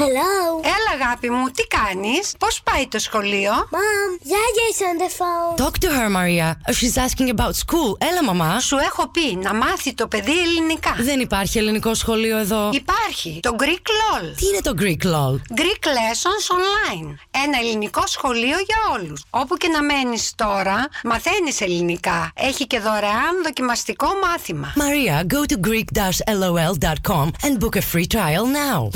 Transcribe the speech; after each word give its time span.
Hello. 0.00 0.60
Έλα, 0.62 1.02
αγάπη 1.02 1.30
μου, 1.30 1.50
τι 1.50 1.62
κάνεις, 1.66 2.32
πώς 2.38 2.60
πάει 2.62 2.86
το 2.86 2.98
σχολείο; 2.98 3.52
Mom, 3.52 4.10
Yaya 4.32 4.64
is 4.72 4.80
on 4.88 4.96
the 5.02 5.10
phone. 5.18 5.64
Talk 5.64 5.78
to 5.84 5.88
her, 5.96 6.08
Maria. 6.18 6.56
Oh, 6.68 6.72
she's 6.72 6.96
asking 7.06 7.28
about 7.36 7.54
school. 7.64 7.96
Έλα, 8.10 8.24
μαμά. 8.24 8.60
Σου 8.60 8.76
έχω 8.76 9.08
πει 9.10 9.36
να 9.42 9.54
μάθει 9.54 9.94
το 9.94 10.08
παιδί 10.08 10.40
ελληνικά. 10.40 10.96
Δεν 10.98 11.20
υπάρχει 11.20 11.58
ελληνικό 11.58 11.94
σχολείο 11.94 12.38
εδώ. 12.38 12.70
Υπάρχει 12.72 13.40
το 13.42 13.56
Greek 13.58 13.64
LOL. 13.64 14.34
Τι 14.36 14.46
είναι 14.46 14.60
το 14.62 14.74
Greek 14.78 15.06
LOL? 15.06 15.34
Greek 15.60 15.84
Lessons 15.86 16.44
Online. 16.56 17.14
Ένα 17.30 17.58
ελληνικό 17.60 18.02
σχολείο 18.06 18.56
για 18.66 18.76
όλους. 18.92 19.24
Όπου 19.30 19.56
και 19.56 19.68
να 19.68 19.82
μένεις 19.82 20.32
τώρα, 20.36 20.88
μαθαίνεις 21.04 21.60
ελληνικά. 21.60 22.32
Έχει 22.34 22.66
και 22.66 22.78
δωρεάν 22.78 23.42
δοκιμαστικό 23.44 24.06
μάθημα. 24.22 24.72
Maria, 24.76 25.24
go 25.34 25.52
to 25.52 25.56
greek-lol.com 25.68 27.26
and 27.42 27.60
book 27.60 27.76
a 27.76 27.82
free 27.92 28.06
trial 28.16 28.46
now. 28.46 28.90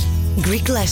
Greek 0.49 0.69
Lessons 0.69 0.92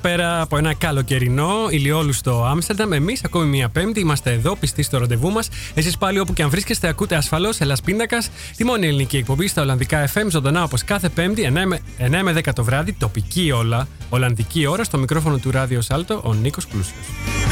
Καλησπέρα 0.00 0.40
από 0.40 0.56
ένα 0.56 0.74
καλοκαιρινό 0.74 1.66
ηλιόλουστο 1.70 2.44
Άμστερνταμ. 2.44 2.92
Εμείς, 2.92 3.24
ακόμη 3.24 3.46
μία 3.46 3.68
Πέμπτη, 3.68 4.00
είμαστε 4.00 4.32
εδώ 4.32 4.56
πιστοί 4.56 4.82
στο 4.82 4.98
ραντεβού 4.98 5.30
μας. 5.30 5.48
Εσείς 5.74 5.98
πάλι 5.98 6.18
όπου 6.18 6.32
και 6.32 6.42
αν 6.42 6.50
βρίσκεστε, 6.50 6.88
ακούτε 6.88 7.16
ασφαλώς 7.16 7.60
Ελλάς 7.60 7.80
Πίνακας, 7.80 8.30
τη 8.56 8.64
μόνη 8.64 8.86
ελληνική 8.86 9.16
εκπομπή 9.16 9.48
στα 9.48 9.62
Ολλανδικά 9.62 10.08
FM, 10.14 10.26
ζωντανά 10.28 10.62
όπως 10.62 10.84
κάθε 10.84 11.08
Πέμπτη, 11.08 11.42
9 11.42 11.66
με, 11.66 11.80
9 11.98 12.22
με 12.22 12.32
10 12.32 12.52
το 12.54 12.64
βράδυ, 12.64 12.92
τοπική 12.92 13.50
όλα, 13.50 13.88
Ολλανδική 14.08 14.66
ώρα, 14.66 14.84
στο 14.84 14.98
μικρόφωνο 14.98 15.38
του 15.38 15.50
Ράδιο 15.50 15.80
Σάλτο, 15.80 16.20
ο 16.24 16.34
Νίκος 16.34 16.66
Πλούσιος. 16.66 17.45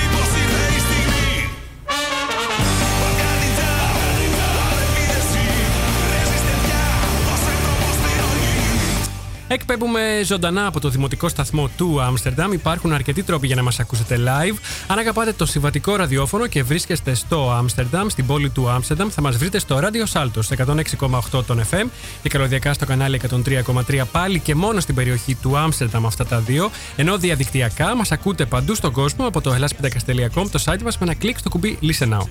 Εκπέμπουμε 9.54 10.20
ζωντανά 10.24 10.66
από 10.66 10.80
το 10.80 10.88
δημοτικό 10.88 11.28
σταθμό 11.28 11.70
του 11.76 12.02
Άμστερνταμ. 12.02 12.52
Υπάρχουν 12.52 12.92
αρκετοί 12.92 13.22
τρόποι 13.22 13.46
για 13.46 13.56
να 13.56 13.62
μας 13.62 13.80
ακούσετε 13.80 14.18
live. 14.18 14.56
Αν 14.86 14.98
αγαπάτε 14.98 15.32
το 15.32 15.46
συμβατικό 15.46 15.96
ραδιόφωνο 15.96 16.46
και 16.46 16.62
βρίσκεστε 16.62 17.14
στο 17.14 17.52
Άμστερνταμ, 17.52 18.08
στην 18.08 18.26
πόλη 18.26 18.50
του 18.50 18.68
Άμστερνταμ, 18.68 19.08
θα 19.08 19.20
μας 19.20 19.36
βρείτε 19.36 19.58
στο 19.58 19.78
ράδιο 19.78 20.06
Σάλτο 20.06 20.42
στο 20.42 20.54
106,8 21.30 21.44
των 21.46 21.60
FM 21.70 21.84
και 22.22 22.28
καλωδιακά 22.28 22.72
στο 22.72 22.86
κανάλι 22.86 23.20
103,3 23.30 24.02
πάλι 24.12 24.38
και 24.38 24.54
μόνο 24.54 24.80
στην 24.80 24.94
περιοχή 24.94 25.34
του 25.34 25.58
Άμστερνταμ 25.58 26.06
αυτά 26.06 26.26
τα 26.26 26.38
δύο. 26.38 26.70
Ενώ 26.96 27.18
διαδικτυακά 27.18 27.96
μας 27.96 28.12
ακούτε 28.12 28.44
παντού 28.46 28.74
στον 28.74 28.92
κόσμο 28.92 29.26
από 29.26 29.40
το 29.40 29.54
hellasπιτακas.com, 29.54 30.48
το 30.50 30.62
site 30.64 30.82
μας 30.82 30.98
με 30.98 31.06
ένα 31.06 31.14
κλικ 31.14 31.38
στο 31.38 31.48
κουμπί 31.48 31.78
Listen 31.82 32.08
Now. 32.08 32.26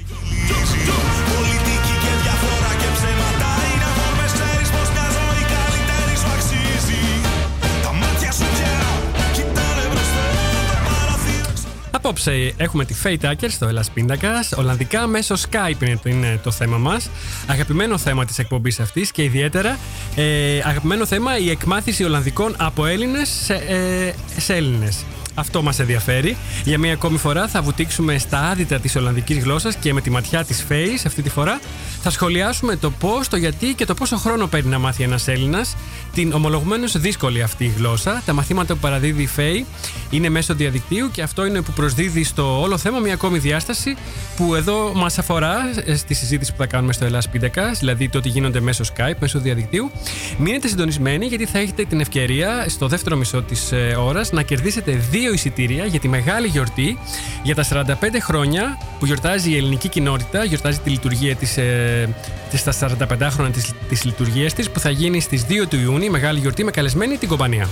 Απόψε 12.05 12.53
έχουμε 12.57 12.85
τη 12.85 12.95
Faye 13.03 13.17
Tucker 13.21 13.47
στο 13.49 13.67
Ελλάς 13.67 13.91
Πίντακας. 13.91 14.51
Ολλανδικά 14.51 15.07
μέσω 15.07 15.35
Skype 15.35 15.81
είναι 15.81 15.99
το, 16.03 16.09
είναι 16.09 16.39
το 16.43 16.51
θέμα 16.51 16.77
μας. 16.77 17.09
Αγαπημένο 17.47 17.97
θέμα 17.97 18.25
της 18.25 18.39
εκπομπής 18.39 18.79
αυτής 18.79 19.11
και 19.11 19.23
ιδιαίτερα 19.23 19.77
ε, 20.15 20.57
αγαπημένο 20.57 21.05
θέμα 21.05 21.37
η 21.37 21.49
εκμάθηση 21.49 22.03
Ολλανδικών 22.03 22.55
από 22.57 22.85
Έλληνες 22.85 23.29
σε, 23.29 23.53
ε, 23.53 24.13
σε 24.37 24.55
Έλληνες. 24.55 25.05
Αυτό 25.35 25.61
μας 25.61 25.79
ενδιαφέρει. 25.79 26.37
Για 26.63 26.77
μία 26.77 26.93
ακόμη 26.93 27.17
φορά 27.17 27.47
θα 27.47 27.61
βουτήξουμε 27.61 28.17
στα 28.17 28.39
άδυτα 28.39 28.79
της 28.79 28.95
Ολλανδικής 28.95 29.37
γλώσσας 29.37 29.75
και 29.75 29.93
με 29.93 30.01
τη 30.01 30.09
ματιά 30.09 30.45
της 30.45 30.65
Faye 30.69 31.03
αυτή 31.05 31.21
τη 31.21 31.29
φορά 31.29 31.59
θα 32.01 32.09
σχολιάσουμε 32.09 32.75
το 32.75 32.91
πώς, 32.91 33.27
το 33.27 33.37
γιατί 33.37 33.73
και 33.73 33.85
το 33.85 33.93
πόσο 33.93 34.17
χρόνο 34.17 34.47
παίρνει 34.47 34.69
να 34.69 34.79
μάθει 34.79 35.03
ένας 35.03 35.27
Έλληνας 35.27 35.75
την 36.13 36.33
ομολογουμένως 36.33 36.97
δύσκολη 36.97 37.41
αυτή 37.41 37.63
η 37.63 37.73
γλώσσα. 37.77 38.21
Τα 38.25 38.33
μαθήματα 38.33 38.73
που 38.73 38.79
παραδίδει 38.79 39.21
η 39.21 39.29
Faye 39.37 39.65
είναι 40.09 40.29
μέσω 40.29 40.53
διαδικτύου 40.53 41.11
και 41.11 41.21
αυτό 41.21 41.45
είναι 41.45 41.61
που 41.61 41.71
προσδίδει 41.71 42.23
στο 42.23 42.61
όλο 42.61 42.77
θέμα 42.77 42.99
μια 42.99 43.13
ακόμη 43.13 43.37
διάσταση 43.37 43.95
που 44.35 44.55
εδώ 44.55 44.91
μας 44.95 45.17
αφορά 45.17 45.55
ε, 45.85 45.95
στη 45.95 46.13
συζήτηση 46.13 46.51
που 46.51 46.57
θα 46.57 46.65
κάνουμε 46.65 46.93
στο 46.93 47.05
Ελλάς 47.05 47.29
Πίντακας, 47.29 47.79
δηλαδή 47.79 48.09
το 48.09 48.17
ότι 48.17 48.29
γίνονται 48.29 48.59
μέσω 48.59 48.83
Skype, 48.83 49.15
μέσω 49.19 49.39
διαδικτύου. 49.39 49.91
Μείνετε 50.37 50.67
συντονισμένοι 50.67 51.25
γιατί 51.25 51.45
θα 51.45 51.59
έχετε 51.59 51.83
την 51.83 51.99
ευκαιρία 51.99 52.65
στο 52.67 52.87
δεύτερο 52.87 53.15
μισό 53.15 53.41
της 53.41 53.71
ε, 53.71 53.95
ώρας 53.99 54.31
να 54.31 54.41
κερδίσετε 54.41 54.91
δύο 55.11 55.33
εισιτήρια 55.33 55.85
για 55.85 55.99
τη 55.99 56.07
μεγάλη 56.07 56.47
γιορτή 56.47 56.97
για 57.43 57.55
τα 57.55 57.65
45 57.69 57.93
χρόνια 58.19 58.77
που 58.99 59.05
γιορτάζει 59.05 59.51
η 59.51 59.57
ελληνική 59.57 59.89
κοινότητα, 59.89 60.43
γιορτάζει 60.43 60.79
τη 60.79 60.89
λειτουργία 60.89 61.35
της, 61.35 61.57
ε, 61.57 62.09
της 62.49 62.59
στα 62.59 62.71
45 62.71 63.29
χρόνια 63.29 63.53
της, 63.53 63.71
της 63.89 64.03
λειτουργίας 64.03 64.53
της 64.53 64.69
που 64.69 64.79
θα 64.79 64.89
γίνει 64.89 65.19
στις 65.19 65.45
2 65.45 65.67
του 65.67 65.79
Ιούνιου, 65.79 66.02
η 66.03 66.09
μεγάλη 66.09 66.39
γιορτή 66.39 66.63
με 66.63 66.71
καλεσμένη 66.71 67.17
την 67.17 67.29
κομπανία. 67.29 67.69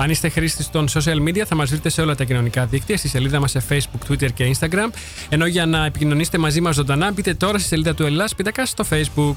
Αν 0.00 0.10
είστε 0.10 0.28
χρήστης 0.28 0.70
των 0.70 0.88
social 0.88 1.28
media, 1.28 1.42
θα 1.46 1.54
μας 1.54 1.70
βρείτε 1.70 1.88
σε 1.88 2.00
όλα 2.00 2.14
τα 2.14 2.24
κοινωνικά 2.24 2.66
δίκτυα, 2.66 2.96
στη 2.96 3.08
σελίδα 3.08 3.40
μας 3.40 3.50
σε 3.50 3.62
Facebook, 3.68 4.10
Twitter 4.10 4.32
και 4.32 4.50
Instagram. 4.54 4.88
Ενώ 5.28 5.46
για 5.46 5.66
να 5.66 5.84
επικοινωνήσετε 5.84 6.38
μαζί 6.38 6.60
μας 6.60 6.74
ζωντανά, 6.74 7.10
μπείτε 7.12 7.34
τώρα 7.34 7.58
στη 7.58 7.68
σελίδα 7.68 7.94
του 7.94 8.04
Ελλάς 8.04 8.34
Πίτακα 8.34 8.66
στο 8.66 8.84
Facebook. 8.90 9.36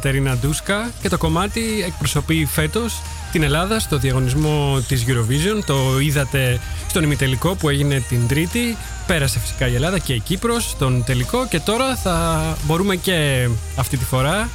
Κατερίνα 0.00 0.36
Ντούσκα 0.36 0.90
και 1.02 1.08
το 1.08 1.18
κομμάτι 1.18 1.62
εκπροσωπεί 1.86 2.48
φέτος 2.50 3.00
την 3.32 3.42
Ελλάδα 3.42 3.78
στο 3.78 3.98
διαγωνισμό 3.98 4.80
της 4.88 5.04
Eurovision. 5.08 5.64
Το 5.66 5.98
είδατε 6.00 6.60
στον 6.88 7.02
ημιτελικό 7.02 7.54
που 7.54 7.68
έγινε 7.68 8.00
την 8.08 8.28
Τρίτη. 8.28 8.76
Πέρασε 9.06 9.38
φυσικά 9.38 9.68
η 9.68 9.74
Ελλάδα 9.74 9.98
και 9.98 10.12
η 10.12 10.20
Κύπρος 10.20 10.70
στον 10.70 11.04
τελικό 11.04 11.46
και 11.48 11.60
τώρα 11.60 11.96
θα 11.96 12.56
μπορούμε 12.66 12.96
και 12.96 13.48
αυτή 13.76 13.96
τη 13.96 14.04
φορά 14.04 14.48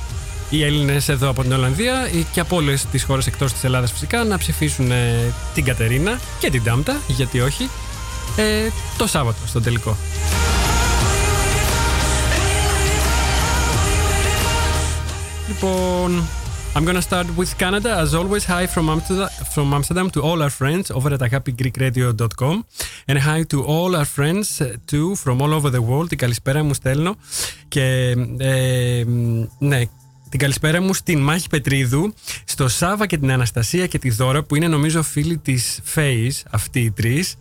οι 0.49 0.63
Έλληνες 0.63 1.09
εδώ 1.09 1.29
από 1.29 1.41
την 1.41 1.51
Ολλανδία 1.51 2.09
και 2.31 2.39
από 2.39 2.55
όλες 2.55 2.85
τις 2.85 3.03
χώρες 3.03 3.27
εκτός 3.27 3.53
της 3.53 3.63
Ελλάδας 3.63 3.91
φυσικά 3.91 4.23
να 4.23 4.37
ψηφίσουν 4.37 4.91
ε, 4.91 5.33
την 5.53 5.63
Κατερίνα 5.63 6.19
και 6.39 6.49
την 6.49 6.63
Τάμπτα, 6.63 7.01
γιατί 7.07 7.39
όχι, 7.41 7.69
ε, 8.35 8.69
το 8.97 9.07
Σάββατο 9.07 9.37
στον 9.47 9.63
τελικό. 9.63 9.97
Λοιπόν, 15.64 16.22
I'm 16.76 16.84
gonna 16.84 17.02
start 17.02 17.26
with 17.36 17.52
Canada. 17.58 17.90
As 18.04 18.14
always, 18.14 18.44
hi 18.44 18.64
from 18.74 18.88
Amsterdam, 18.88 19.28
from 19.54 19.74
Amsterdam 19.74 20.08
to 20.10 20.20
all 20.22 20.40
our 20.40 20.54
friends 20.60 20.90
over 20.92 21.12
at 21.16 21.20
happygreekradio.com 21.20 22.64
and 23.08 23.18
hi 23.18 23.42
to 23.52 23.58
all 23.64 23.90
our 23.96 24.08
friends 24.16 24.60
uh, 24.60 24.76
too 24.86 25.08
from 25.16 25.42
all 25.42 25.52
over 25.52 25.70
the 25.70 25.82
world. 25.82 26.08
Την 26.08 26.18
καλησπέρα 26.18 26.62
μου 26.62 26.74
στέλνω 26.74 27.16
και 27.68 28.16
ε, 28.38 29.04
ναι, 29.58 29.82
την 30.29 30.39
καλησπέρα 30.39 30.81
μου 30.81 30.93
στην 30.93 31.19
Μάχη 31.19 31.49
Πετρίδου, 31.49 32.13
στο 32.45 32.67
Σάβα 32.67 33.07
και 33.07 33.17
την 33.17 33.31
Αναστασία 33.31 33.87
και 33.87 33.99
τη 33.99 34.09
Δώρα 34.09 34.43
που 34.43 34.55
είναι 34.55 34.67
νομίζω 34.67 35.03
φίλοι 35.03 35.37
της 35.37 35.79
Φέης, 35.83 36.43
αυτοί 36.49 36.79
οι 36.79 36.91
τρεις. 36.91 37.35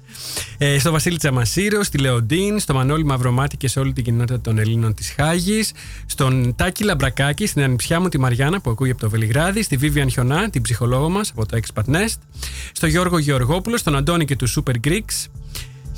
Ε, 0.59 0.79
στο 0.79 0.91
Βασίλη 0.91 1.17
Τσαμασίρο, 1.17 1.83
στη 1.83 1.99
Λεοντίν, 1.99 2.59
στο 2.59 2.75
Μανώλη 2.75 3.05
Μαυρομάτη 3.05 3.57
και 3.57 3.69
σε 3.69 3.81
όλη 3.81 3.93
την 3.93 4.05
κοινότητα 4.05 4.41
των 4.41 4.59
Ελλήνων 4.59 4.95
της 4.95 5.15
Χάγης, 5.17 5.73
στον 6.07 6.55
Τάκη 6.55 6.85
Λαμπρακάκη, 6.85 7.47
στην 7.47 7.63
ανιψιά 7.63 8.01
μου 8.01 8.09
τη 8.09 8.19
Μαριάννα 8.19 8.61
που 8.61 8.71
ακούει 8.71 8.91
από 8.91 9.01
το 9.01 9.11
Βελιγράδι, 9.11 9.63
στη 9.63 9.77
Βίβιαν 9.77 10.11
Χιονά, 10.11 10.51
την 10.51 10.63
ψυχολόγο 10.63 11.09
μας 11.09 11.31
από 11.31 11.47
το 11.47 11.59
Expat 11.63 11.95
Nest, 11.95 12.19
στο 12.73 12.87
Γιώργο 12.87 13.19
Γεωργόπουλο, 13.19 13.77
στον 13.77 13.97
Αντώνη 13.97 14.25
και 14.25 14.37
τους 14.37 14.59
Super 14.59 14.89
Greeks, 14.89 15.29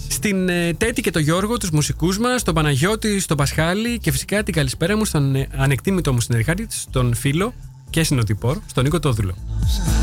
στην 0.09 0.49
ε, 0.49 0.75
Τέτη 0.75 1.03
και 1.03 1.11
το 1.11 1.19
Γιώργο, 1.19 1.57
τους 1.57 1.71
μουσικούς 1.71 2.19
μας, 2.19 2.41
στον 2.41 2.55
Παναγιώτη, 2.55 3.21
στον 3.21 3.37
Πασχάλη 3.37 3.99
και 3.99 4.11
φυσικά 4.11 4.43
την 4.43 4.55
καλησπέρα 4.55 4.97
μου 4.97 5.05
στον 5.05 5.35
ε, 5.35 5.49
ανεκτήμητο 5.57 6.13
μου 6.13 6.21
συνεργάτη, 6.21 6.67
στον 6.71 7.15
φίλο 7.15 7.55
και 7.91 8.03
συνοτυπόρ, 8.03 8.59
στον 8.67 8.85
Νίκο 8.85 8.99
Τόδουλο. 9.01 9.35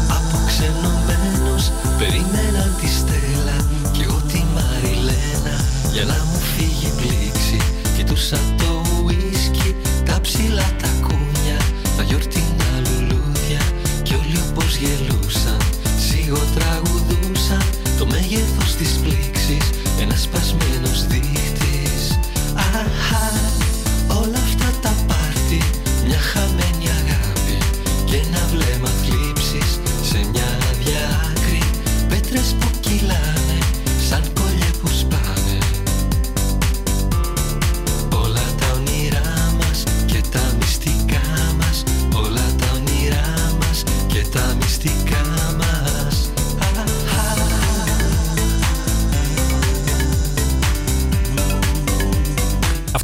Αποξενωμένος 0.09 1.71
περίμενα 1.97 2.75
τη 2.81 2.87
Στέλλα 2.87 3.69
Κι 3.91 4.01
εγώ 4.01 4.21
τη 4.31 4.43
Μαριλένα 4.53 5.55
για 5.93 6.03
να 6.03 6.13
μου 6.13 6.39
φύγει 6.39 6.85
η 6.85 7.01
πλήξη 7.01 7.57
Κοιτούσα 7.97 8.52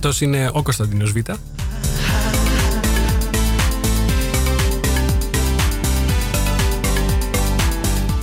Αυτός 0.01 0.21
είναι 0.21 0.49
ο 0.53 0.61
Κωνσταντίνος 0.61 1.11
Β. 1.11 1.15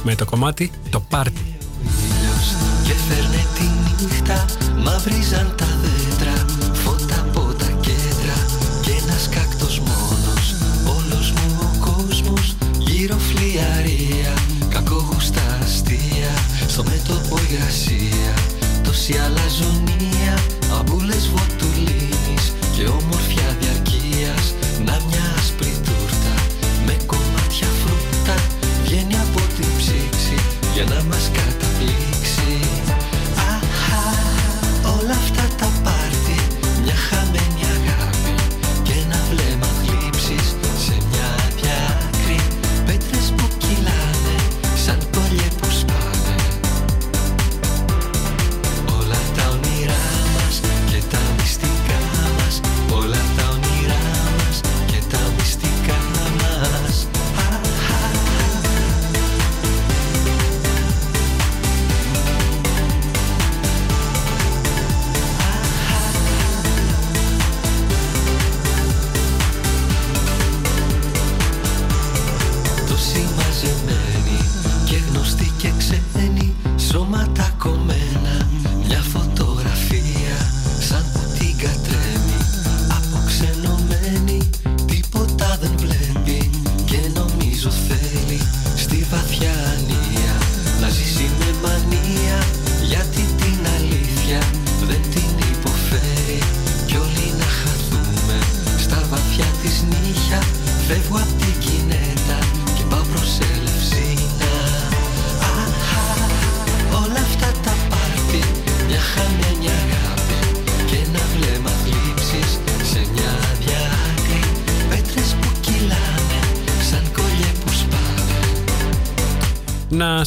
Με 0.03 0.15
το 0.15 0.25
κομμάτι 0.25 0.71
το 0.91 1.01
πάρτι. 1.01 1.57
ήλιος 1.83 2.55
και 2.85 2.93
φέρνε 3.09 3.45
τη 3.55 4.05
νύχτα 4.05 4.45
Μαυρίζαν 4.77 5.55
τα 5.57 5.67
δέντρα, 5.83 6.45
φώτα 6.73 7.21
από 7.21 7.41
τα 7.41 7.71
κέντρα 7.81 8.37
Κι 8.81 8.91
ένας 8.91 9.29
κάκτος 9.29 9.81
μόνος, 9.81 10.55
όλος 10.85 11.31
μου 11.33 11.59
ο 11.61 11.87
κόσμος 11.87 12.55
Γύρω 12.79 13.17
φλιαρία, 13.17 14.33
κακόγουστα 14.69 15.59
αστεία 15.63 16.33
Στο 16.69 16.83
μέτωπο 16.83 17.06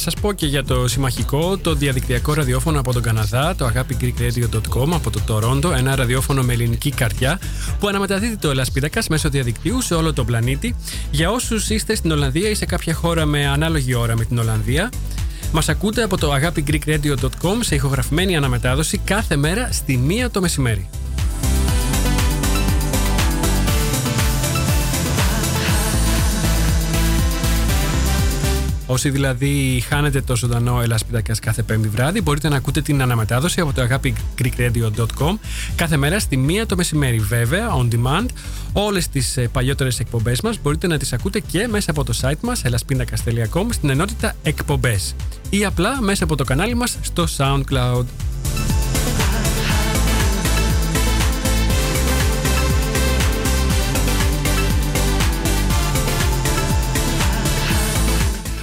σας 0.00 0.14
πω 0.14 0.32
και 0.32 0.46
για 0.46 0.64
το 0.64 0.88
συμμαχικό, 0.88 1.58
το 1.58 1.74
διαδικτυακό 1.74 2.34
ραδιόφωνο 2.34 2.80
από 2.80 2.92
τον 2.92 3.02
Καναδά, 3.02 3.54
το 3.56 3.70
agapigreekradio.com 3.74 4.88
από 4.92 5.10
το 5.10 5.20
Τορόντο, 5.26 5.72
ένα 5.72 5.96
ραδιόφωνο 5.96 6.42
με 6.42 6.52
ελληνική 6.52 6.90
καρδιά 6.90 7.40
που 7.78 7.88
αναμεταδίδει 7.88 8.36
το 8.36 8.50
Ελασπίδακας 8.50 9.08
μέσω 9.08 9.28
διαδικτύου 9.28 9.80
σε 9.80 9.94
όλο 9.94 10.12
τον 10.12 10.26
πλανήτη. 10.26 10.74
Για 11.10 11.30
όσους 11.30 11.70
είστε 11.70 11.94
στην 11.94 12.10
Ολλανδία 12.10 12.48
ή 12.50 12.54
σε 12.54 12.64
κάποια 12.64 12.94
χώρα 12.94 13.24
με 13.24 13.46
ανάλογη 13.46 13.94
ώρα 13.94 14.16
με 14.16 14.24
την 14.24 14.38
Ολλανδία, 14.38 14.90
μας 15.52 15.68
ακούτε 15.68 16.02
από 16.02 16.16
το 16.18 16.34
agapigreekradio.com 16.34 17.58
σε 17.60 17.74
ηχογραφημένη 17.74 18.36
αναμετάδοση 18.36 18.98
κάθε 18.98 19.36
μέρα 19.36 19.68
στη 19.72 19.96
μία 19.96 20.30
το 20.30 20.40
μεσημέρι. 20.40 20.88
Όσοι 28.92 29.10
δηλαδή 29.10 29.84
χάνετε 29.88 30.20
το 30.20 30.36
ζωντανό 30.36 30.80
Ελάσπιδακα 30.80 31.34
κάθε 31.40 31.62
πέμπτη 31.62 31.88
βράδυ, 31.88 32.22
μπορείτε 32.22 32.48
να 32.48 32.56
ακούτε 32.56 32.82
την 32.82 33.02
αναμετάδοση 33.02 33.60
από 33.60 33.72
το 33.72 33.86
agapigreekradio.com 33.90 35.38
κάθε 35.76 35.96
μέρα 35.96 36.18
στη 36.18 36.36
μία 36.36 36.66
το 36.66 36.76
μεσημέρι. 36.76 37.18
Βέβαια, 37.18 37.68
on 37.76 37.88
demand, 37.94 38.26
όλες 38.72 39.08
τις 39.08 39.36
ε, 39.36 39.48
παλιότερες 39.48 39.98
εκπομπές 39.98 40.40
μας 40.40 40.58
μπορείτε 40.62 40.86
να 40.86 40.98
τις 40.98 41.12
ακούτε 41.12 41.40
και 41.40 41.68
μέσα 41.68 41.90
από 41.90 42.04
το 42.04 42.18
site 42.22 42.40
μας 42.40 42.62
elaspindakas.com 42.64 43.66
στην 43.70 43.90
ενότητα 43.90 44.34
εκπομπές 44.42 45.14
ή 45.50 45.64
απλά 45.64 46.00
μέσα 46.02 46.24
από 46.24 46.36
το 46.36 46.44
κανάλι 46.44 46.74
μας 46.74 46.96
στο 47.00 47.26
SoundCloud. 47.36 48.04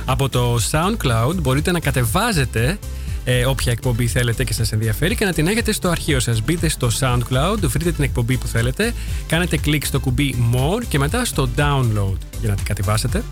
Από 0.09 0.29
το 0.29 0.59
SoundCloud 0.71 1.35
μπορείτε 1.41 1.71
να 1.71 1.79
κατεβάζετε 1.79 2.79
ε, 3.23 3.45
όποια 3.45 3.71
εκπομπή 3.71 4.07
θέλετε 4.07 4.43
και 4.43 4.53
σας 4.53 4.71
ενδιαφέρει 4.71 5.15
και 5.15 5.25
να 5.25 5.33
την 5.33 5.47
έχετε 5.47 5.71
στο 5.71 5.89
αρχείο 5.89 6.19
σας. 6.19 6.41
Μπείτε 6.41 6.69
στο 6.69 6.89
SoundCloud, 6.99 7.59
βρείτε 7.59 7.91
την 7.91 8.03
εκπομπή 8.03 8.37
που 8.37 8.47
θέλετε, 8.47 8.93
κάνετε 9.27 9.57
κλικ 9.57 9.85
στο 9.85 9.99
κουμπί 9.99 10.35
More 10.53 10.83
και 10.89 10.99
μετά 10.99 11.25
στο 11.25 11.49
Download 11.57 12.17
για 12.39 12.49
να 12.49 12.55
την 12.55 12.65
κατεβάσετε. 12.65 13.23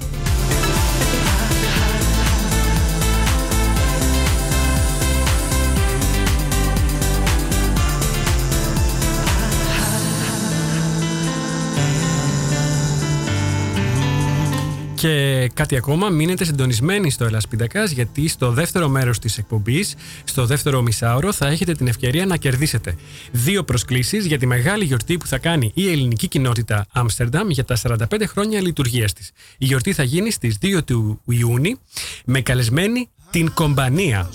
Και 14.96 15.48
κάτι 15.54 15.76
ακόμα, 15.76 16.10
μείνετε 16.10 16.46
συντονισμένοι 16.46 17.10
στο 17.10 17.26
Ελλάς 17.26 17.48
Πίντακας, 17.48 17.92
γιατί 17.92 18.28
στο 18.28 18.52
δεύτερο 18.52 18.88
μέρος 18.90 19.20
της 19.20 19.38
εκπομπής, 19.38 19.96
στο 20.24 20.46
δεύτερο 20.46 20.82
μισάωρο, 20.82 21.34
θα 21.34 21.48
έχετε 21.48 21.74
την 21.74 21.88
ευκαιρία 21.88 22.26
να 22.26 22.38
κερδίσετε 22.38 22.96
δύο 23.32 23.64
προσκλήσεις 23.64 24.26
για 24.26 24.38
τη 24.38 24.46
μεγάλη 24.46 24.84
γιορτή 24.84 25.18
που 25.18 25.28
θα 25.28 25.38
κάνει 25.38 25.72
η 25.74 25.92
ελληνική 25.92 26.28
κοινότητα 26.28 26.86
Άμστερνταμ 26.94 27.50
για 27.50 27.66
τα 27.66 27.76
45 27.76 28.26
χρόνια 28.26 28.62
λειτουργίας 28.62 29.14
της. 29.14 29.32
Η 29.58 29.66
γιορτή 29.66 29.94
θα 29.94 30.04
γίνει 30.04 30.32
στις 30.32 30.58
2 30.62 30.84
του 30.86 31.22
Ιούνιου 31.26 31.80
με 32.26 32.42
καλεσμένη 32.42 33.10
την 33.32 33.54
Κομπανία. 33.54 34.30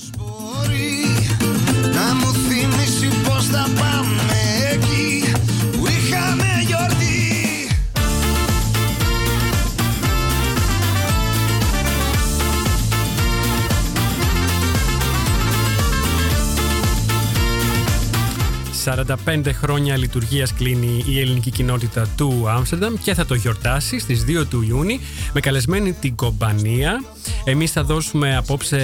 «45 19.27 19.53
χρόνια 19.53 19.97
λειτουργίας 19.97 20.55
κλείνει 20.55 21.05
η 21.07 21.21
ελληνική 21.21 21.51
κοινότητα 21.51 22.07
του 22.17 22.45
Άμστερνταμ 22.49 22.95
και 23.03 23.15
θα 23.15 23.27
το 23.27 23.35
γιορτάσει 23.35 23.99
στις 23.99 24.25
2 24.25 24.47
του 24.47 24.63
Ιούνιου 24.69 25.01
με 25.33 25.41
καλεσμένη 25.41 25.93
την 25.93 26.15
Κομπανία. 26.15 27.05
Εμείς 27.45 27.73
θα 27.73 27.85
δώσουμε 27.85 28.37
απόψε 28.37 28.79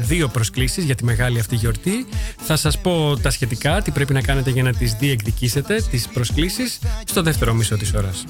δύο 0.00 0.28
προσκλήσεις 0.28 0.84
για 0.84 0.94
τη 0.94 1.04
μεγάλη 1.04 1.38
αυτή 1.38 1.54
γιορτή. 1.54 2.06
Θα 2.40 2.56
σας 2.56 2.78
πω 2.78 3.18
τα 3.22 3.30
σχετικά, 3.30 3.82
τι 3.82 3.90
πρέπει 3.90 4.12
να 4.12 4.20
κάνετε 4.20 4.50
για 4.50 4.62
να 4.62 4.72
τις 4.72 4.92
διεκδικήσετε, 4.92 5.82
τις 5.90 6.08
προσκλήσεις, 6.08 6.78
στο 7.04 7.22
δεύτερο 7.22 7.54
μισό 7.54 7.76
της 7.76 7.94
ώρας. 7.94 8.24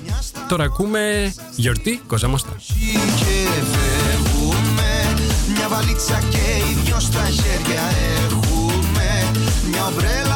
Τώρα 0.48 0.64
ακούμε 0.64 1.32
γιορτή 1.56 2.00
Κοζαμοστά. 2.06 2.56
και 3.16 3.48
φεύγουμε 3.72 5.14
Μια 5.54 5.68
βαλίτσα 5.68 6.22
και 6.30 6.36
οι 6.36 6.76
δυο 6.84 7.00
στα 7.00 7.24
χέρια 7.24 7.82
έχουμε 8.24 9.30
Μια 9.70 9.84
ομπρέλα 9.84 10.27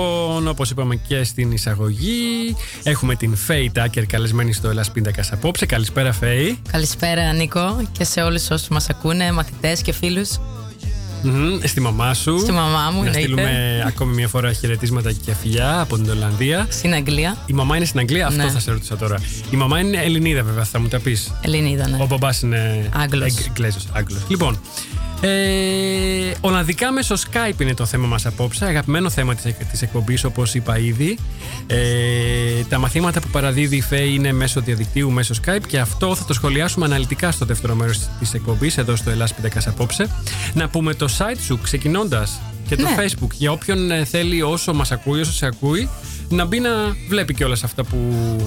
Λοιπόν, 0.00 0.48
όπως 0.48 0.70
είπαμε 0.70 0.96
και 0.96 1.24
στην 1.24 1.52
εισαγωγή, 1.52 2.56
έχουμε 2.82 3.14
την 3.14 3.36
Φέη 3.36 3.70
Τάκερ 3.74 4.06
καλεσμένη 4.06 4.52
στο 4.52 4.68
Ελλάς 4.68 4.90
Πίντακας 4.90 5.32
απόψε. 5.32 5.66
Καλησπέρα 5.66 6.12
Φέη. 6.12 6.58
Καλησπέρα 6.72 7.32
Νίκο 7.32 7.82
και 7.92 8.04
σε 8.04 8.22
όλους 8.22 8.50
όσους 8.50 8.68
μας 8.68 8.88
ακούνε, 8.88 9.32
μαθητές 9.32 9.82
και 9.82 9.92
φίλους. 9.92 10.38
Μμμ, 11.22 11.58
Στη 11.64 11.80
μαμά 11.80 12.14
σου. 12.14 12.38
Στη 12.38 12.52
μαμά 12.52 12.90
μου, 12.90 13.00
Να 13.02 13.06
εννοείται. 13.06 13.18
στείλουμε 13.20 13.84
ακόμη 13.86 14.14
μια 14.14 14.28
φορά 14.28 14.52
χαιρετίσματα 14.52 15.12
και 15.12 15.34
φιλιά 15.34 15.80
από 15.80 15.96
την 15.96 16.10
Ολλανδία. 16.10 16.66
Στην 16.70 16.94
Αγγλία, 16.94 17.36
Η 17.46 17.52
μαμά 17.52 17.76
είναι 17.76 17.84
στην 17.84 18.00
Αγγλία, 18.00 18.26
αυτό 18.26 18.42
Ναι. 18.42 18.50
θα 18.50 18.58
σε 18.60 18.70
ρωτήσω 18.70 18.96
τώρα. 18.96 19.16
Η 19.50 19.56
μαμά 19.56 19.80
είναι 19.80 19.96
Ελληνίδα 20.02 20.42
βέβαια, 20.42 20.64
θα 20.64 20.80
μου 20.80 20.88
τα 20.88 21.00
πεις. 21.00 21.32
Ελληνίδα, 21.42 21.88
ναι. 21.88 21.96
Ο 22.00 22.06
μπαμπάς 22.06 22.40
είναι 22.40 22.88
Άγγλος. 22.94 23.34
Εγγλέζος, 23.48 23.86
Άγγλος. 23.92 24.20
Λοιπόν, 24.28 24.58
ε, 25.20 26.32
Ολλανδικά 26.40 26.92
μέσω 26.92 27.14
Skype 27.14 27.60
είναι 27.60 27.74
το 27.74 27.86
θέμα 27.86 28.06
μας 28.06 28.26
απόψε. 28.26 28.64
Αγαπημένο 28.64 29.10
θέμα 29.10 29.34
της, 29.34 29.44
εκ- 29.44 29.64
της 29.64 29.82
εκπομπής, 29.82 30.24
όπως 30.24 30.54
είπα 30.54 30.78
ήδη. 30.78 31.18
Ε, 31.66 31.76
τα 32.68 32.78
μαθήματα 32.78 33.20
που 33.20 33.28
παραδίδει 33.28 33.76
η 33.76 33.80
ΦΕΗ 33.80 34.14
είναι 34.14 34.32
μέσω 34.32 34.60
διαδικτύου, 34.60 35.10
μέσω 35.10 35.34
Skype 35.46 35.66
και 35.66 35.78
αυτό 35.78 36.14
θα 36.14 36.24
το 36.24 36.32
σχολιάσουμε 36.32 36.84
αναλυτικά 36.84 37.30
στο 37.30 37.44
δεύτερο 37.44 37.74
μέρος 37.74 37.98
της 38.18 38.34
εκπομπής, 38.34 38.78
εδώ 38.78 38.96
στο 38.96 39.10
Ελλάς 39.10 39.34
Πιτακάς 39.34 39.66
απόψε. 39.66 40.10
Να 40.54 40.68
πούμε 40.68 40.94
το 40.94 41.08
site 41.18 41.38
σου 41.44 41.58
ξεκινώντας 41.62 42.40
και 42.68 42.76
το 42.76 42.82
Ναι. 42.82 42.94
Facebook 42.98 43.30
για 43.34 43.50
όποιον 43.52 43.90
ε, 43.90 44.04
θέλει 44.04 44.42
όσο 44.42 44.74
μας 44.74 44.92
ακούει, 44.92 45.20
όσο 45.20 45.32
σε 45.32 45.46
ακούει, 45.46 45.88
να 46.28 46.44
μπει 46.44 46.60
να 46.60 46.70
βλέπει 47.08 47.34
κιόλας 47.34 47.64
αυτά 47.64 47.84
που, 47.84 47.96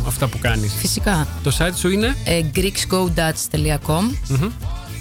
αυτά 0.07 0.27
που 0.27 0.39
κάνεις. 0.39 0.73
Φυσικά. 0.79 1.27
Το 1.43 1.55
site 1.59 1.75
σου 1.77 1.89
είναι; 1.89 2.15
Ε, 2.25 2.41
greeksgodutch.com 2.55 4.03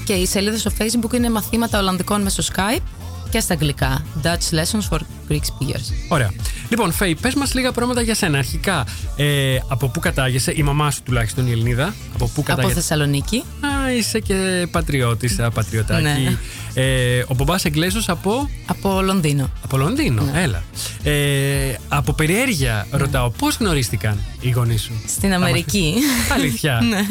και 0.09 0.15
η 0.15 0.27
σελίδα 0.27 0.59
στο 0.59 0.71
facebook 0.79 1.12
είναι 1.15 1.31
μαθήματα 1.31 1.79
Ολλανδικών 1.79 2.23
μέσω 2.23 2.43
Skype 2.55 2.83
και 3.31 3.41
στα 3.41 3.55
αγγλικά. 3.55 4.05
Dutch 4.23 4.55
Lessons 4.55 4.88
for 4.91 4.99
Greek 5.29 5.35
Speakers. 5.35 5.93
Ωραία. 6.09 6.31
Λοιπόν, 6.69 6.93
Φέη, 6.93 7.15
πες 7.21 7.35
μας 7.35 7.55
λίγα 7.55 7.73
πράγματα 7.73 8.00
για 8.03 8.15
σένα. 8.15 8.38
Αρχικά, 8.38 8.87
ε, 9.17 9.57
από 9.69 9.88
πού 9.88 10.00
κατάγεσαι, 10.00 10.53
η 10.57 10.62
μαμά 10.62 10.91
σου 10.91 11.03
τουλάχιστον 11.03 11.47
η 11.47 11.50
Ελληνίδα. 11.50 11.95
Από 12.15 12.25
πού 12.25 12.31
Από 12.35 12.43
κατάγεσαι; 12.43 12.75
Θεσσαλονίκη. 12.75 13.37
Α, 13.61 13.93
είσαι 13.93 14.21
και 14.21 14.67
πατριώτη, 14.71 15.37
πατριωτάκι. 15.55 16.03
Ναι. 16.03 16.37
Ε, 16.75 17.25
ο 17.29 17.35
μπαμπάς 17.35 17.65
Εγγλέζος 17.65 18.09
από; 18.09 18.50
Από 18.67 19.00
Λονδίνο. 19.03 19.50
Από 19.65 19.77
Λονδίνο, 19.77 20.23
Ναι. 20.23 20.43
έλα. 20.43 20.62
Ε, 21.03 21.75
από 21.88 22.12
περιέργεια 22.12 22.87
ρωτάω, 22.91 23.31
πώς 23.31 23.57
γνωρίστηκαν; 23.57 24.19
Οι 24.40 24.50
γονείς 24.50 24.83
σου. 24.83 24.92
Στην 25.07 25.33
Αμερική. 25.33 25.95
Αλήθεια. 26.33 26.80
ναι. 26.90 27.07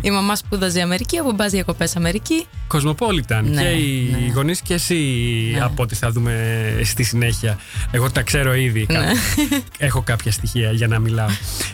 Η 0.00 0.10
μαμά 0.10 0.36
σπούδαζε 0.36 0.80
Αμερική, 0.80 1.18
ο 1.18 1.24
μπαμπάς 1.24 1.50
διακοπές 1.50 1.96
Αμερική. 1.96 2.46
Κοσμοπόλιταν. 2.66 3.44
Ναι, 3.50 3.62
και 3.62 3.68
οι 3.68 4.10
ναι. 4.10 4.32
γονείς 4.34 4.60
και 4.60 4.74
εσύ 4.74 4.94
Ναι. 5.52 5.60
από 5.60 5.82
ό,τι 5.82 5.94
θα 5.94 6.10
δούμε 6.10 6.34
στη 6.84 7.02
συνέχεια. 7.02 7.58
Εγώ 7.90 8.10
τα 8.10 8.22
ξέρω 8.22 8.54
ήδη. 8.54 8.86
Ναι. 8.90 9.10
Έχω 9.78 10.02
κάποια 10.02 10.32
στοιχεία 10.32 10.70
για 10.72 10.86
να 10.86 10.98
μιλάω. 10.98 11.28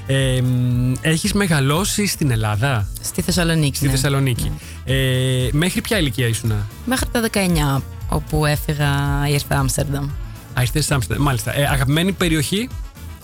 Ε, 0.06 0.40
μ, 0.42 0.92
έχεις 1.00 1.32
μεγαλώσει 1.32 2.06
στην 2.06 2.30
Ελλάδα, 2.30 2.88
Στη 3.00 3.22
Θεσσαλονίκη. 3.22 3.76
στη 3.76 3.84
ναι. 3.86 3.90
Θεσσαλονίκη. 3.90 4.52
Ε, 4.84 5.48
μέχρι 5.52 5.80
ποια 5.80 5.98
ηλικία 5.98 6.26
ήσουν; 6.26 6.52
Μέχρι 6.84 7.06
τα 7.12 7.20
19, 7.78 7.82
όπου 8.08 8.46
έφυγα, 8.46 8.88
ήρθα 9.28 9.58
Άμστερνταμ. 9.58 10.04
Α, 10.54 10.60
ήρθες 10.62 10.84
στη 10.84 10.94
Άμστερνταμ. 10.94 11.24
Μάλιστα. 11.26 11.58
Ε, 11.58 11.62
αγαπημένη 11.66 12.12
περιοχή; 12.12 12.68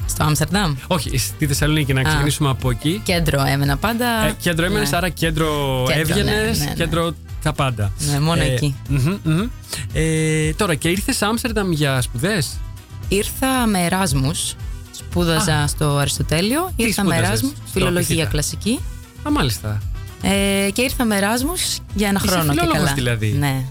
Στο 0.07 0.25
Άμστερνταμ. 0.25 0.75
Όχι, 0.87 1.19
στη 1.19 1.47
Θεσσαλονίκη, 1.47 1.93
να 1.93 2.03
ξεκινήσουμε 2.03 2.49
από 2.51 2.71
εκεί. 2.71 3.01
Κέντρο 3.05 3.45
έμενα 3.47 3.77
πάντα. 3.77 4.27
Ε, 4.27 4.35
κέντρο 4.41 4.65
έμενες, 4.65 4.91
Ναι. 4.91 4.97
άρα 4.97 5.09
κέντρο, 5.09 5.47
Κέντρο, 5.87 6.01
έβγαινες, 6.01 6.59
ναι, 6.59 6.65
ναι, 6.65 6.69
ναι. 6.71 6.75
κέντρο 6.77 7.15
τα 7.43 7.53
πάντα. 7.53 7.93
Ναι, 8.11 8.21
μόνο 8.21 8.43
εκεί. 8.43 8.75
μμμ, 8.89 9.17
μμμ. 9.25 9.49
Ε, 9.93 10.53
τώρα, 10.53 10.75
και 10.75 10.89
ήρθες 10.89 11.23
Άμστερνταμ 11.23 11.73
για 11.73 12.01
σπουδές; 12.01 12.57
Ήρθα 13.09 13.67
με 13.67 13.85
Εράσμους. 13.85 14.55
Σπούδαζα 14.91 15.65
στο 15.67 15.97
Αριστοτέλειο. 15.97 16.73
Τι 16.77 16.83
Ήρθα 16.85 17.03
με 17.05 17.09
σπούδαζες; 17.09 17.29
Εράσμους. 17.29 17.53
στο 17.53 17.63
Φιλολογία 17.73 18.07
Πυθίτα; 18.09 18.27
κλασική. 18.31 18.81
Α, 19.27 19.31
μάλιστα. 19.31 19.83
Ε, 20.23 20.71
και 20.71 20.83
ήρθα 20.83 21.05
με 21.05 21.17
Εράσμους 21.17 21.79
για 21.95 22.09
ένα 22.09 22.21
Είσαι 22.25 22.33
χρόνο 22.33 22.53
και 22.53 22.59
φιλόλογος 22.59 22.83
καλά. 22.83 22.95
δηλαδή. 22.95 23.37
Ναι. 23.39 23.65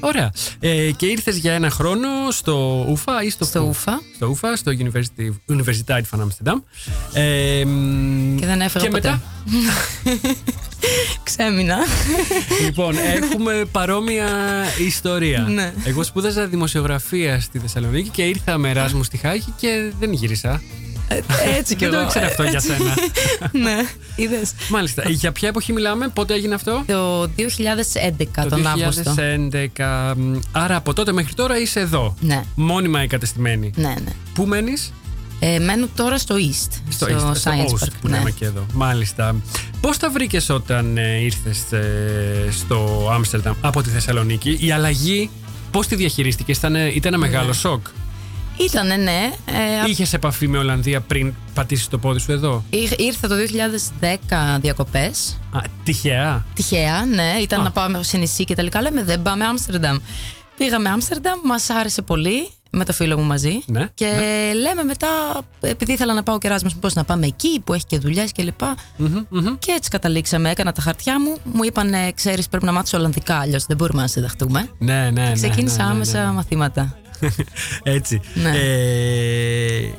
Ωραία. 0.00 0.32
Ε, 0.60 0.90
και 0.96 1.06
ήρθες 1.06 1.36
για 1.36 1.52
ένα 1.52 1.70
χρόνο 1.70 2.08
στο 2.30 2.86
ΟΥΦΑ 2.88 3.22
ή 3.22 3.30
στο 3.30 3.44
Στο 3.44 3.60
ΦΟΥ; 3.60 3.68
ΟΥΦΑ. 3.68 4.00
Στο 4.14 4.28
ΟΥΦΑ, 4.28 4.56
στο 4.56 4.72
University, 4.78 5.54
Universiteit 5.54 6.02
van 6.10 6.20
Amsterdam. 6.20 6.62
Ε, 7.12 7.64
μ, 7.64 8.36
Και 8.38 8.46
δεν 8.46 8.60
έφερα 8.60 8.84
και 8.84 8.90
ποτέ. 8.90 9.08
μετά; 9.08 9.22
Ξέμεινα. 11.22 11.76
λοιπόν, 12.64 12.94
έχουμε 13.22 13.64
παρόμοια 13.72 14.26
ιστορία. 14.86 15.40
Ναι. 15.40 15.72
Εγώ 15.84 16.02
σπούδαζα 16.02 16.46
δημοσιογραφία 16.46 17.40
στη 17.40 17.58
Θεσσαλονίκη 17.58 18.08
και 18.08 18.22
ήρθα 18.22 18.58
με 18.58 18.70
Εράσμου 18.70 19.02
στη 19.02 19.16
Χάγη 19.16 19.54
και 19.56 19.92
δεν 20.00 20.12
γύρισα. 20.12 20.62
Έτσι 21.58 21.74
κι 21.76 21.84
Δεν 21.84 21.94
εγώ. 21.94 22.02
το 22.02 22.06
ήξερα 22.06 22.26
αυτό 22.26 22.42
για 22.42 22.52
Έτσι. 22.52 22.66
σένα. 22.68 22.94
ναι, 23.64 23.76
είδες. 24.16 24.52
Μάλιστα. 24.68 25.02
Για 25.08 25.32
ποια 25.32 25.48
εποχή 25.48 25.72
μιλάμε, 25.72 26.08
πότε 26.08 26.34
έγινε 26.34 26.54
αυτό; 26.54 26.82
Το 26.86 27.22
2011 27.22 28.46
τον 28.48 28.66
Αύγουστο. 28.66 29.14
2011. 29.16 30.14
μ, 30.16 30.38
Άρα 30.52 30.76
από 30.76 30.92
τότε 30.92 31.12
μέχρι 31.12 31.34
τώρα 31.34 31.58
είσαι 31.60 31.80
εδώ. 31.80 32.14
Ναι, 32.20 32.42
Μόνιμα 32.54 33.00
εγκατεστημένη. 33.00 33.70
ναι, 33.76 33.88
ναι. 33.88 34.12
Πού 34.34 34.46
μένεις; 34.46 34.92
Ε, 35.38 35.58
μένω 35.58 35.88
τώρα 35.96 36.18
στο 36.18 36.34
East, 36.34 36.72
Στο, 36.88 37.06
στο, 37.06 37.06
East, 37.30 37.36
στο 37.36 37.50
Science 37.50 37.70
Oast 37.74 37.84
Park. 37.84 37.92
που 38.00 38.08
ναι. 38.08 38.16
λέμε 38.16 38.30
και 38.30 38.44
εδώ. 38.44 38.66
Μάλιστα. 38.72 39.34
Πώς 39.80 39.96
τα 39.98 40.10
βρήκες 40.10 40.48
όταν 40.48 40.96
ε, 40.98 41.20
ήρθες 41.20 41.58
στο 42.50 43.08
Άμστερνταμ 43.12 43.54
από 43.60 43.82
τη 43.82 43.90
Θεσσαλονίκη, 43.90 44.56
η 44.60 44.70
αλλαγή. 44.72 45.30
Πώς 45.70 45.86
τη 45.86 45.94
διαχειρίστηκες, 45.94 46.56
ήταν, 46.56 46.74
ήταν 46.74 47.12
ένα 47.14 47.18
μεγάλο 47.18 47.52
σοκ; 47.52 47.86
Ήτανε, 48.56 48.96
ναι. 48.96 49.30
Ε, 49.46 49.90
Είχες 49.90 50.12
επαφή 50.12 50.48
με 50.48 50.58
Ολλανδία 50.58 51.00
πριν 51.00 51.34
πατήσεις 51.54 51.88
το 51.88 51.98
πόδι 51.98 52.18
σου 52.20 52.32
εδώ; 52.32 52.64
ήρ- 52.70 53.00
ήρθα 53.00 53.28
το 53.28 53.34
2010 53.34 54.58
διακοπές. 54.60 55.38
Α, 55.52 55.60
τυχαία; 55.84 56.44
Τυχαία, 56.54 57.04
ναι. 57.04 57.36
Ήταν 57.40 57.60
Α. 57.60 57.62
να 57.62 57.70
πάμε 57.70 58.02
σε 58.02 58.16
νησί 58.16 58.44
και 58.44 58.54
τελικά 58.54 58.82
λέμε 58.82 59.04
δεν 59.04 59.22
πάμε 59.22 59.44
Άμστερνταμ. 59.44 59.96
Πήγαμε 60.56 60.88
Άμστερνταμ, 60.88 61.38
μας 61.44 61.70
άρεσε 61.70 62.02
πολύ 62.02 62.48
με 62.70 62.84
το 62.84 62.92
φίλο 62.92 63.18
μου 63.18 63.24
μαζί. 63.24 63.58
Ναι, 63.66 63.88
και 63.94 64.06
λέμε 64.62 64.82
μετά, 64.82 65.08
επειδή 65.60 65.92
ήθελα 65.92 66.14
να 66.14 66.22
πάω 66.22 66.38
και 66.38 66.46
Εράσμος, 66.46 66.74
πώς 66.74 66.94
να 66.94 67.04
πάμε 67.04 67.26
εκεί 67.26 67.60
που 67.64 67.72
έχει 67.74 67.84
και 67.86 67.98
δουλειές 67.98 68.32
και 68.32 68.42
λοιπά. 68.42 68.74
Και 69.58 69.72
έτσι 69.76 69.90
καταλήξαμε. 69.90 70.50
Έκανα 70.50 70.72
τα 70.72 70.82
χαρτιά 70.82 71.20
μου. 71.20 71.36
Μου 71.52 71.64
είπαν, 71.64 71.94
ξέρεις, 72.14 72.48
πρέπει 72.48 72.64
να 72.64 72.72
μάθεις 72.72 72.92
Ολλανδικά, 72.92 73.36
αλλιώς 73.38 73.64
δεν 73.66 73.76
μπορούμε 73.76 74.02
να 74.02 74.08
σε 74.08 74.20
δεχτούμε. 74.20 74.68
Ναι, 74.78 74.94
ναι, 75.10 75.10
ναι. 75.10 75.32
Ξεκίνησα 75.32 75.76
ναι, 75.76 75.82
ναι, 75.82 75.88
ναι, 75.88 75.94
άμεσα 75.94 76.24
ναι. 76.26 76.32
μαθήματα. 76.32 76.96
Έτσι. 77.82 78.20
Ναι. 78.34 78.50
Ε, 78.50 79.76
ε, 79.76 79.90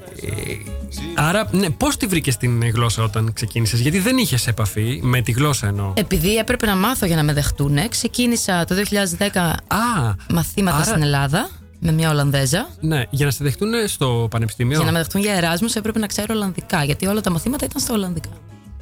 άρα, 1.15 1.47
ναι, 1.51 1.69
πώς 1.69 1.97
τη 1.97 2.05
βρήκες 2.07 2.37
την 2.37 2.69
γλώσσα 2.69 3.03
όταν 3.03 3.33
ξεκίνησες, 3.33 3.79
Γιατί 3.79 3.99
δεν 3.99 4.17
είχες 4.17 4.47
επαφή 4.47 4.99
με 5.03 5.21
τη 5.21 5.31
γλώσσα 5.31 5.67
εννοώ. 5.67 5.93
Επειδή 5.95 6.35
έπρεπε 6.35 6.65
να 6.65 6.75
μάθω 6.75 7.05
για 7.05 7.15
να 7.15 7.23
με 7.23 7.33
δεχτούν, 7.33 7.89
ξεκίνησα 7.89 8.65
το 8.65 8.75
2010 8.75 9.55
Α, 9.67 10.13
μαθήματα 10.33 10.75
άρα- 10.75 10.85
στην 10.85 11.01
Ελλάδα 11.01 11.49
με 11.79 11.91
μια 11.91 12.09
Ολλανδέζα. 12.09 12.67
ναι, 12.79 13.03
για 13.09 13.25
να 13.25 13.31
σε 13.31 13.43
δεχτούν 13.43 13.71
στο 13.87 14.27
πανεπιστήμιο; 14.29 14.75
Για 14.77 14.85
να 14.85 14.91
με 14.91 14.97
δεχτούν 14.97 15.21
για 15.21 15.33
Εράσμους 15.33 15.75
έπρεπε 15.75 15.99
να 15.99 16.07
ξέρω 16.07 16.33
Ολλανδικά, 16.33 16.83
γιατί 16.83 17.05
όλα 17.05 17.21
τα 17.21 17.29
μαθήματα 17.31 17.65
ήταν 17.65 17.81
στα 17.81 17.93
Ολλανδικά. 17.93 18.29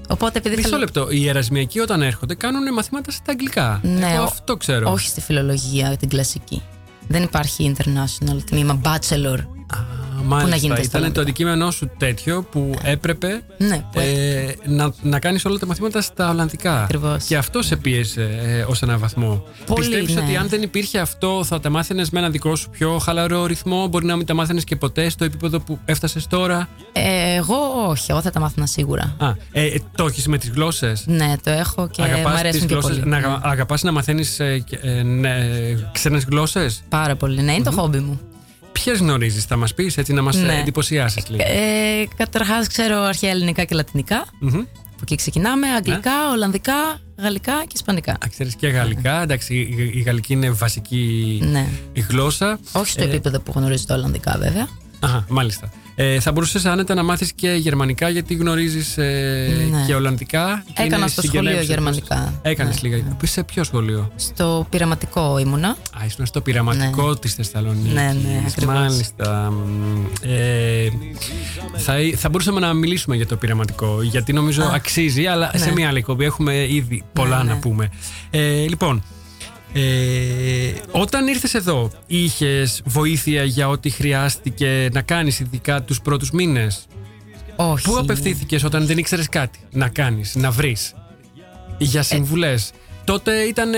Οπότε 0.08 0.38
επειδή 0.38 0.56
Μισό 0.56 0.68
ήθελα- 0.68 0.84
λεπτό. 0.84 1.08
Οι 1.10 1.28
ερασμιακοί 1.30 1.80
όταν 1.80 2.02
έρχονται 2.02 2.36
κάνουν 2.36 2.74
μαθήματα 2.74 3.12
στα 3.12 3.32
αγγλικά. 3.32 3.80
Ναι, 3.84 4.12
Εγώ 4.14 4.22
ο- 4.22 4.24
αυτό 4.26 4.58
ξέρω. 4.58 4.92
Όχι 4.92 5.08
στη 5.08 5.22
φιλολογία, 5.22 5.98
την 5.98 6.10
κλασική. 6.10 6.62
Δεν 7.12 7.24
υπάρχει 7.24 7.74
international 7.76 8.38
τμήμα 8.46 8.82
bachelor. 8.84 9.38
Α, 9.68 10.01
μάλιστα. 10.26 10.50
να 10.50 10.56
γίνεται 10.56 10.84
στα 10.84 10.98
Ήταν 11.00 11.14
το 11.14 11.20
Ολλανδικά. 11.20 11.22
αντικείμενό 11.22 11.72
σου 11.72 11.90
τέτοιο 11.98 12.44
που 12.52 12.74
έπρεπε 12.84 13.42
Ναι, 13.58 13.86
που 13.92 14.00
ε, 14.00 14.56
να, 14.66 14.92
να 15.02 15.20
κάνεις 15.20 15.46
όλα 15.46 15.58
τα 15.58 15.66
μαθήματα 15.66 16.02
στα 16.02 16.30
Ολλανδικά. 16.30 16.84
Ακριβώς. 16.84 17.24
Και 17.24 17.38
αυτό 17.38 17.62
σε 17.62 17.76
πίεσε 17.76 18.40
ε, 18.44 18.62
ως 18.68 18.82
έναν 18.82 19.00
βαθμό. 19.00 19.44
Πολύ, 19.66 19.80
Πιστεύεις 19.88 20.16
ναι. 20.16 20.22
ότι 20.22 20.36
αν 20.36 20.48
δεν 20.50 20.62
υπήρχε 20.62 21.00
αυτό, 21.00 21.44
θα 21.44 21.60
τα 21.60 21.70
μάθαινες 21.70 22.10
με 22.10 22.20
ένα 22.20 22.30
δικό 22.30 22.56
σου 22.56 22.70
πιο 22.70 22.98
χαλαρό 22.98 23.46
ρυθμό, 23.46 23.88
μπορεί 23.88 24.06
να 24.06 24.16
μην 24.16 24.26
τα 24.26 24.34
μάθαινες 24.34 24.64
και 24.64 24.76
ποτέ 24.76 25.10
στο 25.10 25.24
επίπεδο 25.26 25.60
που 25.60 25.80
έφτασες 25.86 26.28
τώρα; 26.28 26.68
Ε, 26.94 27.36
εγώ 27.36 27.56
όχι, 27.88 28.12
εγώ 28.12 28.22
θα 28.22 28.32
τα 28.32 28.40
μάθαινα 28.40 28.66
σίγουρα. 28.66 29.16
Α, 29.18 29.34
ε, 29.52 29.66
ε, 29.66 29.80
το 29.96 30.06
έχεις 30.06 30.28
με 30.28 30.38
τις 30.38 30.50
γλώσσες; 30.50 31.04
Ναι, 31.08 31.34
το 31.44 31.50
έχω 31.52 31.88
και 31.92 32.02
μου 32.02 32.30
αρέσουν 32.30 32.68
και 32.68 32.76
πολύ. 32.76 33.00
να 33.00 33.06
Ναι. 33.06 33.16
αγα- 33.16 33.40
αγαπάς 33.44 33.82
να 33.84 33.92
μαθαίνεις 33.92 34.40
ε, 34.40 34.60
και- 34.60 34.80
ε, 34.82 35.04
ναι, 35.04 35.36
ξένες 35.92 36.24
γλώσσες; 36.30 36.84
Πάρα 36.90 37.16
πολύ. 37.16 37.42
Ναι, 37.42 37.54
είναι 37.54 37.64
το 37.64 37.72
χόμπι 37.72 38.00
μου. 38.00 38.20
Ποιες 38.72 39.00
γνωρίζεις, 39.00 39.44
θα 39.46 39.56
μας 39.56 39.74
πεις 39.74 39.98
έτσι 39.98 40.14
να 40.14 40.22
μας 40.22 40.36
Ναι. 40.36 40.54
ε, 40.54 40.60
εντυπωσιάσεις 40.60 41.30
λίγο; 41.30 41.44
Ε, 41.44 42.06
Καταρχάς, 42.16 42.68
ξέρω 42.68 43.02
αρχαία 43.02 43.30
ελληνικά 43.30 43.64
και 43.64 43.76
λατινικά. 43.76 44.26
Μμμ. 44.40 44.56
Από 44.94 45.00
εκεί 45.14 45.16
ξεκινάμε. 45.16 45.68
Αγγλικά, 45.68 46.12
Ολλανδικά, 46.32 46.74
Γαλλικά 47.18 47.54
και 47.62 47.72
Ισπανικά. 47.74 48.12
Α, 48.12 48.28
ξέρεις 48.30 48.56
και 48.56 48.68
γαλλικά, 48.68 49.22
εντάξει, 49.22 49.56
η, 49.56 49.92
η 49.94 50.02
γαλλική 50.02 50.34
είναι 50.34 50.50
βασική 50.50 51.40
Ναι. 51.52 51.68
γλώσσα. 52.10 52.60
Όχι 52.72 52.92
στο 52.92 53.04
Ε, 53.04 53.06
επίπεδο 53.06 53.40
που 53.40 53.52
γνωρίζω 53.56 53.86
τα 53.86 53.96
Ολλανδικά, 53.96 54.36
βέβαια. 54.40 54.68
Αχα, 55.00 55.26
μάλιστα. 55.30 55.72
Ε, 56.04 56.20
θα 56.20 56.32
μπορούσες 56.32 56.66
άνετα 56.66 56.94
να 56.94 57.04
μάθεις 57.04 57.34
και 57.34 57.50
γερμανικά 57.52 58.10
γιατί 58.10 58.34
γνωρίζεις 58.34 58.98
ε, 58.98 59.68
Ναι. 59.72 59.84
και 59.88 59.96
Ολλανδικά. 59.96 60.64
και 60.66 60.72
Έκανα 60.82 60.98
είναι 60.98 61.08
στο 61.08 61.22
σχολείο 61.22 61.40
συγγενεύσεις 61.42 61.70
γερμανικά. 61.70 62.40
Έκανες 62.42 62.82
Ναι, 62.82 62.90
λίγα. 62.90 63.04
Σε 63.24 63.44
ποιο 63.44 63.64
σχολείο; 63.64 64.12
Στο 64.16 64.68
πειραματικό 64.70 65.38
ήμουνα. 65.38 65.68
Α, 65.70 66.06
ήσουν 66.06 66.26
στο 66.26 66.42
πειραματικό 66.42 67.10
Ναι. 67.10 67.16
της 67.16 67.34
Θεσσαλονίκης. 67.34 67.94
Ναι, 67.94 68.16
ναι, 68.24 68.44
ακριβώς. 68.48 68.74
Μάλιστα. 68.76 69.52
Μ, 69.52 70.06
Ε, 70.22 70.90
θα, 71.78 71.94
θα 72.16 72.30
μπορούσαμε 72.30 72.60
να 72.60 72.74
μιλήσουμε 72.74 73.16
για 73.16 73.28
το 73.28 73.36
πειραματικό, 73.36 74.02
γιατί 74.02 74.34
νομίζω 74.34 74.64
Α. 74.64 74.72
αξίζει, 74.74 75.26
αλλά 75.26 75.52
σε 75.56 75.66
Ναι. 75.66 75.72
μια 75.72 75.88
άλλη 75.88 75.98
εκπομπή 75.98 76.26
έχουμε 76.26 76.68
ήδη 76.74 77.04
πολλά 77.14 77.44
ναι. 77.44 77.54
να 77.54 77.58
πούμε. 77.60 77.90
Ε, 78.30 78.40
λοιπόν, 78.68 79.04
ε, 79.74 80.74
όταν 80.92 81.28
ήρθες 81.28 81.54
εδώ, 81.54 81.92
είχες 82.08 82.82
βοήθεια 82.86 83.44
για 83.44 83.70
ό,τι 83.70 83.90
χρειάστηκε 83.90 84.90
να 84.94 85.02
κάνεις 85.02 85.40
ειδικά 85.40 85.82
τους 85.82 86.02
πρώτους 86.02 86.32
μήνες; 86.32 86.86
Όχι. 87.56 87.88
Πού 87.90 87.98
απευθύνθηκες 87.98 88.64
όταν 88.64 88.86
δεν 88.86 88.98
ήξερες 88.98 89.30
κάτι 89.30 89.60
να 89.72 89.90
κάνεις, 89.90 90.36
να 90.36 90.52
βρεις 90.52 90.94
για 91.78 92.04
συμβουλές; 92.04 92.72
Τότε 93.04 93.42
ήταν, 93.42 93.74
ε, 93.74 93.78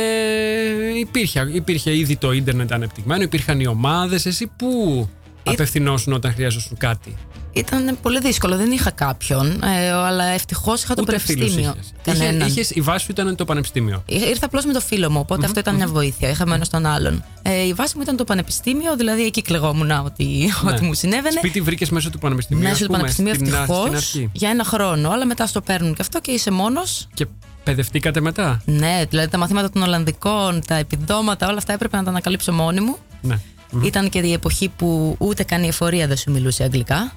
υπήρχε, 0.99 1.49
υπήρχε 1.53 1.97
ήδη 1.97 2.15
το 2.15 2.31
ίντερνετ 2.31 2.71
ανεπτυγμένο, 2.71 3.23
υπήρχαν 3.23 3.59
οι 3.59 3.67
ομάδες. 3.67 4.25
Εσύ 4.25 4.51
πού 4.57 5.09
απευθυνόσουν 5.43 6.13
όταν 6.13 6.33
χρειάζοσουν 6.33 6.77
κάτι; 6.77 7.15
Ήταν 7.53 7.97
πολύ 8.01 8.19
δύσκολο, 8.19 8.55
δεν 8.57 8.71
είχα 8.71 8.91
κάποιον, 8.91 9.63
ε, 9.63 9.91
αλλά 9.91 10.23
ευτυχώς 10.25 10.83
είχα 10.83 10.93
το 10.95 11.01
Ούτε 11.01 11.19
φίλους 11.19 11.35
πανεπιστήμιο. 11.39 11.73
είχες. 11.77 11.93
Είχε, 12.15 12.25
Κανέναν. 12.25 12.47
είχες, 12.47 12.69
η 12.69 12.81
βάση 12.81 13.05
σου 13.05 13.11
ήταν 13.11 13.35
το 13.35 13.45
πανεπιστήμιο. 13.45 14.03
Ήρ- 14.05 14.27
Ήρθα 14.27 14.45
απλώς 14.45 14.65
με 14.65 14.73
το 14.73 14.79
φίλο 14.79 15.09
μου, 15.11 15.19
οπότε 15.19 15.45
αυτό 15.45 15.59
ήταν 15.59 15.75
μια 15.75 15.87
βοήθεια. 15.87 16.29
Είχαμε 16.29 16.55
ένα 16.55 16.63
στον 16.63 16.85
άλλον. 16.85 17.23
Ε, 17.41 17.61
η 17.67 17.73
βάση 17.73 17.95
μου 17.95 18.01
ήταν 18.01 18.15
το 18.15 18.23
πανεπιστήμιο, 18.23 18.95
δηλαδή 18.95 19.25
εκεί 19.25 19.41
κλεγόμουν 19.41 19.91
ότι, 19.91 20.51
Ναι. 20.63 20.71
ότι 20.71 20.83
μου 20.83 20.93
συνέβαινε. 20.93 21.37
Σπίτι 21.37 21.61
βρήκες 21.61 21.89
μέσω 21.89 22.09
του 22.09 22.19
πανεπιστημίου. 22.19 22.63
Μέσω 22.63 22.73
ας 22.73 22.79
του 22.79 22.85
πούμε, 22.85 22.97
πανεπιστημίου 22.97 23.33
στην, 23.35 23.55
α- 23.55 23.57
ευτυχώς 23.59 23.79
στην 23.85 23.95
αρχή. 23.95 24.29
για 24.33 24.49
ένα 24.49 24.63
χρόνο. 24.63 25.09
Αλλά 25.09 25.25
μετά 25.25 25.47
στο 25.47 25.61
παίρνουν 25.61 25.93
και 25.93 26.01
αυτό 26.01 26.19
και 26.21 26.31
είσαι 26.31 26.51
μόνος. 26.51 27.07
Και 27.13 27.25
παιδευτήκατε 27.63 28.21
μετά; 28.21 28.61
Ναι, 28.65 29.01
δηλαδή 29.09 29.27
τα 29.29 29.37
μαθήματα 29.37 29.69
των 29.69 29.81
Ολλανδικών, 29.81 30.61
τα 30.67 30.75
επιδόματα, 30.75 31.47
όλα 31.47 31.57
αυτά 31.57 31.73
έπρεπε 31.73 31.97
να 31.97 32.03
τα 32.03 32.09
ανακαλύψω 32.09 32.51
μόνη 32.53 32.79
μου. 32.81 32.97
Ναι. 33.21 33.37
Ήταν 33.83 34.09
και 34.09 34.19
η 34.19 34.33
εποχή 34.33 34.69
που 34.75 35.15
ούτε 35.19 35.43
καν 35.43 35.63
η 35.63 35.67
εφορία 35.67 36.07
δεν 36.07 36.17
σου 36.17 36.31
μιλούσε 36.31 36.63
αγγλικά. 36.63 37.13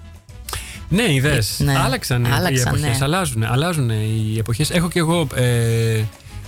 Ναι, 0.88 1.12
είδε. 1.12 1.42
Ναι. 1.58 1.78
Άλλαξαν, 1.78 2.24
οι 2.24 2.28
Άλλαξαν, 2.30 2.74
εποχές. 2.74 2.98
ναι. 2.98 3.04
Αλλάζουν, 3.04 3.44
αλλάζουν 3.44 3.90
οι 3.90 4.34
εποχές. 4.38 4.70
Έχω 4.70 4.88
κι 4.88 4.98
εγώ 4.98 5.26
ε, 5.34 6.04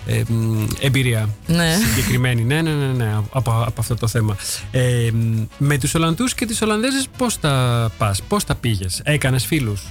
ε, 0.07 0.22
μ, 0.29 0.66
εμπειρία 0.81 1.29
Ναι. 1.46 1.77
συγκεκριμένη. 1.88 2.42
ναι, 2.44 2.62
ναι, 2.62 2.70
ναι, 2.70 2.87
ναι, 2.87 3.12
από, 3.33 3.51
από 3.66 3.81
αυτό 3.81 3.94
το 3.96 4.07
θέμα. 4.09 4.37
Ε, 4.70 5.11
μ, 5.12 5.42
με 5.59 5.79
τους 5.79 5.94
Ολλανδούς 5.94 6.35
και 6.35 6.46
τις 6.46 6.62
Ολλανδέζες 6.62 7.07
πώς 7.16 7.40
τα 7.40 7.90
πας, 7.98 8.22
πώς 8.29 8.44
τα 8.44 8.55
πήγες, 8.55 9.01
έκανες 9.05 9.44
φίλους; 9.46 9.83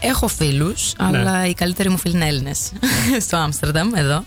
Έχω 0.00 0.28
φίλους, 0.28 0.92
αλλά 0.96 1.46
οι 1.46 1.54
καλύτεροι 1.54 1.88
μου 1.88 1.98
φίλοι 1.98 2.14
είναι 2.14 2.26
Έλληνες. 2.26 2.72
Στο 3.26 3.36
Άμστερνταμ, 3.36 3.94
εδώ. 3.94 4.24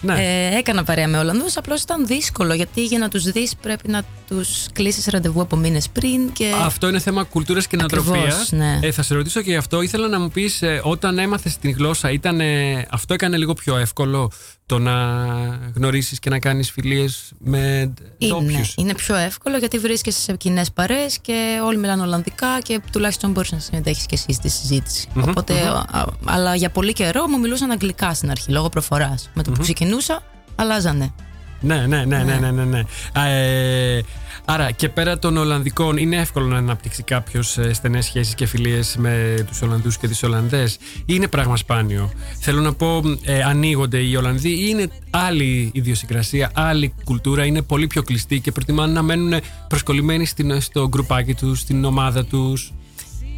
Ναι. 0.00 0.14
Ε, 0.14 0.56
έκανα 0.56 0.84
παρέα 0.84 1.08
με 1.08 1.18
Ολλανδούς, 1.18 1.56
απλώς 1.56 1.82
ήταν 1.82 2.06
δύσκολο 2.06 2.54
γιατί 2.54 2.84
για 2.84 2.98
να 2.98 3.08
τους 3.08 3.24
δεις 3.24 3.56
πρέπει 3.62 3.88
να 3.88 4.02
τους 4.28 4.66
κλείσεις 4.72 5.06
ραντεβού 5.06 5.40
από 5.40 5.56
μήνες 5.56 5.88
πριν. 5.88 6.32
Και... 6.32 6.52
Αυτό 6.64 6.88
είναι 6.88 6.98
θέμα 6.98 7.22
κουλτούρας 7.22 7.66
και 7.66 7.76
Ακριβώς, 7.80 8.06
νοοτροπία. 8.06 8.58
ναι. 8.58 8.78
Ε, 8.82 8.92
θα 8.92 9.02
σε 9.02 9.14
ρωτήσω 9.14 9.42
και 9.42 9.50
γι' 9.50 9.56
αυτό. 9.56 9.82
Ήθελα 9.82 10.08
να 10.08 10.20
μου 10.20 10.28
πεις, 10.30 10.62
όταν 10.82 11.18
έμαθες 11.18 11.56
την 11.58 11.70
γλώσσα, 11.70 12.10
ήταν, 12.10 12.40
αυτό 12.90 13.14
έκανε 13.14 13.36
λίγο 13.36 13.52
πιο 13.52 13.76
εύκολο 13.76 14.30
το 14.66 14.78
να 14.78 14.92
γνωρίσεις 15.74 16.18
και 16.18 16.30
να 16.30 16.38
κάνεις 16.38 16.70
φιλίες 16.70 17.32
με 17.38 17.92
Είναι, 18.18 18.32
ντόπιου. 18.32 18.60
είναι 18.76 18.94
πιο 18.94 19.14
εύκολο 19.16 19.56
γιατί 19.56 19.78
βρίσκεσαι 19.78 20.20
σε 20.20 20.36
κοινέ 20.36 20.62
παρέ 20.74 21.06
και 21.20 21.60
όλοι 21.64 21.78
μιλάνε 21.78 22.02
Ολλανδικά 22.02 22.60
και 22.62 22.80
τουλάχιστον 22.92 23.30
μπορείς 23.30 23.52
να 23.52 23.58
συμμετέχεις 23.58 24.06
και 24.06 24.14
εσύ 24.14 24.32
στη 24.32 24.48
συζήτηση. 24.48 25.08
Οπότε, 25.28 25.54
α, 25.66 26.04
αλλά 26.24 26.54
για 26.54 26.70
πολύ 26.70 26.92
καιρό 26.92 27.28
μου 27.28 27.38
μιλούσαν 27.38 27.70
αγγλικά 27.70 28.14
στην 28.14 28.30
αρχή 28.30 28.50
λόγω 28.50 28.68
προφοράς. 28.68 29.30
Με 29.34 29.42
το 29.42 29.50
που 29.50 29.60
ξεκινούσα, 29.60 30.22
αλλάζανε. 30.54 31.14
Ναι, 31.60 31.86
ναι, 31.86 32.04
ναι, 32.04 32.22
ναι, 32.24 32.34
ναι, 32.34 32.50
ναι, 32.50 32.64
ναι. 32.64 32.82
Α, 33.12 33.26
ε, 33.26 34.04
άρα 34.44 34.70
και 34.70 34.88
πέρα 34.88 35.18
των 35.18 35.36
Ολλανδικών, 35.36 35.96
είναι 35.96 36.16
εύκολο 36.16 36.46
να 36.46 36.56
αναπτύξει 36.56 37.02
κάποιος 37.02 37.58
στενές 37.70 38.04
σχέσεις 38.04 38.34
και 38.34 38.46
φιλίες 38.46 38.96
με 38.98 39.44
τους 39.46 39.62
Ολλανδούς 39.62 39.98
και 39.98 40.08
τις 40.08 40.22
Ολλανδές; 40.22 40.78
Είναι 41.06 41.28
πράγμα 41.28 41.56
σπάνιο. 41.56 42.10
Θέλω 42.40 42.60
να 42.60 42.72
πω, 42.74 43.02
ε, 43.24 43.42
ανοίγονται 43.42 43.98
οι 43.98 44.16
Ολλανδοί 44.16 44.50
ή 44.50 44.66
είναι 44.68 44.88
άλλη 45.10 45.70
ιδιοσυγκρασία, 45.74 46.50
άλλη 46.54 46.94
κουλτούρα, 47.04 47.44
είναι 47.44 47.62
πολύ 47.62 47.86
πιο 47.86 48.02
κλειστοί 48.02 48.40
και 48.40 48.52
προτιμάνε 48.52 48.92
να 48.92 49.02
μένουν 49.02 49.40
προσκολλημένοι 49.68 50.26
στην, 50.26 50.60
στο 50.60 50.88
γκρουπάκι 50.88 51.34
τους, 51.34 51.60
στην 51.60 51.84
ομάδα 51.84 52.24
τους. 52.24 52.72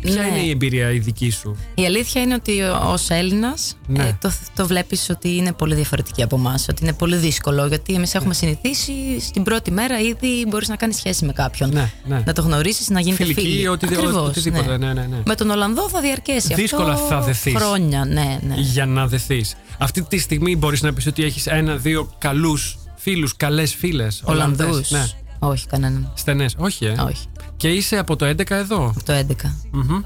Ποια 0.00 0.22
Ναι. 0.22 0.26
είναι 0.28 0.38
η 0.38 0.50
εμπειρία 0.50 0.90
η 0.92 0.98
δική 0.98 1.30
σου; 1.30 1.56
Η 1.74 1.84
αλήθεια 1.86 2.22
είναι 2.22 2.34
ότι 2.34 2.60
ως 2.84 3.10
Έλληνας 3.10 3.76
Ναι. 3.86 4.18
το, 4.20 4.32
το 4.56 4.66
βλέπεις 4.66 5.10
ότι 5.10 5.36
είναι 5.36 5.52
πολύ 5.52 5.74
διαφορετική 5.74 6.22
από 6.22 6.36
εμάς. 6.36 6.66
Ότι 6.68 6.82
είναι 6.82 6.92
πολύ 6.92 7.16
δύσκολο 7.16 7.66
γιατί 7.66 7.94
εμείς 7.94 8.14
έχουμε 8.14 8.34
συνηθίσει 8.34 8.92
στην 9.20 9.42
πρώτη 9.42 9.70
μέρα 9.70 9.98
ήδη 10.00 10.46
μπορείς 10.48 10.68
να 10.68 10.76
κάνεις 10.76 10.96
σχέση 10.96 11.24
με 11.24 11.32
κάποιον. 11.32 11.70
Ναι, 11.72 11.90
ναι. 12.04 12.22
Να 12.26 12.32
το 12.32 12.42
γνωρίσει, 12.42 12.92
να 12.92 13.00
γίνετε 13.00 13.22
Φιλική, 13.24 13.40
φίλοι. 13.40 13.68
οτι- 13.68 13.92
Ακριβώς, 13.92 14.14
οτιδήποτε, 14.28 14.76
ναι, 14.76 14.92
ναι, 14.92 15.06
ναι. 15.06 15.22
Με 15.26 15.34
τον 15.34 15.50
Ολλανδό 15.50 15.88
θα 15.88 16.00
διαρκέσει 16.00 16.54
Δύσκολα 16.54 16.92
αυτό 16.92 17.06
θα 17.06 17.20
δεθείς. 17.20 17.54
χρόνια. 17.56 18.04
Ναι, 18.04 18.38
ναι. 18.46 18.54
για 18.56 18.86
να 18.86 19.06
δεθείς. 19.06 19.54
Αυτή 19.78 20.02
τη 20.02 20.18
στιγμή 20.18 20.56
μπορείς 20.56 20.82
να 20.82 20.92
πεις 20.92 21.06
ότι 21.06 21.24
έχεις 21.24 21.46
ένα-δύο 21.46 22.10
καλούς 22.18 22.78
φίλους, 22.96 23.36
καλές 23.36 23.74
φίλες. 23.74 24.22
Ολλανδούς. 24.24 24.90
Ναι. 24.90 25.06
Όχι, 25.38 25.66
κανέναν. 25.66 26.12
Στενές. 26.14 26.54
Όχι, 26.58 26.84
ε. 26.84 26.90
Όχι. 26.90 27.24
Και 27.58 27.68
είσαι 27.68 27.96
από 27.98 28.16
το 28.16 28.26
11 28.26 28.50
εδώ; 28.50 28.86
Από 28.86 29.02
το 29.04 29.12
11. 29.12 29.54
Μμμ. 29.70 30.00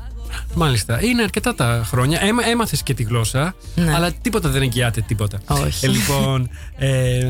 Μάλιστα. 0.54 1.02
Είναι 1.04 1.22
αρκετά 1.22 1.54
τα 1.54 1.82
χρόνια. 1.86 2.18
Έμα, 2.22 2.46
Έμαθες 2.48 2.82
και 2.82 2.94
τη 2.94 3.02
γλώσσα, 3.02 3.54
Ναι. 3.74 3.94
αλλά 3.94 4.12
τίποτα 4.12 4.48
δεν 4.48 4.62
εγγυάται 4.62 5.00
τίποτα. 5.00 5.40
Όχι. 5.46 5.84
Ε, 5.86 5.88
λοιπόν, 5.88 6.50
ε, 6.76 7.26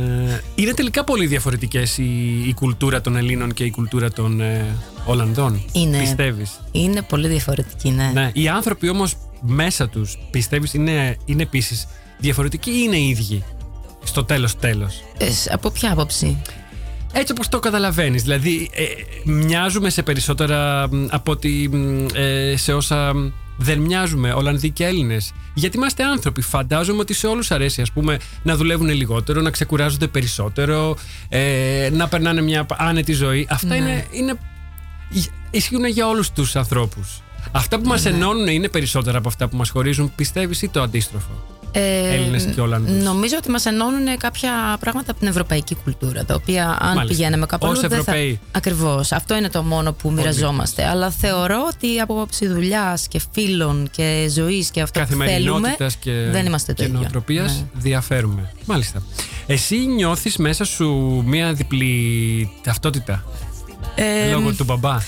είναι 0.54 0.72
τελικά 0.74 1.04
πολύ 1.04 1.26
διαφορετικές 1.26 1.98
η, 1.98 2.42
η 2.48 2.54
κουλτούρα 2.54 3.00
των 3.00 3.16
Ελλήνων 3.16 3.52
και 3.54 3.64
η 3.64 3.70
κουλτούρα 3.70 4.10
των 4.10 4.40
ε, 4.40 4.64
Ολλανδών. 5.04 5.64
Είναι. 5.72 5.98
Πιστεύεις; 5.98 6.60
Είναι 6.72 7.02
πολύ 7.02 7.28
διαφορετική, 7.28 7.90
ναι. 7.90 8.10
Ναι. 8.14 8.30
Οι 8.32 8.48
άνθρωποι 8.48 8.88
όμως 8.88 9.14
μέσα 9.40 9.88
τους, 9.88 10.18
πιστεύεις, 10.30 10.74
είναι, 10.74 11.16
είναι 11.24 11.42
επίσης 11.42 11.86
διαφορετικοί 12.18 12.70
ή 12.70 12.82
είναι 12.86 12.98
ίδιοι. 12.98 13.44
Στο 14.04 14.24
τέλος 14.24 14.56
τέλος; 14.58 15.02
Ε, 15.18 15.30
σ- 15.30 15.52
από 15.52 15.70
ποια 15.70 15.92
άποψη; 15.92 16.42
Έτσι 17.12 17.32
όπως 17.32 17.48
το 17.48 17.58
καταλαβαίνεις, 17.58 18.22
δηλαδή 18.22 18.70
ε, 18.72 18.84
μοιάζουμε 19.24 19.90
σε 19.90 20.02
περισσότερα 20.02 20.88
μ, 20.90 21.06
από 21.10 21.32
ότι 21.32 21.68
μ, 21.72 22.06
ε, 22.14 22.56
σε 22.56 22.72
όσα 22.72 23.14
μ, 23.14 23.30
δεν 23.56 23.78
μοιάζουμε 23.78 24.32
Ολλανδοί 24.32 24.70
και 24.70 24.84
Έλληνες. 24.84 25.32
Γιατί 25.54 25.76
είμαστε 25.76 26.04
άνθρωποι. 26.04 26.40
Φαντάζομαι 26.42 26.98
ότι 27.00 27.14
σε 27.14 27.26
όλους 27.26 27.50
αρέσει 27.50 27.80
ας 27.80 27.92
πούμε, 27.92 28.18
να 28.42 28.56
δουλεύουν 28.56 28.88
λιγότερο, 28.88 29.40
να 29.40 29.50
ξεκουράζονται 29.50 30.06
περισσότερο, 30.06 30.96
ε, 31.28 31.88
να 31.92 32.08
περνάνε 32.08 32.42
μια 32.42 32.66
άνετη 32.76 33.12
ζωή. 33.12 33.46
Αυτά 33.50 33.66
Ναι. 33.68 33.76
είναι, 33.76 34.06
είναι, 34.10 34.34
ισχύουν 35.50 35.84
για 35.84 36.06
όλους 36.08 36.30
τους 36.30 36.56
ανθρώπους. 36.56 37.22
Αυτά 37.52 37.76
που 37.76 37.82
Ναι. 37.82 37.88
μας 37.88 38.04
ενώνουν 38.06 38.46
είναι 38.46 38.68
περισσότερα 38.68 39.18
από 39.18 39.28
αυτά 39.28 39.48
που 39.48 39.56
μας 39.56 39.70
χωρίζουν, 39.70 40.12
πιστεύεις 40.16 40.62
ή 40.62 40.68
το 40.68 40.82
αντίστροφο; 40.82 41.51
Ε, 41.74 42.14
Έλληνες 42.14 42.44
και 42.54 42.60
Ολλανδούς. 42.60 43.02
Νομίζω 43.02 43.34
ότι 43.38 43.50
μας 43.50 43.66
ενώνουν 43.66 44.16
κάποια 44.18 44.76
πράγματα 44.80 45.10
από 45.10 45.20
την 45.20 45.28
ευρωπαϊκή 45.28 45.74
κουλτούρα. 45.74 46.24
Τα 46.24 46.34
οποία, 46.34 46.76
αν 46.80 46.94
Μάλιστα. 46.94 47.04
πηγαίναμε 47.16 47.46
κάπου 47.46 47.66
Ως 47.66 47.78
αλλού, 47.78 47.80
δεν 47.80 47.90
θα. 47.90 47.96
Ευρωπαίοι. 47.96 48.40
Ακριβώς. 48.52 49.12
Αυτό 49.12 49.36
είναι 49.36 49.48
το 49.48 49.62
μόνο 49.62 49.92
που 49.92 50.10
μοιραζόμαστε. 50.12 50.84
Αλλά 50.88 51.10
θεωρώ 51.10 51.68
ότι 51.74 51.98
από 52.00 52.14
άποψη 52.14 52.46
δουλειάς 52.46 53.08
και 53.08 53.20
φίλων 53.32 53.88
και 53.90 54.26
ζωής 54.30 54.70
και 54.70 54.80
αυτό 54.80 55.00
που 55.00 55.06
θέλουμε. 55.06 55.24
καθημερινότητας 55.24 55.96
και, 55.96 56.12
δεν 56.30 56.46
είμαστε 56.46 56.72
το 56.72 56.82
και 56.82 56.88
ίδιο. 56.88 57.00
νοοτροπίας 57.00 57.52
Ναι. 57.58 57.80
διαφέρουμε. 57.80 58.52
Μάλιστα. 58.64 59.02
Εσύ 59.46 59.76
νιώθεις 59.76 60.36
μέσα 60.36 60.64
σου 60.64 61.22
μία 61.26 61.52
διπλή 61.52 62.50
ταυτότητα 62.62 63.24
Ε, 63.94 64.30
λόγω 64.30 64.52
του 64.52 64.64
μπαμπά; 64.64 64.94
Α, 64.94 65.00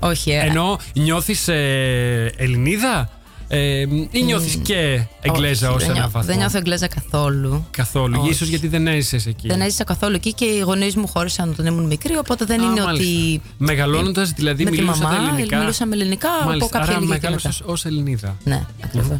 όχι. 0.00 0.30
ε, 0.30 0.38
Ενώ 0.46 0.78
νιώθεις 0.94 1.48
ε, 1.48 2.32
Ελληνίδα; 2.36 3.08
Ε, 3.52 3.80
ή 4.10 4.22
νιώθεις 4.24 4.56
και 4.62 5.02
Εγγλέζα 5.20 5.66
όχι, 5.68 5.76
ως 5.76 5.80
δεν 5.82 5.90
ένα 5.90 5.92
νιώθω- 5.98 6.12
βαθμό. 6.12 6.28
Δεν 6.30 6.36
νιώθω 6.38 6.58
Εγγλέζα 6.58 6.86
καθόλου. 6.88 7.66
Καθόλου. 7.70 8.20
Όχι. 8.20 8.30
Ίσως 8.30 8.48
γιατί 8.48 8.68
δεν 8.68 8.86
έζησες 8.86 9.26
εκεί. 9.26 9.48
Δεν 9.48 9.60
έζησα 9.60 9.84
καθόλου 9.84 10.14
εκεί 10.14 10.32
και 10.34 10.44
οι 10.44 10.58
γονείς 10.58 10.96
μου 10.96 11.06
χώρισαν 11.06 11.50
όταν 11.50 11.66
ήμουν 11.66 11.86
μικρή, 11.86 12.16
οπότε 12.16 12.44
δεν 12.44 12.60
Α, 12.60 12.64
είναι 12.64 12.82
μάλιστα. 12.82 13.10
ότι. 13.12 13.40
Μεγαλώνοντας 13.58 14.30
δηλαδή 14.30 14.64
με 14.64 14.70
τη 14.70 14.76
μιλούσατε 14.80 15.04
μαμά, 15.14 15.28
ελληνικά. 15.32 15.58
μιλούσαμε 15.58 15.94
ελληνικά 15.94 16.28
από 16.40 16.48
Μάλιστα. 16.48 16.78
κάποια 16.78 16.88
Άρα 16.92 16.98
ηλικία 16.98 17.16
και 17.18 17.22
μεγάλωσες 17.28 17.62
ως 17.64 17.84
Ελληνίδα. 17.84 18.36
Ναι, 18.44 18.64
ακριβώς. 18.84 19.16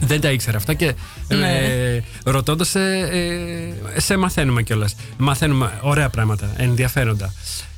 Δεν 0.00 0.20
τα 0.20 0.30
ήξερα 0.30 0.56
αυτά 0.56 0.74
και 0.74 0.94
Ναι. 1.28 1.58
ε, 1.58 2.02
ρωτώντας 2.24 2.68
σε, 2.68 2.80
ε, 2.88 4.00
σε 4.00 4.16
μαθαίνουμε 4.16 4.62
κιόλας. 4.62 4.94
Μαθαίνουμε 5.18 5.78
ωραία 5.82 6.08
πράγματα, 6.08 6.50
ενδιαφέροντα. 6.56 7.32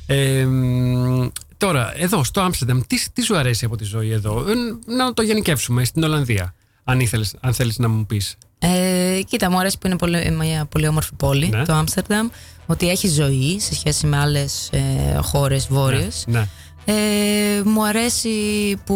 Ε, 0.05 0.45
μ, 0.45 1.27
τώρα, 1.57 1.93
εδώ 1.95 2.23
στο 2.23 2.41
Άμστερνταμ, 2.41 2.79
τι, 2.87 3.05
τι 3.13 3.21
σου 3.21 3.37
αρέσει 3.37 3.65
από 3.65 3.75
τη 3.75 3.83
ζωή 3.83 4.11
εδώ, 4.11 4.45
Ε, 4.49 4.53
να 4.95 5.13
το 5.13 5.21
γενικεύσουμε 5.21 5.83
στην 5.85 6.03
Ολλανδία, 6.03 6.53
αν, 6.83 6.99
ήθελες, 6.99 7.35
αν 7.39 7.53
θέλεις 7.53 7.77
να 7.77 7.87
μου 7.89 8.05
πεις. 8.05 8.35
Ε, 8.59 9.19
κοίτα, 9.29 9.49
μου 9.51 9.59
αρέσει 9.59 9.77
που 9.77 9.87
είναι 9.87 9.95
πολύ, 9.97 10.31
μια 10.31 10.65
πολύ 10.65 10.87
όμορφη 10.87 11.11
πόλη, 11.17 11.47
Ναι. 11.49 11.65
το 11.65 11.73
Άμστερνταμ. 11.73 12.27
Ότι 12.65 12.89
έχει 12.89 13.07
ζωή 13.07 13.57
σε 13.59 13.75
σχέση 13.75 14.07
με 14.07 14.17
άλλες 14.17 14.69
ε, 14.71 15.17
χώρες 15.21 15.67
βόρειες. 15.69 16.23
Ναι. 16.27 16.47
Ε, 16.85 16.93
μου 17.65 17.85
αρέσει 17.85 18.29
που 18.85 18.95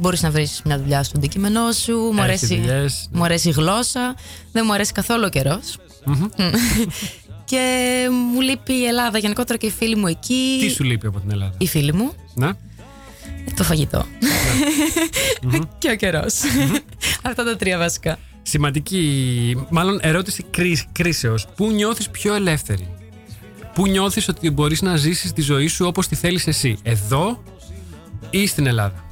μπορείς 0.00 0.22
να 0.22 0.30
βρεις 0.30 0.60
μια 0.64 0.78
δουλειά 0.78 1.02
στο 1.02 1.16
αντικείμενό 1.18 1.72
σου. 1.72 1.92
Μου 1.96 2.10
Έχει 2.12 2.20
αρέσει, 2.20 2.46
δουλειές. 2.46 3.08
μου 3.12 3.24
αρέσει 3.24 3.48
η 3.48 3.52
γλώσσα. 3.52 4.14
Δεν 4.52 4.62
μου 4.66 4.72
αρέσει 4.72 4.92
καθόλου 4.92 5.22
ο 5.26 5.28
καιρός. 5.28 5.76
Και 7.48 8.08
μου 8.32 8.40
λείπει 8.40 8.72
η 8.72 8.84
Ελλάδα 8.84 9.18
γενικότερα 9.18 9.58
και 9.58 9.66
οι 9.66 9.70
φίλοι 9.70 9.96
μου 9.96 10.06
εκεί. 10.06 10.58
Τι 10.60 10.68
σου 10.68 10.84
λείπει 10.84 11.06
από 11.06 11.20
την 11.20 11.30
Ελλάδα; 11.30 11.54
Οι 11.58 11.66
φίλοι 11.66 11.92
μου. 11.92 12.12
Ναι. 12.34 12.50
Το 13.56 13.64
φαγητό. 13.64 14.06
και 15.78 15.90
ο 15.90 15.96
καιρός. 15.96 16.34
Αυτά 17.28 17.44
τα 17.44 17.56
τρία 17.56 17.78
βασικά. 17.78 18.18
Σημαντική, 18.42 19.56
μάλλον 19.70 19.98
ερώτηση 20.02 20.44
κρί, 20.50 20.82
κρίσεως. 20.92 21.46
Πού 21.56 21.70
νιώθεις 21.70 22.08
πιο 22.08 22.34
ελεύθερη; 22.34 22.88
Πού 23.74 23.86
νιώθεις 23.86 24.28
ότι 24.28 24.50
μπορείς 24.50 24.82
να 24.82 24.96
ζήσεις 24.96 25.32
τη 25.32 25.40
ζωή 25.40 25.66
σου 25.66 25.86
όπως 25.86 26.08
τη 26.08 26.14
θέλεις 26.14 26.46
εσύ; 26.46 26.78
Εδώ 26.82 27.42
ή 28.30 28.46
στην 28.46 28.66
Ελλάδα; 28.66 29.04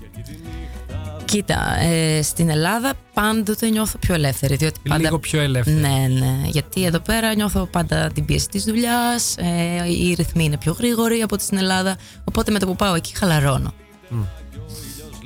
Κοίτα, 1.37 1.81
ε, 1.81 2.23
στην 2.23 2.49
Ελλάδα 2.51 2.93
πάντοτε 3.15 3.69
νιώθω 3.69 3.99
πιο 3.99 4.15
ελεύθερη. 4.15 4.57
Διότι 4.57 4.81
πάντα... 4.89 5.03
Λίγο 5.03 5.19
πιο 5.19 5.41
ελεύθερη. 5.41 5.77
Ναι, 5.77 6.07
ναι. 6.19 6.41
Γιατί 6.47 6.85
εδώ 6.85 6.99
πέρα 6.99 7.35
νιώθω 7.35 7.67
πάντα 7.67 8.11
την 8.15 8.25
πίεση 8.25 8.49
της 8.49 8.65
δουλειάς. 8.65 9.35
Ε, 9.37 9.91
οι 9.91 10.15
ρυθμοί 10.15 10.45
είναι 10.45 10.57
πιο 10.59 10.73
γρήγοροι 10.79 11.21
από 11.23 11.35
ό,τι 11.35 11.45
στην 11.45 11.59
Ελλάδα. 11.59 11.97
Οπότε 12.25 12.51
με 12.53 12.59
το 12.59 12.67
που 12.67 12.77
πάω 12.77 12.95
εκεί 12.95 13.17
χαλαρώνω. 13.17 13.73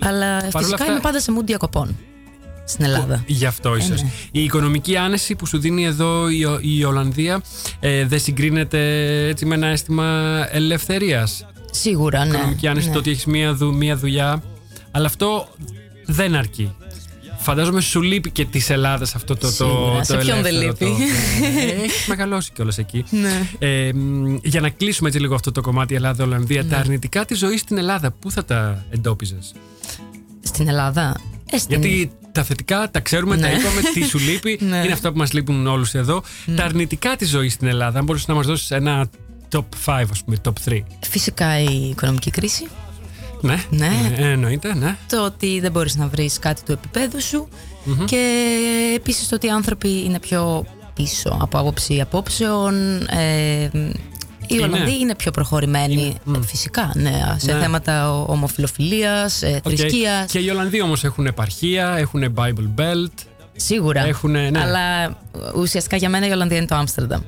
Αλλά 0.01 0.40
φυσικά 0.40 0.59
αυτά- 0.59 0.87
είμαι 0.87 1.01
πάντα 1.01 1.20
σε 1.20 1.33
mood 1.38 1.44
διακοπών 1.44 1.96
στην 2.64 2.85
Ελλάδα. 2.85 3.23
Γι' 3.27 3.46
αυτό 3.46 3.77
ίσω. 3.77 3.94
ναι. 3.94 4.11
Η 4.31 4.42
οικονομική 4.44 4.96
άνεση 4.96 5.35
που 5.35 5.46
σου 5.46 5.59
δίνει 5.59 5.85
εδώ 5.85 6.29
η, 6.29 6.44
Ο- 6.44 6.59
η 6.62 6.85
Ολλανδία 6.85 7.40
ε, 7.81 8.05
δεν 8.07 8.20
συγκρίνεται 8.20 8.79
έτσι 9.29 9.46
με 9.46 9.55
ένα 9.55 9.66
αίσθημα 9.66 10.46
ελευθερίας; 10.51 11.46
Σίγουρα, 11.70 12.25
ναι. 12.25 12.35
οικονομική 12.37 12.66
άνεση 12.68 12.87
ναι. 12.87 12.92
το 12.92 12.99
ότι 12.99 13.11
έχεις 13.11 13.25
μία, 13.25 13.55
δου- 13.55 13.75
μία 13.75 13.96
δουλειά. 13.96 14.42
Αλλά 14.90 15.07
αυτό 15.07 15.49
δεν 16.12 16.35
αρκεί. 16.35 16.75
Φαντάζομαι 17.42 17.81
σου 17.81 18.03
λείπει 18.03 18.31
και 18.31 18.44
της 18.44 18.70
Ελλάδας 18.70 19.14
αυτό 19.14 19.37
το, 19.37 19.46
το, 19.46 19.53
Σίγουρα. 19.53 19.99
το 19.99 20.05
Σε 20.05 20.16
ποιον 20.16 20.42
δεν 20.42 20.55
ελεύθερο, 20.55 20.90
λείπει; 20.90 21.03
Το... 21.77 21.83
Έχει 21.83 22.09
μεγαλώσει 22.12 22.51
κιόλας 22.55 22.79
εκεί. 22.79 23.05
Ναι. 23.11 23.42
Ε, 23.59 23.92
μ, 23.92 24.37
για 24.42 24.61
να 24.61 24.68
κλείσουμε 24.68 25.09
έτσι 25.09 25.20
λίγο 25.20 25.35
αυτό 25.35 25.53
το 25.53 25.61
κομμάτι 25.61 25.94
Ελλάδα-Ολλανδία, 25.94 26.66
τα 26.66 26.77
αρνητικά 26.77 27.25
της 27.25 27.38
ζωής 27.38 27.61
στην 27.61 27.79
Ελλάδα, 27.79 28.11
πού 28.11 28.31
θα 28.31 28.44
τα 28.44 28.85
εντόπιζες; 28.90 29.53
Στην 30.42 30.68
Ελλάδα; 30.68 31.20
Ε, 31.51 31.59
στην... 31.59 31.83
Γιατί 31.83 32.11
τα 32.33 32.42
θετικά 32.42 32.90
τα 32.90 33.01
ξέρουμε, 33.01 33.37
τα 33.37 33.49
Ναι. 33.49 33.55
είπαμε, 33.55 33.81
τι 33.94 34.05
σου 34.05 34.18
λείπει. 34.29 34.59
Ναι. 34.62 34.77
Είναι 34.77 34.92
αυτά 34.92 35.12
που 35.12 35.18
μας 35.18 35.33
λείπουν 35.33 35.66
όλους 35.66 35.94
εδώ. 35.94 36.23
Τα 36.57 36.64
αρνητικά 36.64 37.16
της 37.16 37.29
ζωής 37.29 37.53
στην 37.53 37.68
Ελλάδα, 37.68 37.99
αν 37.99 38.05
μπορούσε 38.05 38.25
να 38.29 38.35
μας 38.35 38.46
δώσεις 38.46 38.70
ένα 38.70 39.09
top 39.53 39.64
5, 39.85 40.05
ας 40.11 40.25
πούμε, 40.25 40.37
top 40.44 40.53
3. 40.70 40.79
Φυσικά 41.09 41.61
η 41.61 41.88
οικονομική 41.90 42.31
κρίση. 42.31 42.66
Ναι, 43.40 43.64
Ναι. 43.70 44.12
ε, 44.16 44.31
εννοείται, 44.31 44.74
ναι. 44.74 44.96
Το 45.09 45.24
ότι 45.24 45.61
δεν 45.61 45.70
μπορείς 45.72 45.96
να 45.96 46.07
βρεις 46.07 46.38
κάτι 46.38 46.62
του 46.62 46.72
επίπεδου 46.72 47.22
σου 47.22 47.48
και 48.05 48.50
επίσης 48.96 49.29
το 49.29 49.35
ότι 49.35 49.46
οι 49.46 49.50
άνθρωποι 49.50 50.03
είναι 50.05 50.18
πιο 50.20 50.64
πίσω 50.94 51.37
από 51.40 51.59
άποψη 51.59 52.00
απόψεων. 52.00 52.74
Ε, 53.09 53.62
οι 53.62 54.55
Είναι. 54.57 54.62
Ολλανδοί 54.62 54.98
είναι 54.98 55.14
πιο 55.14 55.31
προχωρημένοι, 55.31 55.92
Είναι, 56.03 56.14
μ. 56.24 56.35
ε, 56.35 56.38
φυσικά, 56.46 56.92
ναι, 56.94 57.35
σε 57.37 57.53
Ναι. 57.53 57.61
θέματα 57.61 58.12
ο- 58.12 58.24
ομοφιλοφιλίας, 58.29 59.42
ε, 59.42 59.61
Οκ. 59.64 59.72
θρησκείας. 59.76 60.31
Και 60.31 60.38
οι 60.38 60.48
Ολλανδοί 60.48 60.81
όμως 60.83 61.05
έχουν 61.05 61.26
επαρχία, 61.26 61.94
έχουν 61.98 62.35
Bible 62.37 62.81
Belt. 62.81 63.12
Σίγουρα. 63.57 64.07
Έχουνε, 64.07 64.50
ναι. 64.50 64.59
Αλλά 64.61 65.16
ουσιαστικά 65.57 65.96
για 65.96 66.09
μένα 66.09 66.26
η 66.26 66.31
Ολλανδία 66.31 66.57
είναι 66.57 66.66
το 66.66 66.74
Άμστερνταμ. 66.74 67.20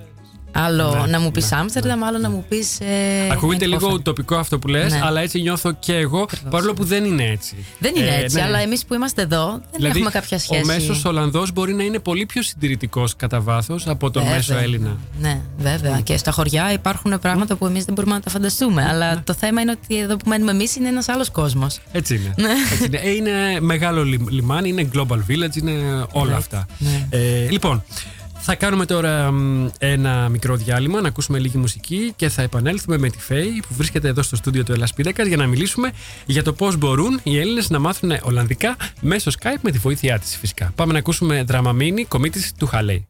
Άλλο 0.55 1.01
Ναι, 1.05 1.11
να 1.11 1.21
μου 1.21 1.31
πεις 1.31 1.51
ναι, 1.51 1.57
Άμστερνταμ, 1.57 2.05
άλλο 2.05 2.19
να 2.19 2.31
μου 2.31 2.45
πεις. 2.49 2.81
Ε, 2.81 3.29
Ακούγεται 3.33 3.67
λίγο 3.67 3.89
Eindhoven. 3.89 3.93
ουτοπικό 3.95 4.37
αυτό 4.37 4.59
που 4.59 4.69
λες, 4.69 4.93
Ναι. 4.93 5.01
αλλά 5.03 5.21
έτσι 5.21 5.41
νιώθω 5.41 5.73
και 5.79 5.95
εγώ, 5.95 6.29
παρόλο 6.51 6.75
που 6.75 6.85
δεν 6.85 7.05
είναι 7.05 7.25
έτσι. 7.25 7.57
Δεν 7.79 7.93
είναι 7.97 8.09
Ε, 8.09 8.23
έτσι, 8.23 8.37
ναι. 8.37 8.43
αλλά 8.43 8.59
εμείς 8.59 8.85
που 8.85 8.95
είμαστε 8.95 9.23
εδώ 9.23 9.47
δεν 9.51 9.61
Δηλαδή, 9.77 9.95
έχουμε 9.99 10.11
κάποια 10.11 10.39
σχέση. 10.39 10.63
ο 10.63 10.65
μέσος 10.67 11.05
Ολλανδός 11.05 11.53
μπορεί 11.53 11.75
να 11.75 11.83
είναι 11.83 11.99
πολύ 11.99 12.27
πιο 12.27 12.43
συντηρητικός 12.43 13.17
κατά 13.17 13.41
βάθος 13.41 13.87
από 13.87 14.11
τον 14.11 14.23
Βέβαια. 14.23 14.37
μέσο 14.37 14.55
Έλληνα. 14.57 14.97
Ναι, 15.21 15.41
βέβαια. 15.59 16.01
Και 16.01 16.17
στα 16.17 16.31
χωριά 16.31 16.73
υπάρχουν 16.73 17.19
πράγματα 17.21 17.57
που 17.57 17.67
εμείς 17.67 17.85
δεν 17.85 17.95
μπορούμε 17.95 18.15
να 18.15 18.21
τα 18.21 18.31
φανταστούμε. 18.31 18.87
Αλλά 18.89 19.23
το 19.25 19.35
θέμα 19.35 19.61
είναι 19.61 19.71
ότι 19.83 19.99
εδώ 19.99 20.17
που 20.17 20.29
μένουμε 20.29 20.51
εμείς 20.51 20.77
είναι 20.77 20.89
ένας 20.89 21.09
άλλος 21.09 21.31
κόσμος. 21.31 21.81
Έτσι 21.93 22.15
είναι. 22.15 22.35
Ναι. 22.37 22.53
Έτσι 22.73 22.85
είναι. 22.85 22.97
Ε, 22.97 23.11
είναι 23.11 23.61
μεγάλο 23.61 24.05
λι- 24.05 24.31
λιμάνι, 24.31 24.69
είναι 24.69 24.89
global 24.95 25.19
village, 25.31 25.57
είναι 25.57 25.73
όλα 26.13 26.37
αυτά. 26.37 26.67
Ναι. 26.79 27.07
Ε, 27.11 27.49
λοιπόν, 27.51 27.85
θα 28.45 28.55
κάνουμε 28.55 28.87
τώρα 28.87 29.31
μ, 29.33 29.69
ένα 29.79 30.29
μικρό 30.29 30.57
διάλειμμα, 30.57 31.01
να 31.01 31.09
ακούσουμε 31.09 31.39
λίγη 31.39 31.59
μουσική 31.59 32.13
και 32.17 32.29
θα 32.29 32.43
επανέλθουμε 32.43 32.99
με 32.99 33.11
τη 33.11 33.19
Φέη 33.19 33.63
που 33.69 33.75
βρίσκεται 33.75 34.09
εδώ 34.09 34.23
στο 34.23 34.37
στούντιο 34.37 34.65
του 34.65 34.73
Ελλάς 34.73 34.95
Πίδακας 34.95 35.27
για 35.27 35.37
να 35.37 35.47
μιλήσουμε 35.47 35.93
για 36.27 36.43
το 36.43 36.53
πώς 36.53 36.77
μπορούν 36.77 37.21
οι 37.23 37.39
Έλληνες 37.39 37.71
να 37.71 37.79
μάθουν 37.79 38.13
Ολλανδικά 38.23 38.77
μέσω 39.01 39.31
Skype 39.41 39.61
με 39.61 39.71
τη 39.71 39.79
βοήθειά 39.79 40.19
της 40.19 40.37
φυσικά. 40.37 40.73
Πάμε 40.75 40.93
να 40.93 40.99
ακούσουμε 40.99 41.43
δραμαμίνη 41.43 42.05
κομίτης 42.05 42.53
του 42.59 42.67
Χαλέη. 42.67 43.07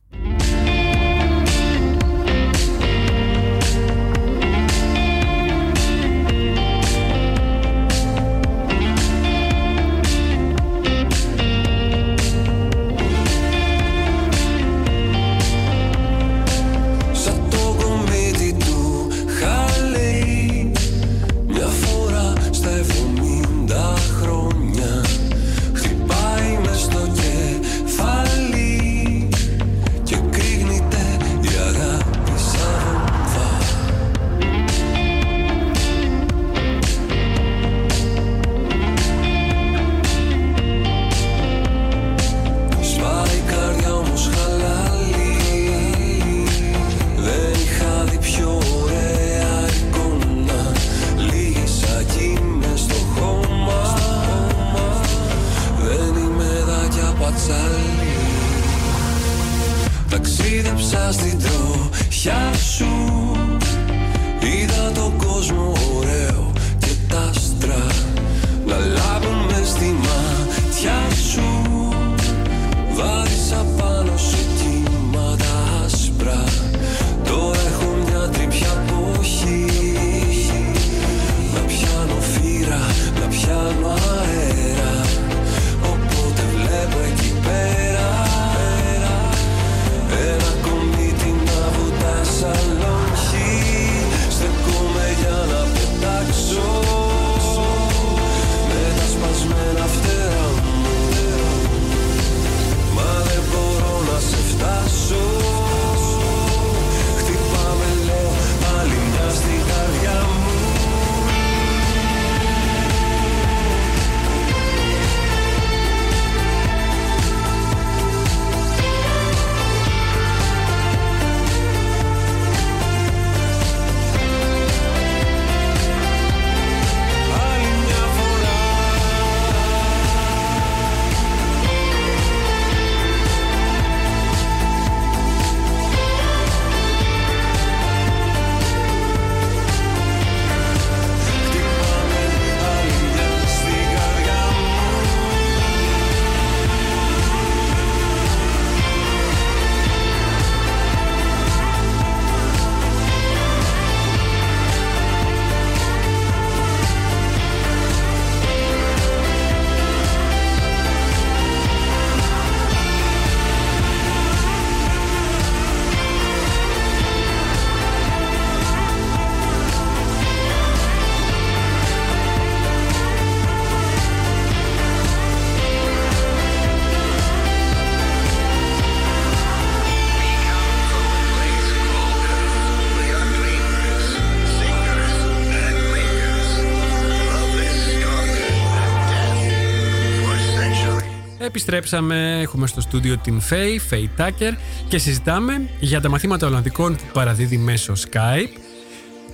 Επιστρέψαμε, 191.53 192.41
έχουμε 192.41 192.67
στο 192.67 192.81
στούντιο 192.81 193.19
την 193.19 193.41
Φέη, 193.41 193.79
Φέη 193.79 194.11
Τάκερ 194.17 194.53
και 194.89 194.99
συζητάμε 194.99 195.69
για 195.81 196.01
τα 196.01 196.09
μαθήματα 196.09 196.47
Ολλανδικών 196.47 196.97
που 196.97 197.03
παραδίδει 197.13 197.57
μέσω 197.57 197.93
Skype. 197.93 198.59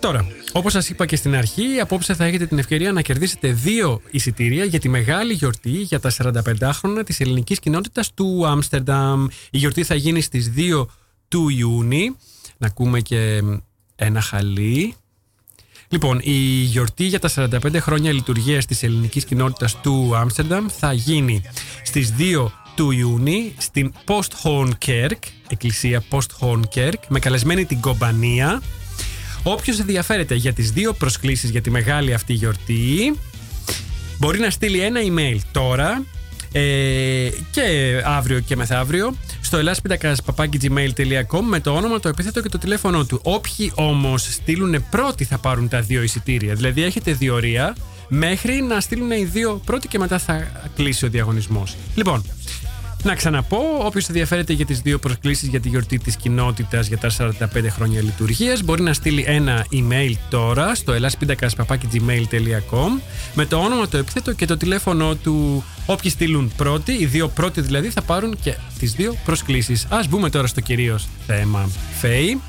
Τώρα, 0.01 0.27
όπως 0.53 0.73
σας 0.73 0.89
είπα 0.89 1.07
και 1.07 1.17
στην 1.17 1.35
αρχή, 1.35 1.81
απόψε 1.81 2.15
θα 2.15 2.25
έχετε 2.25 2.47
την 2.47 2.59
ευκαιρία 2.59 2.93
να 2.93 3.01
κερδίσετε 3.01 3.53
δύο 3.53 4.01
εισιτήρια 4.11 4.65
για 4.65 4.79
τη 4.79 4.89
μεγάλη 4.89 5.33
γιορτή 5.33 5.71
για 5.71 6.01
τα 6.01 6.11
45 6.11 6.71
χρόνια 6.73 7.05
της 7.05 7.21
ελληνικής 7.21 7.59
κοινότητας 7.59 8.15
του 8.15 8.47
Άμστερνταμ. 8.47 9.27
Η 9.51 9.59
γιορτή 9.59 9.85
θα 9.85 9.95
γίνει 9.95 10.21
στις 10.21 10.53
2 10.57 10.87
του 11.29 11.49
Ιούνιου. 11.49 12.17
Να 12.57 12.67
ακούμε 12.67 13.01
και 13.01 13.43
ένα 13.97 14.21
χαλί. 14.21 14.95
Λοιπόν, 15.89 16.21
η 16.23 16.33
γιορτή 16.63 17.05
για 17.05 17.19
τα 17.19 17.29
45 17.29 17.77
χρόνια 17.81 18.13
λειτουργίας 18.13 18.67
της 18.67 18.83
ελληνικής 18.83 19.25
κοινότητας 19.25 19.81
του 19.81 20.17
Άμστερνταμ 20.17 20.67
θα 20.79 20.93
γίνει 20.93 21.43
στις 21.83 22.13
2 22.19 22.51
του 22.75 22.91
Ιούνιου 22.91 23.53
στην 23.59 23.93
Posthornkerk, 24.05 25.19
εκκλησία 25.49 26.03
Posthornkerk, 26.11 26.99
με 27.09 27.19
καλεσμένη 27.19 27.65
την 27.65 27.81
Κομπανία. 27.81 28.63
Όποιος 29.43 29.79
ενδιαφέρεται 29.79 30.35
για 30.35 30.53
τις 30.53 30.71
δύο 30.71 30.93
προσκλήσεις 30.93 31.51
για 31.51 31.61
τη 31.61 31.71
μεγάλη 31.71 32.15
αυτή 32.15 32.33
γιορτή, 32.33 33.15
Μπορεί 34.19 34.39
να 34.39 34.51
στείλει 34.51 34.81
ένα 34.81 35.01
email 35.01 35.39
τώρα 35.53 36.05
ε, 36.53 37.29
και 37.51 37.63
αύριο 38.05 38.41
και 38.41 38.57
μεθαύριο 38.57 39.17
στο 39.49 39.57
ελάσπιντακα.gmail.com 39.57 41.41
με 41.49 41.61
το 41.61 41.71
όνομα, 41.71 42.01
το 42.01 42.09
επίθετο 42.09 42.41
και 42.41 42.49
το 42.49 42.59
τηλέφωνο 42.59 43.05
του. 43.05 43.21
Όποιοι 43.23 43.73
όμως 43.75 44.23
στείλουν 44.23 44.85
πρώτοι 44.91 45.25
θα 45.25 45.39
πάρουν 45.39 45.69
τα 45.69 45.81
δύο 45.81 46.03
εισιτήρια. 46.03 46.55
Δηλαδή 46.55 46.83
έχετε 46.83 47.13
διορία 47.13 47.77
μέχρι 48.09 48.63
να 48.63 48.81
στείλουν 48.81 49.11
οι 49.11 49.25
δύο 49.25 49.61
πρώτοι 49.65 49.89
και 49.89 49.99
μετά 49.99 50.19
θα 50.19 50.47
κλείσει 50.75 51.05
ο 51.05 51.09
διαγωνισμός. 51.09 51.77
Λοιπόν, 51.95 52.25
να 53.03 53.15
ξαναπώ, 53.15 53.59
όποιος 53.79 54.09
ενδιαφέρεται 54.09 54.53
για 54.53 54.67
τις 54.67 54.81
δύο 54.81 54.99
προσκλήσεις 54.99 55.49
για 55.49 55.61
τη 55.61 55.69
γιορτή 55.69 55.99
της 55.99 56.17
κοινότητας 56.17 56.87
για 56.87 56.99
τα 56.99 57.11
45 57.11 57.69
χρόνια 57.69 58.03
λειτουργίας, 58.03 58.63
μπορεί 58.63 58.83
να 58.83 58.93
στείλει 58.93 59.25
ένα 59.27 59.67
email 59.73 60.13
τώρα 60.31 60.75
στο 60.75 60.93
ελάσπιντακα.gmail.com 60.93 63.01
με 63.35 63.47
το 63.47 63.57
όνομα, 63.57 63.89
το 63.89 63.97
επίθετο 63.97 64.33
και 64.33 64.47
το 64.47 64.57
τηλέφωνο 64.57 65.15
του. 65.15 65.65
Όποιοι 65.87 66.11
στείλουν 66.11 66.53
πρώτοι, 66.57 66.93
οι 66.93 67.07
δύο 67.07 67.29
πρώτοι 67.29 67.61
δηλαδή, 67.61 67.89
θα 67.89 68.03
πάρουν 68.03 68.37
και 68.43 68.57
τις 68.79 68.93
δύο 68.93 69.15
προσκλήσεις. 69.25 69.85
Α 69.85 70.01
μπούμε 70.09 70.31
τώρα 70.31 70.47
στο 70.47 70.61
κυρίως 70.61 71.07
θέμα. 71.27 71.71
Φέη. 72.01 72.41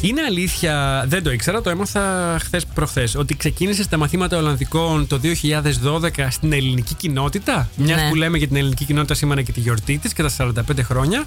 Είναι 0.00 0.22
αλήθεια, 0.28 1.04
δεν 1.08 1.22
το 1.22 1.30
ήξερα, 1.30 1.60
το 1.60 1.70
έμαθα 1.70 2.36
χθες 2.40 2.66
προχθές, 2.74 3.14
ότι 3.14 3.36
ξεκίνησε 3.36 3.88
τα 3.88 3.96
μαθήματα 3.96 4.36
Ολλανδικών 4.38 5.06
το 5.06 5.18
2012 5.18 6.30
στην 6.30 6.52
ελληνική 6.52 6.94
κοινότητα; 6.94 7.68
Μιας 7.76 8.02
Ναι. 8.02 8.08
που 8.08 8.14
λέμε 8.14 8.38
για 8.38 8.46
την 8.46 8.56
ελληνική 8.56 8.84
κοινότητα 8.84 9.14
σήμερα 9.14 9.42
και 9.42 9.52
τη 9.52 9.60
γιορτή 9.60 9.98
της 9.98 10.12
και 10.12 10.22
τα 10.22 10.28
45 10.28 10.82
χρόνια. 10.82 11.24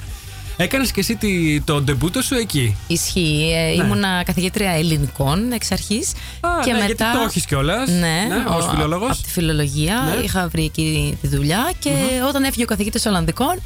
Έκανες 0.62 0.92
και 0.92 1.00
εσύ 1.00 1.16
τη- 1.16 1.62
το 1.62 1.82
ντεμπούτο 1.82 2.22
σου 2.22 2.36
εκεί; 2.36 2.76
Ισχύει. 2.88 3.52
Ε, 3.56 3.76
Ναι. 3.76 3.84
Ήμουνα 3.84 4.24
καθηγήτρια 4.24 4.72
ελληνικών 4.72 5.52
εξ 5.52 5.72
αρχής. 5.72 6.12
Α, 6.40 6.50
και 6.64 6.72
ναι, 6.72 6.78
μετά. 6.78 6.86
γιατί 6.86 7.18
το 7.18 7.24
έχεις 7.28 7.46
κιόλας. 7.46 7.90
Ναι, 7.90 7.98
Ναι, 8.00 8.44
ως 8.58 8.66
ο- 8.66 8.70
φιλόλογος. 8.70 9.10
Από 9.10 9.22
τη 9.22 9.30
φιλολογία 9.30 10.14
Ναι. 10.18 10.24
είχα 10.24 10.48
βρει 10.48 10.64
εκεί 10.64 11.18
τη 11.22 11.28
δουλειά 11.28 11.72
και 11.80 11.90
όταν 12.28 12.44
έφυγε 12.44 12.64
ο 12.64 12.68
καθηγητή 12.68 13.08
Ολλανδικών, 13.08 13.62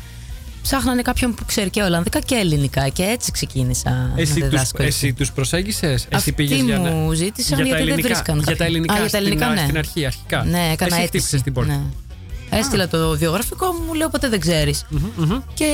ψάχνανε 0.64 1.02
κάποιον 1.02 1.34
που 1.34 1.46
ξέρει 1.46 1.70
και 1.70 1.82
Ολλανδικά 1.82 2.20
και 2.20 2.36
ελληνικά. 2.36 2.88
Και 2.90 3.04
έτσι 3.04 3.32
ξεκίνησα 3.32 4.12
Εσύ 4.16 4.34
να 4.34 4.40
τους, 4.40 4.50
διδάσκω. 4.50 4.78
εκεί. 4.84 4.92
εσύ 4.92 5.14
τους 5.14 5.32
προσέγγισες, 5.32 5.92
εσύ 5.94 6.08
Αυτοί 6.14 6.32
πήγες 6.32 6.60
για 6.62 6.78
να... 6.78 6.90
μου 6.90 7.12
ζήτησαν 7.14 7.56
για 7.58 7.58
τα 7.58 7.64
γιατί 7.64 7.84
δεν 7.84 7.88
ελληνικά, 7.88 8.08
βρίσκαν 8.08 8.36
Για 8.36 8.46
τα 8.46 8.52
κάποιον. 8.52 8.68
ελληνικά, 8.68 8.94
Α, 8.94 9.00
για 9.00 9.10
τα 9.10 9.18
ελληνικά, 9.18 9.46
στην, 9.46 9.56
ναι. 9.58 9.64
στην 9.64 9.78
αρχή, 9.78 10.06
αρχικά. 10.06 10.44
Ναι, 10.44 10.70
έκανα 10.72 10.72
Εσύ 10.72 10.84
αίτηση. 10.86 11.08
χτύπησες 11.08 11.42
την 11.42 11.54
πόρτα. 11.54 11.72
Ναι. 11.74 11.82
Έστειλα 12.58 12.88
το 12.88 13.18
βιογραφικό 13.18 13.66
μου, 13.72 13.80
μου 13.88 13.94
λέω 13.94 14.10
ποτέ 14.10 14.30
δεν 14.30 14.40
ξέρεις. 14.40 14.86
Και 15.54 15.68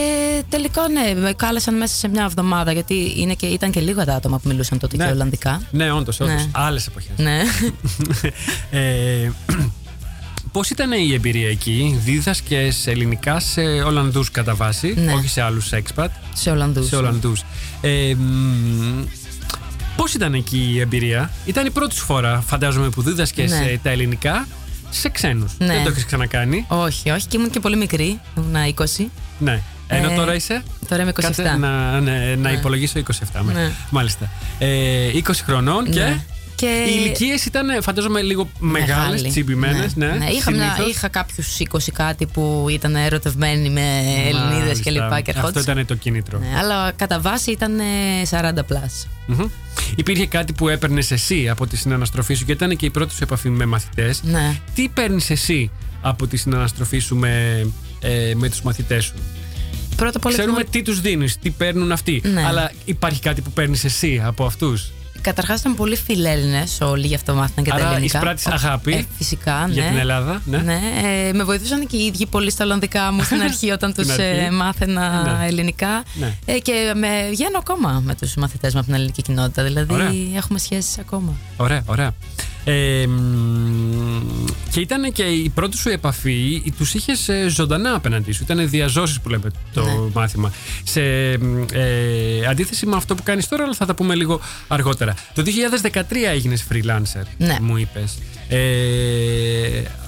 τελικά 0.49 0.81
ναι, 0.89 1.19
με 1.21 1.33
κάλεσαν 1.33 1.77
μέσα 1.77 1.95
σε 1.95 2.07
μια 2.07 2.23
εβδομάδα 2.23 2.71
γιατί 2.71 3.13
είναι 3.17 3.33
και, 3.33 3.45
ήταν 3.45 3.71
και 3.71 3.79
λίγα 3.79 4.05
τα 4.05 4.13
άτομα 4.13 4.37
που 4.39 4.47
μιλούσαν 4.47 4.79
τότε 4.79 4.97
Ναι. 4.97 5.05
και 5.05 5.11
Ολλανδικά. 5.11 5.61
Ναι, 5.71 5.91
όντως, 5.91 6.19
όντως. 6.19 6.35
Ναι. 6.35 6.49
Άλλες 6.51 6.87
εποχές. 6.87 7.11
Ναι. 7.17 7.41
ε, 8.79 9.31
Πώς 10.51 10.69
ήταν 10.69 10.91
η 10.91 11.13
εμπειρία 11.13 11.49
εκεί, 11.49 11.99
δίδασκες 12.03 12.87
ελληνικά 12.87 13.39
σε 13.39 13.61
Ολλανδούς 13.61 14.31
κατά 14.31 14.55
βάση, 14.55 14.93
Ναι. 14.97 15.13
όχι 15.13 15.27
σε 15.27 15.41
άλλους 15.41 15.69
expat. 15.71 16.07
σε 16.33 16.49
Ολλανδούς. 16.51 16.87
Σε 16.87 16.95
Ολλανδούς. 16.95 17.43
Ε, 17.81 18.13
Πώς 19.95 20.13
ήταν 20.13 20.33
εκεί 20.33 20.69
η 20.73 20.79
εμπειρία, 20.79 21.31
Ήταν 21.45 21.65
η 21.65 21.69
πρώτη 21.71 21.95
σου 21.95 22.05
φορά, 22.05 22.43
φαντάζομαι, 22.47 22.89
που 22.89 23.01
δίδασκες 23.01 23.51
Ναι. 23.51 23.77
τα 23.83 23.89
ελληνικά 23.89 24.47
σε 24.89 25.09
ξένους. 25.09 25.51
Ναι. 25.57 25.65
Δεν 25.67 25.83
το 25.83 25.89
έχεις 25.89 26.05
ξανακάνει; 26.05 26.65
Όχι, 26.67 27.09
όχι, 27.09 27.27
και 27.27 27.37
ήμουν 27.37 27.49
και 27.49 27.59
πολύ 27.59 27.75
μικρή. 27.77 28.19
Ήμουν 28.37 28.55
20. 28.55 29.09
Ναι. 29.39 29.61
Ενώ 29.87 30.11
Ε, 30.11 30.15
τώρα 30.15 30.35
είσαι; 30.35 30.63
Τώρα 30.87 31.01
είμαι 31.01 31.11
27. 31.11 31.21
Κάτσε 31.21 31.41
να, 31.59 31.99
ναι, 31.99 32.35
να 32.35 32.49
Ναι. 32.49 32.51
υπολογίσω 32.51 32.99
27. 32.99 33.41
ναι. 33.45 33.53
Ναι. 33.53 33.71
Μάλιστα. 33.89 34.29
Ε, 34.59 35.07
20 35.13 35.43
χρονών 35.45 35.89
και. 35.91 36.15
Ναι. 36.61 36.67
Και- 36.71 36.91
Οι 36.91 36.93
ηλικίες 37.03 37.45
ήταν, 37.45 37.81
φαντάζομαι, 37.83 38.21
λίγο 38.21 38.49
μεγάλες, 38.59 38.97
Μεγάλη. 38.97 39.29
τσιμπημένες. 39.29 39.95
Ναι, 39.95 40.05
ναι. 40.07 40.25
Είχα, 40.29 40.51
μια, 40.51 40.73
συνήθως. 40.75 40.95
είχα 40.95 41.07
κάποιους 41.07 41.59
20 41.59 41.91
κάτι 41.91 42.25
που 42.25 42.65
ήταν 42.69 42.95
ερωτευμένοι 42.95 43.69
με 43.69 43.81
Ελληνίδες 44.27 44.59
Μάλιστα. 44.59 44.83
κλπ. 44.83 44.97
Και 45.23 45.31
Αυτό 45.31 45.31
ερχόντουσαν. 45.31 45.73
ήταν 45.73 45.85
το 45.85 45.95
κίνητρο. 45.95 46.39
Ναι, 46.39 46.57
αλλά 46.57 46.91
κατά 46.91 47.19
βάση 47.19 47.51
ήταν 47.51 47.79
ε, 47.79 47.83
40 48.29 48.63
πλάς. 48.67 49.07
Μμμ. 49.27 49.45
Υπήρχε 49.95 50.25
κάτι 50.25 50.53
που 50.53 50.69
έπαιρνες 50.69 51.11
εσύ 51.11 51.49
από 51.49 51.67
τη 51.67 51.77
συναναστροφή 51.77 52.33
σου 52.33 52.45
και 52.45 52.51
ήταν 52.51 52.75
και 52.75 52.85
η 52.85 52.89
πρώτη 52.89 53.13
σου 53.13 53.19
επαφή 53.23 53.49
με 53.49 53.65
μαθητές. 53.65 54.23
Ναι. 54.23 54.55
Τι 54.75 54.87
παίρνεις 54.89 55.29
εσύ 55.29 55.71
από 56.01 56.27
τη 56.27 56.37
συναναστροφή 56.37 56.99
σου 56.99 57.15
με, 57.15 57.65
ε, 57.99 58.33
με 58.35 58.49
τους 58.49 58.61
μαθητές 58.61 59.03
σου; 59.05 59.13
Πρώτα 59.95 60.17
απ' 60.17 60.25
όλα 60.25 60.33
Ξέρουμε 60.37 60.57
γνω- 60.57 60.69
τι 60.69 60.81
τους 60.81 61.01
δίνεις, 61.01 61.37
τι 61.37 61.49
παίρνουν 61.49 61.91
αυτοί. 61.91 62.21
Ναι. 62.33 62.45
Αλλά 62.45 62.71
υπάρχει 62.85 63.19
κάτι 63.21 63.41
που 63.41 63.51
παίρνεις 63.51 63.83
εσύ 63.83 64.21
από 64.25 64.45
αυτούς; 64.45 64.91
Καταρχάς 65.21 65.59
ήταν 65.59 65.75
πολύ 65.75 65.95
φιλέλληνες 65.95 66.77
όλοι, 66.81 67.07
γι' 67.07 67.15
αυτό 67.15 67.33
μάθαιναν 67.33 67.63
και 67.65 67.69
τα 67.69 67.75
Άρα 67.75 67.89
ελληνικά. 67.89 68.17
εισπράττεις 68.17 68.45
Ο- 68.45 68.49
αγάπη 68.53 68.93
Ε, 68.93 69.05
φυσικά, 69.17 69.65
ναι. 69.67 69.73
για 69.73 69.83
την 69.83 69.97
Ελλάδα. 69.97 70.41
Ναι. 70.45 70.57
Ναι, 70.57 70.79
ε, 71.27 71.33
με 71.33 71.43
βοηθούσαν 71.43 71.87
και 71.87 71.97
οι 71.97 72.05
ίδιοι 72.05 72.25
πολύ 72.25 72.51
στα 72.51 72.63
Ολλανδικά 72.63 73.11
μου 73.11 73.23
στην 73.23 73.41
αρχή 73.47 73.71
όταν 73.71 73.91
Στην 73.91 74.03
τους 74.03 74.13
αρχή. 74.13 74.21
ε, 74.39 74.51
μάθαινα 74.51 75.21
Ναι. 75.39 75.47
ελληνικά. 75.47 76.03
Ναι. 76.13 76.35
Ε, 76.45 76.59
και 76.59 76.93
με 76.95 77.07
βγαίνω 77.29 77.57
ακόμα 77.57 78.01
με 78.05 78.15
τους 78.15 78.35
μαθητές 78.35 78.73
μου 78.73 78.79
από 78.79 78.87
την 78.87 78.95
ελληνική 78.95 79.21
κοινότητα. 79.21 79.63
Δηλαδή 79.63 79.93
Ωραία. 79.93 80.11
έχουμε 80.35 80.59
σχέσεις 80.59 80.97
ακόμα. 80.99 81.33
Ωραία, 81.57 81.81
ωραία. 81.85 82.11
Ε, 82.63 83.05
μ, 83.07 84.45
και 84.71 84.79
ήταν 84.79 85.11
και 85.11 85.23
η 85.23 85.49
πρώτη 85.49 85.77
σου 85.77 85.89
επαφή, 85.89 86.73
τους 86.77 86.93
είχες 86.93 87.29
ζωντανά 87.47 87.93
απέναντί 87.95 88.31
σου. 88.31 88.43
Ήταν 88.43 88.69
διαζώσεις 88.69 89.19
που 89.19 89.29
λέμε 89.29 89.51
το 89.73 89.83
Ναι. 89.83 89.91
μάθημα. 90.13 90.51
Σε 90.83 91.01
μ, 91.37 91.65
ε, 91.73 92.45
αντίθεση 92.49 92.85
με 92.85 92.95
αυτό 92.95 93.15
που 93.15 93.23
κάνεις 93.23 93.47
τώρα, 93.47 93.63
αλλά 93.63 93.73
θα 93.73 93.85
τα 93.85 93.93
πούμε 93.95 94.15
λίγο 94.15 94.39
αργότερα. 94.67 95.13
Το 95.33 95.41
2013 95.41 96.29
έγινες 96.29 96.65
freelancer, 96.71 97.23
Ναι. 97.37 97.57
μου 97.61 97.77
είπες. 97.77 98.17
Ε, 98.49 98.57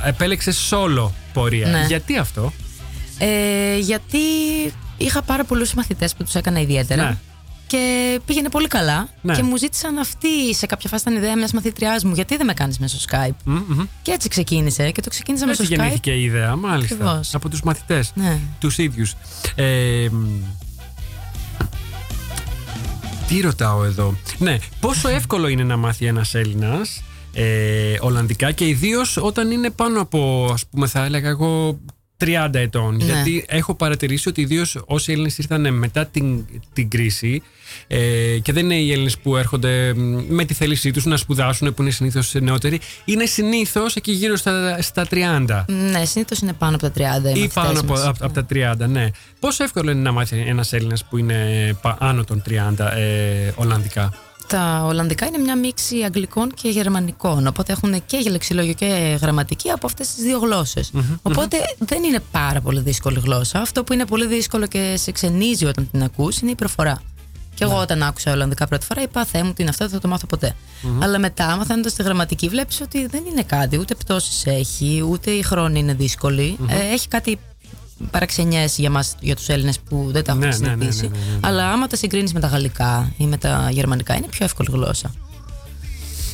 Επέλεξες 0.06 0.70
solo 0.72 1.10
πορεία. 1.34 1.68
Ναι. 1.68 1.86
Γιατί 1.88 2.18
αυτό, 2.18 2.54
Ε, 3.18 3.78
γιατί 3.80 4.18
είχα 4.98 5.22
πάρα 5.22 5.44
πολλούς 5.44 5.74
μαθητές 5.74 6.14
που 6.16 6.24
τους 6.24 6.36
έκανα 6.36 6.60
ιδιαίτερα. 6.62 7.20
Ναι. 7.72 7.80
Και 7.80 8.20
πήγαινε 8.26 8.50
πολύ 8.50 8.68
καλά. 8.68 9.08
Ναι. 9.22 9.36
Και 9.36 9.44
μου 9.44 9.58
ζήτησαν 9.58 9.98
αυτή 9.98 10.54
σε 10.56 10.66
κάποια 10.66 10.90
φάση 10.90 11.04
ήταν 11.08 11.18
ιδέα 11.18 11.38
μιας 11.38 11.52
μαθήτριά 11.54 12.00
μου. 12.04 12.14
Γιατί 12.14 12.38
δεν 12.38 12.46
με 12.46 12.54
κάνεις 12.54 12.80
μέσω 12.80 12.98
Skype. 13.10 13.36
Μμ, 13.46 13.54
μμ. 13.68 13.82
Και 14.02 14.12
έτσι 14.12 14.28
ξεκίνησε. 14.28 14.92
Και 14.92 15.02
το 15.02 15.10
ξεκίνησα 15.10 15.46
Έτσι 15.50 15.62
μέσω 15.62 15.74
Skype. 15.74 15.78
γεννήθηκε 15.78 16.12
η 16.12 16.24
ιδέα, 16.24 16.56
μάλιστα. 16.56 16.96
Ακριβώς. 16.96 17.36
Από 17.36 17.50
τους 17.50 17.62
μαθητές, 17.62 18.12
Ναι. 18.16 18.40
τους 18.60 18.78
ίδιους. 18.78 19.14
Ε, 19.56 20.08
μ, 20.12 20.26
τι 23.28 23.42
ρωτάω 23.42 23.84
εδώ; 23.84 24.16
Ναι, 24.38 24.58
πόσο 24.80 25.10
εύκολο 25.10 25.48
είναι 25.48 25.64
να 25.64 25.78
μάθει 25.78 26.06
ένας 26.06 26.34
Έλληνας 26.36 27.04
ε, 27.34 27.96
Ολλανδικά 28.00 28.52
και 28.52 28.68
ιδίως 28.68 29.18
όταν 29.18 29.52
είναι 29.52 29.70
πάνω 29.70 30.02
από, 30.02 30.50
ας 30.54 30.66
πούμε, 30.68 30.88
θα 30.88 31.06
έλεγα 31.06 31.30
εγώ 31.30 31.80
30 32.22 32.50
ετών. 32.54 32.96
Ναι. 32.96 33.04
Γιατί 33.04 33.46
έχω 33.48 33.76
παρατηρήσει 33.76 34.30
ότι 34.30 34.42
ιδίως 34.42 34.82
όσοι 34.86 35.12
Έλληνες 35.12 35.38
ήρθαν 35.38 35.74
μετά 35.74 36.06
την, 36.06 36.46
την 36.74 36.90
κρίση 36.90 37.42
ε, 37.88 37.98
και 38.42 38.54
δεν 38.54 38.64
είναι 38.66 38.76
οι 38.76 38.92
Έλληνες 38.92 39.18
που 39.18 39.38
έρχονται 39.38 39.94
μ, 39.94 40.20
με 40.28 40.46
τη 40.46 40.54
θέλησή 40.54 40.92
τους 40.92 41.06
να 41.06 41.18
σπουδάσουν, 41.18 41.74
που 41.74 41.82
είναι 41.82 41.92
συνήθως 41.92 42.34
νεότεροι, 42.34 42.80
είναι 43.06 43.26
συνήθως 43.26 43.96
εκεί 43.96 44.12
γύρω 44.12 44.36
στα, 44.36 44.82
στα 44.82 45.06
30. 45.12 45.64
Ναι, 45.68 46.06
συνήθως 46.06 46.40
είναι 46.40 46.54
πάνω 46.54 46.76
από 46.82 46.90
τα 46.90 46.92
30 46.96 47.00
οι 47.02 47.04
Ή 47.04 47.24
μαθητές 47.24 47.54
πάνω 47.54 47.80
από, 47.80 47.94
μας. 47.94 48.06
από, 48.06 48.26
από 48.26 48.34
τα 48.34 48.46
30, 48.86 48.88
ναι. 48.90 49.08
Πόσο 49.40 49.64
εύκολο 49.64 49.92
είναι 49.92 50.02
να 50.02 50.12
μάθει 50.12 50.44
ένας 50.48 50.74
Έλληνας 50.74 51.06
που 51.06 51.18
είναι 51.18 51.38
πα- 51.82 51.98
άνω 52.00 52.24
των 52.24 52.42
30 52.50 52.86
ε, 52.96 53.52
Ολλανδικά; 53.56 54.14
Τα 54.52 54.84
Ολλανδικά 54.86 55.26
είναι 55.26 55.38
μια 55.38 55.58
μίξη 55.58 56.02
αγγλικών 56.04 56.54
και 56.54 56.70
γερμανικών. 56.70 57.48
Οπότε 57.48 57.72
έχουν 57.72 58.06
και 58.06 58.30
λεξιλόγιο 58.30 58.74
και 58.74 59.18
γραμματική 59.22 59.70
από 59.70 59.86
αυτές 59.86 60.14
τις 60.14 60.24
δύο 60.24 60.38
γλώσσες. 60.38 60.92
Οπότε 61.22 61.58
δεν 61.78 62.04
είναι 62.04 62.20
πάρα 62.32 62.62
πολύ 62.62 62.80
δύσκολη 62.80 63.20
γλώσσα. 63.20 63.60
Αυτό 63.60 63.84
που 63.84 63.94
είναι 63.94 64.06
πολύ 64.06 64.28
δύσκολο 64.28 64.68
και 64.68 64.94
σε 64.98 65.12
ξενίζει 65.12 65.66
όταν 65.66 65.90
την 65.92 66.04
ακούς 66.04 66.40
είναι 66.40 66.52
η 66.52 66.56
προφορά. 66.56 67.02
Και 67.54 67.64
εγώ 67.64 67.78
όταν 67.78 68.04
άκουσα 68.04 68.32
Ολλανδικά 68.32 68.68
πρώτη 68.68 68.86
φορά 68.86 69.02
είπα 69.02 69.26
Θεέ 69.26 69.44
μου 69.44 69.54
τι 69.54 69.62
είναι 69.62 69.70
αυτό, 69.70 69.86
δεν 69.86 69.94
θα 69.94 70.00
το 70.00 70.08
μάθω 70.08 70.28
ποτέ». 70.28 70.56
Αλλά 71.00 71.20
μετά, 71.20 71.56
μαθαίνοντας 71.58 71.94
τη 71.94 72.04
γραμματική, 72.04 72.50
βλέπεις 72.50 72.82
ότι 72.82 73.06
δεν 73.08 73.24
είναι 73.32 73.44
κάτι. 73.44 73.78
Ούτε 73.78 73.96
πτώσεις 73.96 74.46
έχει, 74.46 75.06
ούτε 75.10 75.32
η 75.32 75.42
χρόνη 75.42 75.80
είναι 75.80 75.94
δύσκολη. 75.94 76.58
Ε, 76.68 76.94
έχει 76.94 77.08
κάτι 77.08 77.40
παραξενιές 78.12 78.78
για 78.78 78.90
μας, 78.90 79.16
για 79.20 79.36
τους 79.36 79.48
Έλληνες 79.50 79.80
που 79.80 80.08
δεν 80.12 80.24
τα 80.24 80.32
έχουν 80.32 80.44
Ναι, 80.44 80.56
ναι, 80.58 80.68
ναι, 80.68 80.76
ναι, 80.76 80.92
συνηθίσει. 80.92 81.02
ναι, 81.08 81.18
ναι, 81.18 81.32
ναι. 81.32 81.48
Αλλά 81.48 81.70
άμα 81.72 81.88
τα 81.88 81.96
συγκρίνεις 81.96 82.34
με 82.34 82.40
τα 82.40 82.48
γαλλικά 82.48 83.14
ή 83.18 83.26
με 83.26 83.38
τα 83.38 83.70
γερμανικά, 83.72 84.16
είναι 84.16 84.28
πιο 84.30 84.46
εύκολη 84.46 84.70
γλώσσα. 84.72 85.14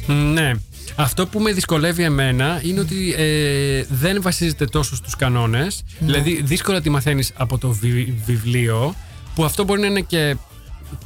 Ναι. 0.07 0.51
Αυτό 0.95 1.28
που 1.28 1.39
με 1.39 1.51
δυσκολεύει 1.51 2.03
εμένα 2.03 2.61
είναι 2.63 2.80
ότι 2.80 3.13
ε, 3.18 3.84
δεν 3.89 4.22
βασίζεται 4.22 4.65
τόσο 4.65 4.95
στους 4.95 5.15
κανόνες. 5.15 5.84
Δηλαδή 5.99 6.41
δύσκολα 6.43 6.82
τη 6.82 6.89
μαθαίνεις 6.89 7.32
από 7.36 7.57
το 7.57 7.70
βι- 7.72 8.09
βιβλίο 8.26 8.95
που 9.36 9.45
αυτό 9.45 9.63
μπορεί 9.63 9.80
να 9.82 9.88
είναι 9.88 10.01
και, 10.01 10.36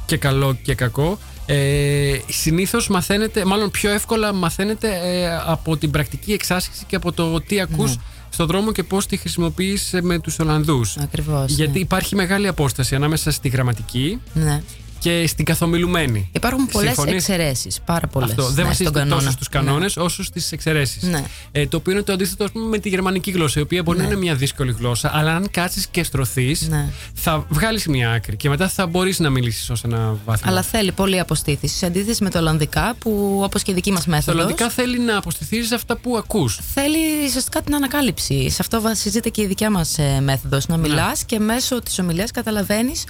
και 0.06 0.16
καλό 0.16 0.54
και 0.62 0.74
κακό. 0.74 1.18
Ε, 1.46 2.18
συνήθως 2.28 2.88
μαθαίνετε, 2.88 3.44
μάλλον 3.44 3.70
πιο 3.70 3.90
εύκολα 3.90 4.32
μαθαίνετε 4.32 4.88
ε, 5.02 5.36
από 5.46 5.76
την 5.76 5.90
πρακτική 5.90 6.32
εξάσκηση 6.32 6.84
και 6.86 6.96
από 6.96 7.12
το 7.12 7.40
τι 7.40 7.60
ακούς 7.60 7.96
στον 8.42 8.54
δρόμο 8.54 8.72
και 8.72 8.82
πώς 8.82 9.06
τη 9.06 9.16
χρησιμοποιείς 9.16 9.92
ε, 9.92 10.02
με 10.02 10.18
τους 10.18 10.38
Ολλανδούς. 10.38 10.96
Ακριβώς, 10.96 11.52
Γιατί 11.52 11.72
ναι. 11.72 11.78
υπάρχει 11.78 12.14
μεγάλη 12.14 12.48
απόσταση 12.48 12.94
ανάμεσα 12.94 13.30
στη 13.30 13.48
γραμματική 13.48 14.20
Ναι. 14.34 14.62
Και 15.02 15.26
στην 15.26 15.44
καθομιλουμένη. 15.44 16.28
Υπάρχουν 16.32 16.66
πολλές 16.66 16.94
Συμφωνείς; 16.94 17.14
εξαιρέσεις. 17.28 17.80
Πάρα 17.84 18.06
πολλές. 18.06 18.30
Αυτό 18.30 18.42
δεν 18.48 18.66
βασίζεται 18.66 18.98
στον 18.98 19.08
τόσο 19.08 19.14
κανόνα. 19.20 19.30
στου 19.30 19.44
κανόνες 19.50 19.96
όσο 19.96 20.22
στις 20.22 20.52
εξαιρέσεις. 20.52 21.02
Ναι. 21.02 21.24
Ε, 21.52 21.66
το 21.66 21.76
οποίο 21.76 21.92
είναι 21.92 22.02
το 22.02 22.12
αντίθετο 22.12 22.44
ας 22.44 22.50
πούμε, 22.50 22.66
με 22.66 22.78
τη 22.78 22.88
γερμανική 22.88 23.30
γλώσσα, 23.30 23.60
η 23.60 23.62
οποία 23.62 23.82
μπορεί 23.82 23.98
Ναι. 23.98 24.04
να 24.04 24.10
είναι 24.10 24.18
μια 24.20 24.34
δύσκολη 24.34 24.72
γλώσσα, 24.78 25.10
αλλά 25.14 25.36
αν 25.36 25.50
κάτσεις 25.50 25.86
και 25.86 26.02
στρωθείς, 26.02 26.68
Ναι. 26.68 26.88
θα 27.14 27.46
βγάλεις 27.48 27.86
μια 27.86 28.10
άκρη 28.10 28.36
και 28.36 28.48
μετά 28.48 28.68
θα 28.68 28.86
μπορείς 28.86 29.18
να 29.18 29.30
μιλήσεις 29.30 29.70
ως 29.70 29.84
ένα 29.84 30.16
βάθμο. 30.24 30.50
Αλλά 30.50 30.62
θέλει 30.62 30.92
πολλή 30.92 31.18
αποστήθηση. 31.18 31.76
Σε 31.76 31.86
αντίθεση 31.86 32.22
με 32.22 32.30
το 32.30 32.38
Ολλανδικά, 32.38 32.94
που 32.98 33.40
όπως 33.44 33.62
και 33.62 33.70
η 33.70 33.74
δική 33.74 33.92
μας 33.92 34.02
Στο 34.02 34.10
μέθοδος. 34.10 34.34
Ολλανδικά 34.34 34.70
θέλει 34.70 34.98
να 35.00 35.16
αποστηθείς 35.16 35.72
αυτά 35.72 35.96
που 35.96 36.16
ακούς. 36.16 36.58
Θέλει 36.74 36.98
ουσιαστικά 37.26 37.62
την 37.62 37.74
ανακάλυψη. 37.74 38.50
Σε 38.50 38.56
αυτό 38.60 38.80
βασίζεται 38.80 39.28
και 39.28 39.42
η 39.42 39.46
δικιά 39.46 39.70
μας 39.70 39.98
ε, 39.98 40.20
μέθοδος. 40.22 40.66
Να 40.66 40.76
Ναι. 40.76 40.88
μιλάς 40.88 41.24
και 41.24 41.38
μέσω 41.38 41.80
της 41.82 41.98
ομιλίας 41.98 42.30
καταλαβαίνεις 42.30 43.04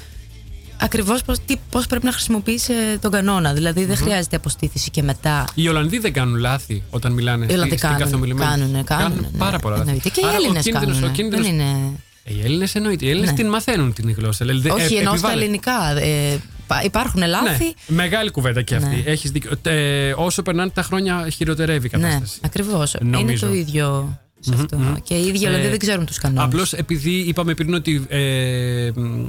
ακριβώς 0.82 1.22
πώς 1.70 1.86
πρέπει 1.86 2.04
να 2.04 2.12
χρησιμοποιήσει 2.12 2.72
ε, 2.72 2.96
τον 2.98 3.10
κανόνα. 3.10 3.52
Δηλαδή 3.52 3.84
δεν 3.84 3.96
χρειάζεται 3.96 4.36
αποστήθηση 4.36 4.90
και 4.90 5.02
μετά. 5.02 5.44
Οι 5.54 5.68
Ολλανδοί 5.68 5.98
δεν 5.98 6.12
κάνουν 6.12 6.36
λάθη 6.36 6.82
όταν 6.90 7.12
μιλάνε 7.12 7.42
Οι 7.44 7.44
στη- 7.44 7.54
Ολλανδοί 7.54 7.76
στην 7.76 7.88
κάνουν, 7.88 8.04
καθομιλημένη. 8.04 8.50
κάνουν, 8.50 8.84
κάνουν, 8.84 9.18
ναι. 9.32 9.38
πάρα 9.38 9.58
πολλά 9.58 9.76
λάθη. 9.76 9.88
Εννοείται. 9.88 10.08
Και 10.08 10.20
οι 10.20 10.24
Άρα 10.26 10.32
ο 10.32 10.36
Έλληνες 10.42 10.64
κίνδυνος- 10.64 10.94
κάνουν. 10.96 11.10
ο 11.10 11.12
κίνδυνος- 11.12 11.46
Δεν 11.46 11.54
είναι... 11.54 11.98
Ε, 12.24 12.32
Οι 12.34 12.40
Έλληνες 12.44 12.74
εννοείται. 12.74 13.06
Οι 13.06 13.10
Έλληνες 13.10 13.30
Ναι. 13.30 13.36
την 13.36 13.48
μαθαίνουν 13.48 13.92
την 13.92 14.10
γλώσσα. 14.18 14.44
Δηλαδή, 14.46 14.70
Όχι, 14.70 14.94
ε, 14.94 14.98
ενώ 14.98 15.08
στα 15.08 15.10
επιβάλλεται. 15.12 15.40
ελληνικά 15.40 15.98
ε, 15.98 16.40
πα- 16.66 16.82
υπάρχουν 16.84 17.22
λάθη. 17.26 17.64
Ναι, 17.64 17.72
μεγάλη 17.96 18.30
κουβέντα 18.30 18.62
και 18.62 18.74
αυτή. 18.74 19.02
Ναι. 19.04 19.10
Έχεις 19.10 19.30
δίκιο. 19.30 19.50
Ε, 19.62 20.14
όσο 20.16 20.42
περνάνε 20.42 20.70
τα 20.70 20.82
χρόνια, 20.82 21.28
χειροτερεύει 21.30 21.86
η 21.86 21.90
Ναι, 21.96 22.02
κατάσταση. 22.02 22.38
ακριβώς. 22.44 22.94
Είναι 23.02 23.16
Νομίζω. 23.16 23.46
το 23.46 23.52
ίδιο 23.54 24.18
σε 24.40 24.54
αυτό. 24.54 24.96
Και 25.02 25.14
οι 25.14 25.26
ίδιοι 25.26 25.46
Ολλανδοί 25.46 25.66
Ε, 25.66 25.70
δεν 25.70 25.78
ξέρουν 25.78 26.06
τους 26.06 26.18
κανόνες. 26.18 26.44
Απλώς 26.44 26.72
επειδή 26.72 27.10
είπαμε 27.10 27.54
πριν 27.54 27.74
ότι 27.74 28.04
ε, 28.08 28.90
μ, 28.94 29.26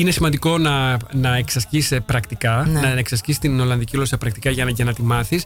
είναι 0.00 0.10
σημαντικό 0.10 0.58
να, 0.58 0.96
να 1.12 1.36
εξασκείς 1.36 1.92
ε, 1.92 2.00
πρακτικά, 2.00 2.66
Ναι. 2.68 2.80
να 2.80 2.88
εξασκείς 2.88 3.38
την 3.38 3.60
Ολλανδική 3.60 3.96
γλώσσα 3.96 4.18
πρακτικά 4.18 4.50
για 4.50 4.64
να, 4.64 4.70
για 4.70 4.84
να 4.84 4.92
τη 4.92 5.02
μάθεις. 5.02 5.44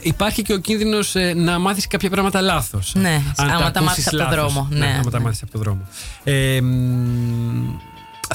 Υπάρχει 0.00 0.42
και 0.42 0.52
ο 0.52 0.58
κίνδυνος 0.58 1.14
να 1.34 1.58
μάθεις 1.58 1.86
κάποια 1.86 2.10
πράγματα 2.10 2.40
λάθος. 2.40 2.92
Ναι, 2.94 3.22
άμα 3.36 3.70
τα 3.70 3.82
μάθεις 3.82 4.06
από 4.06 4.16
το 4.16 4.28
δρόμο. 4.30 4.66
Ναι, 4.70 4.78
Ναι, 4.78 4.98
άμα 5.00 5.10
τα 5.10 5.18
ναι. 5.18 5.24
μάθεις 5.24 5.42
από 5.42 5.52
το 5.52 5.58
δρόμο. 5.58 5.80
Ε, 6.24 6.60
μ, 6.60 7.78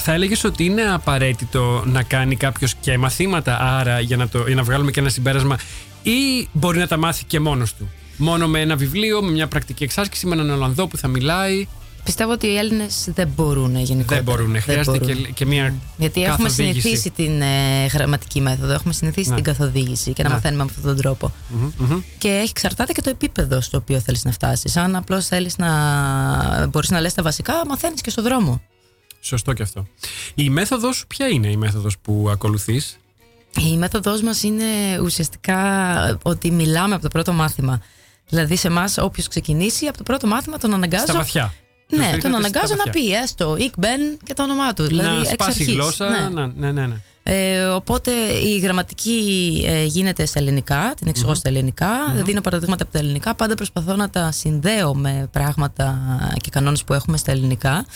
θα 0.00 0.12
έλεγες 0.12 0.44
ότι 0.44 0.64
είναι 0.64 0.82
απαραίτητο 0.82 1.82
να 1.86 2.02
κάνει 2.02 2.36
κάποιος 2.36 2.74
και 2.74 2.98
μαθήματα, 2.98 3.58
άρα 3.60 4.00
για 4.00 4.16
να, 4.16 4.28
το, 4.28 4.44
για 4.46 4.54
να 4.54 4.62
βγάλουμε 4.62 4.90
και 4.90 5.00
ένα 5.00 5.08
συμπέρασμα, 5.08 5.56
ή 6.02 6.48
μπορεί 6.52 6.78
να 6.78 6.86
τα 6.86 6.96
μάθει 6.96 7.24
και 7.24 7.40
μόνος 7.40 7.74
του; 7.74 7.90
Μόνο 8.16 8.48
με 8.48 8.60
ένα 8.60 8.76
βιβλίο, 8.76 9.22
με 9.22 9.30
μια 9.30 9.46
πρακτική 9.46 9.84
εξάσκηση, 9.84 10.26
με 10.26 10.34
έναν 10.34 10.50
Ολλανδό 10.50 10.86
που 10.86 10.96
θα 10.96 11.08
μιλάει; 11.08 11.66
Πιστεύω 12.04 12.32
ότι 12.32 12.46
οι 12.46 12.56
Έλληνες 12.56 13.08
δεν 13.14 13.28
μπορούν 13.28 13.76
γενικότερα. 13.76 14.22
Δεν 14.22 14.34
μπορούν. 14.34 14.60
Χρειάζεται 14.60 14.98
μπορούν. 14.98 15.22
και, 15.24 15.30
και 15.30 15.46
μια 15.46 15.74
Γιατί 15.96 16.22
έχουμε 16.22 16.48
καθοδήγηση. 16.48 16.80
συνηθίσει 16.80 17.10
την 17.10 17.42
ε, 17.42 17.86
γραμματική 17.86 18.40
μέθοδο, 18.40 18.72
έχουμε 18.72 18.92
συνηθίσει 18.92 19.28
Ναι. 19.28 19.34
την 19.34 19.44
καθοδήγηση 19.44 20.12
και 20.12 20.22
να 20.22 20.28
Ναι. 20.28 20.34
μαθαίνουμε 20.34 20.64
με 20.64 20.70
αυτόν 20.70 20.84
τον 20.84 20.96
τρόπο. 21.02 21.32
Μμμ, 21.48 21.70
μμμ. 21.78 22.00
Και 22.18 22.28
έχει 22.28 22.48
εξαρτάται 22.50 22.92
και 22.92 23.00
το 23.00 23.10
επίπεδο 23.10 23.60
στο 23.60 23.76
οποίο 23.76 24.00
θέλεις 24.00 24.24
να 24.24 24.32
φτάσεις. 24.32 24.76
Αν 24.76 24.96
απλώς 24.96 25.26
θέλεις 25.26 25.58
να 25.58 26.66
μπορείς 26.66 26.90
να 26.90 27.00
λες 27.00 27.14
τα 27.14 27.22
βασικά, 27.22 27.52
μαθαίνεις 27.68 28.00
και 28.00 28.10
στο 28.10 28.22
δρόμο. 28.22 28.62
Σωστό 29.20 29.52
και 29.52 29.62
αυτό. 29.62 29.86
Η 30.34 30.50
μέθοδος 30.50 30.96
σου, 30.96 31.06
ποια 31.06 31.28
είναι 31.28 31.48
η 31.50 31.56
μέθοδος 31.56 31.98
που 32.02 32.28
ακολουθείς; 32.30 32.98
Η 33.72 33.76
μέθοδός 33.76 34.22
μας 34.22 34.42
είναι 34.42 34.64
ουσιαστικά 35.02 36.18
ότι 36.22 36.50
μιλάμε 36.50 36.94
από 36.94 37.02
το 37.02 37.08
πρώτο 37.08 37.32
μάθημα. 37.32 37.80
Δηλαδή 38.28 38.56
σε 38.56 38.66
εμάς, 38.66 38.98
όποιος 38.98 39.28
ξεκινήσει 39.28 39.86
από 39.86 39.96
το 39.96 40.02
πρώτο 40.02 40.26
μάθημα, 40.26 40.58
τον 40.58 40.74
αναγκάζω. 40.74 41.04
Στα 41.04 41.14
βαθιά. 41.14 41.54
Τους 41.92 42.00
Ναι, 42.00 42.04
ρίχνετε 42.04 42.28
τον 42.28 42.40
στα 42.40 42.48
αναγκάζω 42.48 42.74
να 42.74 42.84
βαθιά. 42.84 42.92
πει 43.02 43.12
έστω 43.22 43.56
Ικ 43.58 43.72
Μπεν 43.78 44.00
και 44.24 44.34
το 44.34 44.42
όνομά 44.42 44.72
του. 44.72 44.82
Δηλαδή, 44.86 45.08
να 45.08 45.18
εξ 45.20 45.28
σπάσει 45.28 45.50
η 45.58 45.62
αρχής. 45.62 45.74
γλώσσα. 45.74 46.08
Ναι. 46.10 46.28
να- 46.40 46.46
Ναι, 46.56 46.70
ναι, 46.72 46.86
ναι. 46.86 46.94
Ε, 47.24 47.64
οπότε 47.64 48.10
η 48.44 48.58
γραμματική 48.58 49.62
ε, 49.66 49.84
γίνεται 49.84 50.24
στα 50.26 50.38
ελληνικά, 50.38 50.94
την 50.96 51.08
εξηγώ 51.08 51.34
στα 51.34 51.48
ελληνικά. 51.48 51.88
Δίνω 52.24 52.40
παραδείγματα 52.40 52.82
από 52.82 52.92
τα 52.92 52.98
ελληνικά. 52.98 53.34
Πάντα 53.34 53.54
προσπαθώ 53.54 53.96
να 53.96 54.10
τα 54.10 54.32
συνδέω 54.32 54.94
με 54.94 55.28
πράγματα 55.32 55.98
και 56.40 56.50
κανόνες 56.50 56.84
που 56.84 56.92
έχουμε 56.92 57.16
στα 57.16 57.30
ελληνικά. 57.30 57.86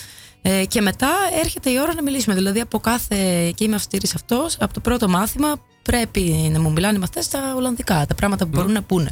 Ε, 0.43 0.65
και 0.65 0.81
μετά 0.81 1.09
έρχεται 1.45 1.71
η 1.71 1.79
ώρα 1.81 1.95
να 1.95 2.03
μιλήσουμε. 2.03 2.35
Δηλαδή 2.35 2.61
από 2.61 2.79
κάθε. 2.79 3.51
και 3.55 3.65
είμαι 3.65 3.75
αυστηρής 3.75 4.09
σε 4.09 4.15
αυτός, 4.17 4.57
από 4.61 4.75
το 4.75 4.81
πρώτο 4.81 5.09
μάθημα 5.09 5.55
πρέπει 5.83 6.21
να 6.53 6.61
μου 6.61 6.73
μιλάνε 6.73 6.97
οι 6.97 7.01
μαθητέ 7.01 7.23
στα 7.23 7.55
Ολλανδικά. 7.57 8.05
Τα 8.09 8.15
πράγματα 8.15 8.45
που 8.45 8.51
μπορούν 8.55 8.73
να 8.73 8.83
πούνε. 8.83 9.11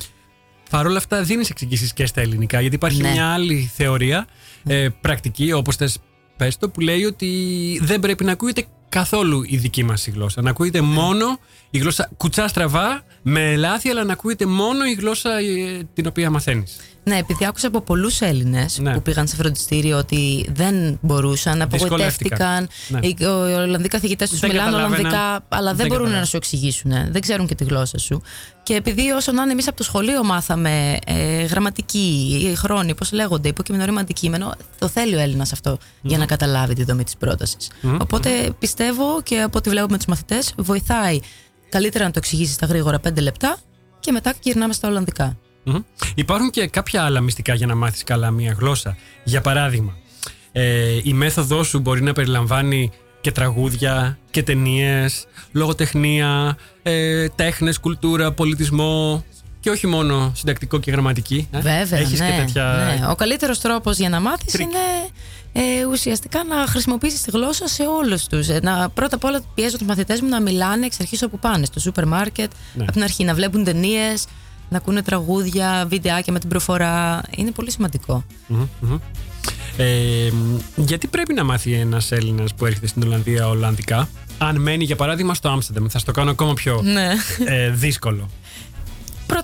Παρ' 0.74 0.86
όλα 0.86 0.96
αυτά, 0.98 1.22
δίνεις 1.22 1.50
εξηγήσεις 1.50 1.92
και 1.92 2.06
στα 2.06 2.20
ελληνικά. 2.20 2.60
Γιατί 2.60 2.74
υπάρχει 2.74 3.02
Ναι. 3.02 3.10
μια 3.10 3.26
άλλη 3.32 3.70
θεωρία, 3.74 4.26
ε, 4.64 4.88
πρακτική, 5.00 5.52
όπως 5.52 5.76
θες 5.76 5.98
πες 6.36 6.56
το, 6.56 6.68
που 6.68 6.80
λέει 6.80 7.04
ότι 7.04 7.28
δεν 7.82 8.00
πρέπει 8.00 8.24
να 8.24 8.32
ακούγεται 8.32 8.64
καθόλου 8.88 9.42
η 9.46 9.56
δική 9.56 9.84
μας 9.84 10.06
η 10.06 10.10
γλώσσα. 10.10 10.42
Να 10.42 10.50
ακούγεται 10.50 10.80
Ναι. 10.80 10.86
μόνο 10.86 11.38
η 11.74 11.78
γλώσσα 11.78 12.10
κουτσά 12.16 12.48
στραβά, 12.48 13.02
με 13.22 13.56
λάθη, 13.56 13.88
αλλά 13.88 14.04
να 14.04 14.12
ακούγεται 14.12 14.46
μόνο 14.46 14.84
η 14.84 14.92
γλώσσα 14.92 15.30
ε, 15.38 15.82
την 15.94 16.06
οποία 16.06 16.30
μαθαίνεις. 16.30 16.76
Ναι, 17.04 17.16
επειδή 17.18 17.46
άκουσα 17.46 17.66
από 17.66 17.80
πολλούς 17.80 18.20
Έλληνες 18.20 18.78
Ναι. 18.78 18.92
που 18.94 19.02
πήγαν 19.02 19.26
σε 19.26 19.36
φροντιστήριο 19.36 19.98
ότι 19.98 20.50
δεν 20.54 20.98
μπορούσαν, 21.00 21.62
απογοητεύτηκαν. 21.62 22.68
Ναι. 22.88 22.98
Οι, 23.02 23.16
οι 23.18 23.24
Ολλανδοί 23.24 23.88
καθηγητές 23.88 24.30
τους 24.30 24.40
Δεν 24.40 24.50
μιλάνε 24.50 24.70
καταλάβαιναν. 24.70 25.06
Ολλανδικά, 25.06 25.44
αλλά 25.48 25.66
δεν, 25.68 25.76
Δεν 25.76 25.86
μπορούν 25.86 25.88
καταλάβαιναν. 25.88 26.20
να 26.20 26.24
σου 26.26 26.36
εξηγήσουν. 26.36 26.90
ε. 26.90 27.08
Δεν 27.12 27.20
ξέρουν 27.20 27.46
και 27.46 27.54
τη 27.54 27.64
γλώσσα 27.64 27.98
σου. 27.98 28.22
Και 28.62 28.74
επειδή 28.74 29.10
όσο 29.10 29.32
να 29.32 29.42
είναι 29.42 29.52
εμείς 29.52 29.68
από 29.68 29.76
το 29.76 29.82
σχολείο 29.82 30.24
μάθαμε 30.24 30.98
ε, 31.06 31.42
γραμματική, 31.44 32.54
χρόνοι, 32.56 32.94
πώς 32.94 33.12
λέγονται, 33.12 33.48
υποκειμενό 33.48 33.84
ρήμα 33.84 34.00
αντικείμενο, 34.00 34.54
το 34.78 34.88
θέλει 34.88 35.14
ο 35.14 35.18
Έλληνας 35.18 35.52
αυτό 35.52 35.78
για 36.02 36.18
να 36.18 36.26
καταλάβει 36.26 36.74
τη 36.74 36.84
δομή 36.84 37.04
της 37.04 37.16
πρότασης. 37.16 37.70
Οπότε 38.00 38.30
πιστεύω 38.58 39.20
και 39.22 39.40
από 39.40 39.58
ό,τι 39.58 39.70
βλέπω 39.70 39.86
με 39.90 39.96
τους 39.96 40.06
μαθητές, 40.06 40.52
βοηθάει 40.56 41.18
καλύτερα 41.78 42.04
να 42.04 42.10
το 42.10 42.18
εξηγήσεις 42.22 42.54
στα 42.54 42.66
γρήγορα 42.66 43.00
5 43.08 43.20
λεπτά 43.20 43.56
και 44.00 44.12
μετά 44.12 44.34
γυρνάμε 44.42 44.72
στα 44.72 44.88
Ολλανδικά. 44.88 45.36
Μμμ. 45.64 45.78
Υπάρχουν 46.14 46.50
και 46.50 46.66
κάποια 46.66 47.02
άλλα 47.04 47.20
μυστικά 47.20 47.54
για 47.54 47.66
να 47.66 47.74
μάθεις 47.74 48.04
καλά 48.04 48.30
μία 48.30 48.56
γλώσσα. 48.58 48.96
Για 49.24 49.40
παράδειγμα, 49.40 49.96
ε, 50.52 50.98
η 51.02 51.12
μέθοδός 51.12 51.66
σου 51.68 51.78
μπορεί 51.78 52.02
να 52.02 52.12
περιλαμβάνει 52.12 52.90
και 53.20 53.32
τραγούδια 53.32 54.18
και 54.30 54.42
ταινίες, 54.42 55.26
λογοτεχνία, 55.52 56.56
ε, 56.82 57.28
τέχνες, 57.28 57.78
κουλτούρα, 57.78 58.32
πολιτισμό 58.32 59.24
και 59.60 59.70
όχι 59.70 59.86
μόνο 59.86 60.32
συντακτικό 60.34 60.78
και 60.80 60.90
γραμματική. 60.90 61.48
ε. 61.52 61.60
Βέβαια, 61.60 61.98
Έχεις 62.00 62.20
ναι, 62.20 62.30
και 62.30 62.36
τέτοια... 62.36 62.96
ναι. 63.00 63.06
Ο 63.10 63.14
καλύτερος 63.14 63.60
τρόπος 63.60 63.98
για 63.98 64.08
να 64.08 64.20
μάθεις 64.20 64.52
Τρίκ. 64.52 64.66
είναι 64.66 64.78
ε, 65.56 65.84
ουσιαστικά 65.90 66.44
να 66.44 66.56
χρησιμοποιήσεις 66.66 67.22
τη 67.22 67.30
γλώσσα 67.30 67.68
σε 67.68 67.82
όλους 67.82 68.26
τους. 68.26 68.48
Ε, 68.48 68.60
να, 68.62 68.88
πρώτα 68.88 69.16
απ' 69.16 69.24
όλα 69.24 69.40
πιέζω 69.54 69.76
τους 69.78 69.86
μαθητές 69.86 70.20
μου 70.20 70.28
να 70.28 70.40
μιλάνε 70.40 70.86
εξ 70.86 71.00
αρχής 71.00 71.22
όπου 71.22 71.38
πάνε, 71.38 71.64
στο 71.64 71.80
σούπερ 71.80 72.06
μάρκετ, 72.06 72.50
Ναι. 72.74 72.82
από 72.82 72.92
την 72.92 73.02
αρχή 73.02 73.24
να 73.24 73.34
βλέπουν 73.34 73.64
ταινίες, 73.64 74.24
να 74.68 74.76
ακούνε 74.76 75.02
τραγούδια, 75.02 75.86
βιντεάκια 75.88 76.32
με 76.32 76.38
την 76.38 76.48
προφορά. 76.48 77.22
Είναι 77.36 77.50
πολύ 77.50 77.70
σημαντικό. 77.70 78.24
Μμμ, 78.46 78.66
μμμ. 78.80 78.96
Ε, 79.76 80.30
μ, 80.32 80.56
γιατί 80.76 81.06
πρέπει 81.06 81.34
να 81.34 81.44
μάθει 81.44 81.72
ένας 81.72 82.12
Έλληνας 82.12 82.54
που 82.54 82.66
έρχεται 82.66 82.86
στην 82.86 83.02
Ολλανδία 83.02 83.48
Ολλανδικά, 83.48 84.08
αν 84.38 84.56
μένει 84.60 84.84
για 84.84 84.96
παράδειγμα 84.96 85.34
στο 85.34 85.48
Άμστερνταμ; 85.48 85.86
Θα 85.88 85.98
στο 85.98 86.12
κάνω 86.12 86.30
ακόμα 86.30 86.54
πιο 86.54 86.80
Ναι. 86.84 87.10
ε, 87.44 87.70
δύσκολο. 87.70 88.30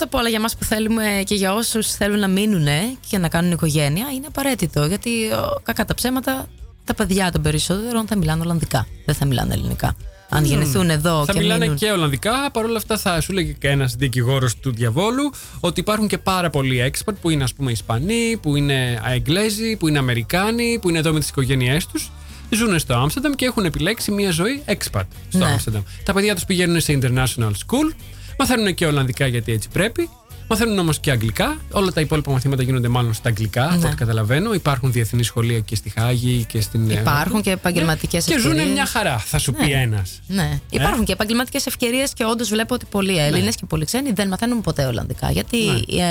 Πρώτα 0.01 0.17
απ' 0.17 0.21
όλα 0.21 0.31
για 0.31 0.41
μας 0.41 0.57
που 0.57 0.65
θέλουμε 0.65 1.23
και 1.25 1.35
για 1.35 1.55
όσους 1.55 1.91
θέλουν 1.91 2.19
να 2.19 2.29
μείνουν 2.29 2.67
και 3.09 3.19
να 3.19 3.29
κάνουν 3.29 3.53
οικογένεια 3.53 4.07
είναι 4.15 4.27
απαραίτητο 4.27 4.85
γιατί 4.85 5.11
ο, 5.33 5.61
κακά 5.63 5.85
τα 5.85 5.95
ψέματα 5.95 6.49
τα 6.85 6.95
παιδιά 6.95 7.33
των 7.33 7.43
περισσότερων 7.43 8.07
θα 8.07 8.17
μιλάνε 8.17 8.43
Ολλανδικά, 8.43 8.87
δεν 9.05 9.15
θα 9.15 9.27
μιλάνε 9.27 9.55
ελληνικά. 9.55 9.97
Αν 10.29 10.45
γεννηθούν 10.45 10.91
εδώ 10.91 11.25
Θα 11.25 11.33
και 11.33 11.39
μιλάνε 11.39 11.65
μείνουν... 11.65 11.77
και 11.77 11.91
Ολλανδικά. 11.91 12.51
Παρ' 12.53 12.65
όλα 12.65 12.77
αυτά, 12.77 12.99
θα 12.99 13.21
σου 13.21 13.33
λέγει 13.33 13.57
και 13.61 13.69
ένας 13.69 13.95
δικηγόρος 13.95 14.57
του 14.57 14.73
διαβόλου 14.73 15.33
ότι 15.61 15.81
υπάρχουν 15.81 16.09
και 16.09 16.19
πάρα 16.19 16.51
πολλοί 16.51 16.93
expert 16.93 17.15
που 17.21 17.31
είναι, 17.31 17.45
ας 17.45 17.55
πούμε, 17.55 17.71
Ισπανοί, 17.71 18.39
που 18.43 18.57
είναι 18.57 19.01
Αγγλέζοι, 19.05 19.77
που 19.77 19.89
είναι 19.89 19.99
Αμερικάνοι, 19.99 20.79
που 20.81 20.89
είναι 20.89 20.99
εδώ 20.99 21.13
με 21.13 21.19
τις 21.19 21.29
οικογένειές 21.29 21.87
τους. 21.87 22.11
Ζουν 22.51 22.79
στο 22.79 22.95
Άμστερνταμ 22.95 23.33
και 23.33 23.45
έχουν 23.45 23.65
επιλέξει 23.65 24.11
μια 24.11 24.31
ζωή 24.31 24.63
expat 24.67 25.07
στο 25.29 25.39
Ναι. 25.39 25.45
Άμστερνταμ. 25.45 25.83
Τα 26.05 26.13
παιδιά 26.13 26.35
τους 26.35 26.45
πηγαίνουν 26.45 26.81
σε 26.81 26.99
international 27.03 27.51
school, 27.51 27.95
μαθαίνουν 28.41 28.75
και 28.75 28.87
Ολλανδικά 28.87 29.27
γιατί 29.27 29.53
έτσι 29.53 29.69
πρέπει. 29.69 30.09
Μαθαίνουν 30.53 30.79
όμως 30.79 30.99
και 31.01 31.11
Αγγλικά. 31.11 31.57
Όλα 31.71 31.93
τα 31.93 32.01
υπόλοιπα 32.01 32.31
μαθήματα 32.33 32.63
γίνονται 32.63 32.89
μάλλον 32.89 33.15
στα 33.15 33.29
Αγγλικά, 33.29 33.65
από 33.65 33.77
Ναι. 33.81 33.87
ό,τι 33.87 33.97
καταλαβαίνω. 33.97 34.53
Υπάρχουν 34.55 34.93
διεθνή 34.93 35.23
σχολεία 35.23 35.61
και 35.61 35.75
στη 35.77 35.89
Χάγη 35.91 36.45
και 36.49 36.61
στην. 36.61 36.91
Υπάρχουν 36.91 37.43
και 37.43 37.51
επαγγελματικές 37.51 38.25
Και 38.25 38.35
ευκαιρίες. 38.35 38.63
ζουν 38.65 38.73
μια 38.73 38.87
χαρά, 38.87 39.19
θα 39.19 39.39
σου 39.39 39.53
πει 39.53 39.71
ένας. 39.73 40.21
Ναι. 40.27 40.59
Υπάρχουν 40.71 41.05
και 41.05 41.13
επαγγελματικές 41.13 41.67
ευκαιρίες 41.67 42.13
και 42.13 42.25
όντως 42.25 42.49
βλέπω 42.49 42.75
ότι 42.75 42.87
πολλοί 42.91 43.19
Έλληνες 43.19 43.55
και 43.55 43.65
πολλοί 43.69 43.85
ξένοι 43.85 44.13
δεν 44.13 44.29
μαθαίνουν 44.29 44.61
ποτέ 44.61 44.85
Ολλανδικά. 44.87 45.31
Γιατί 45.31 45.59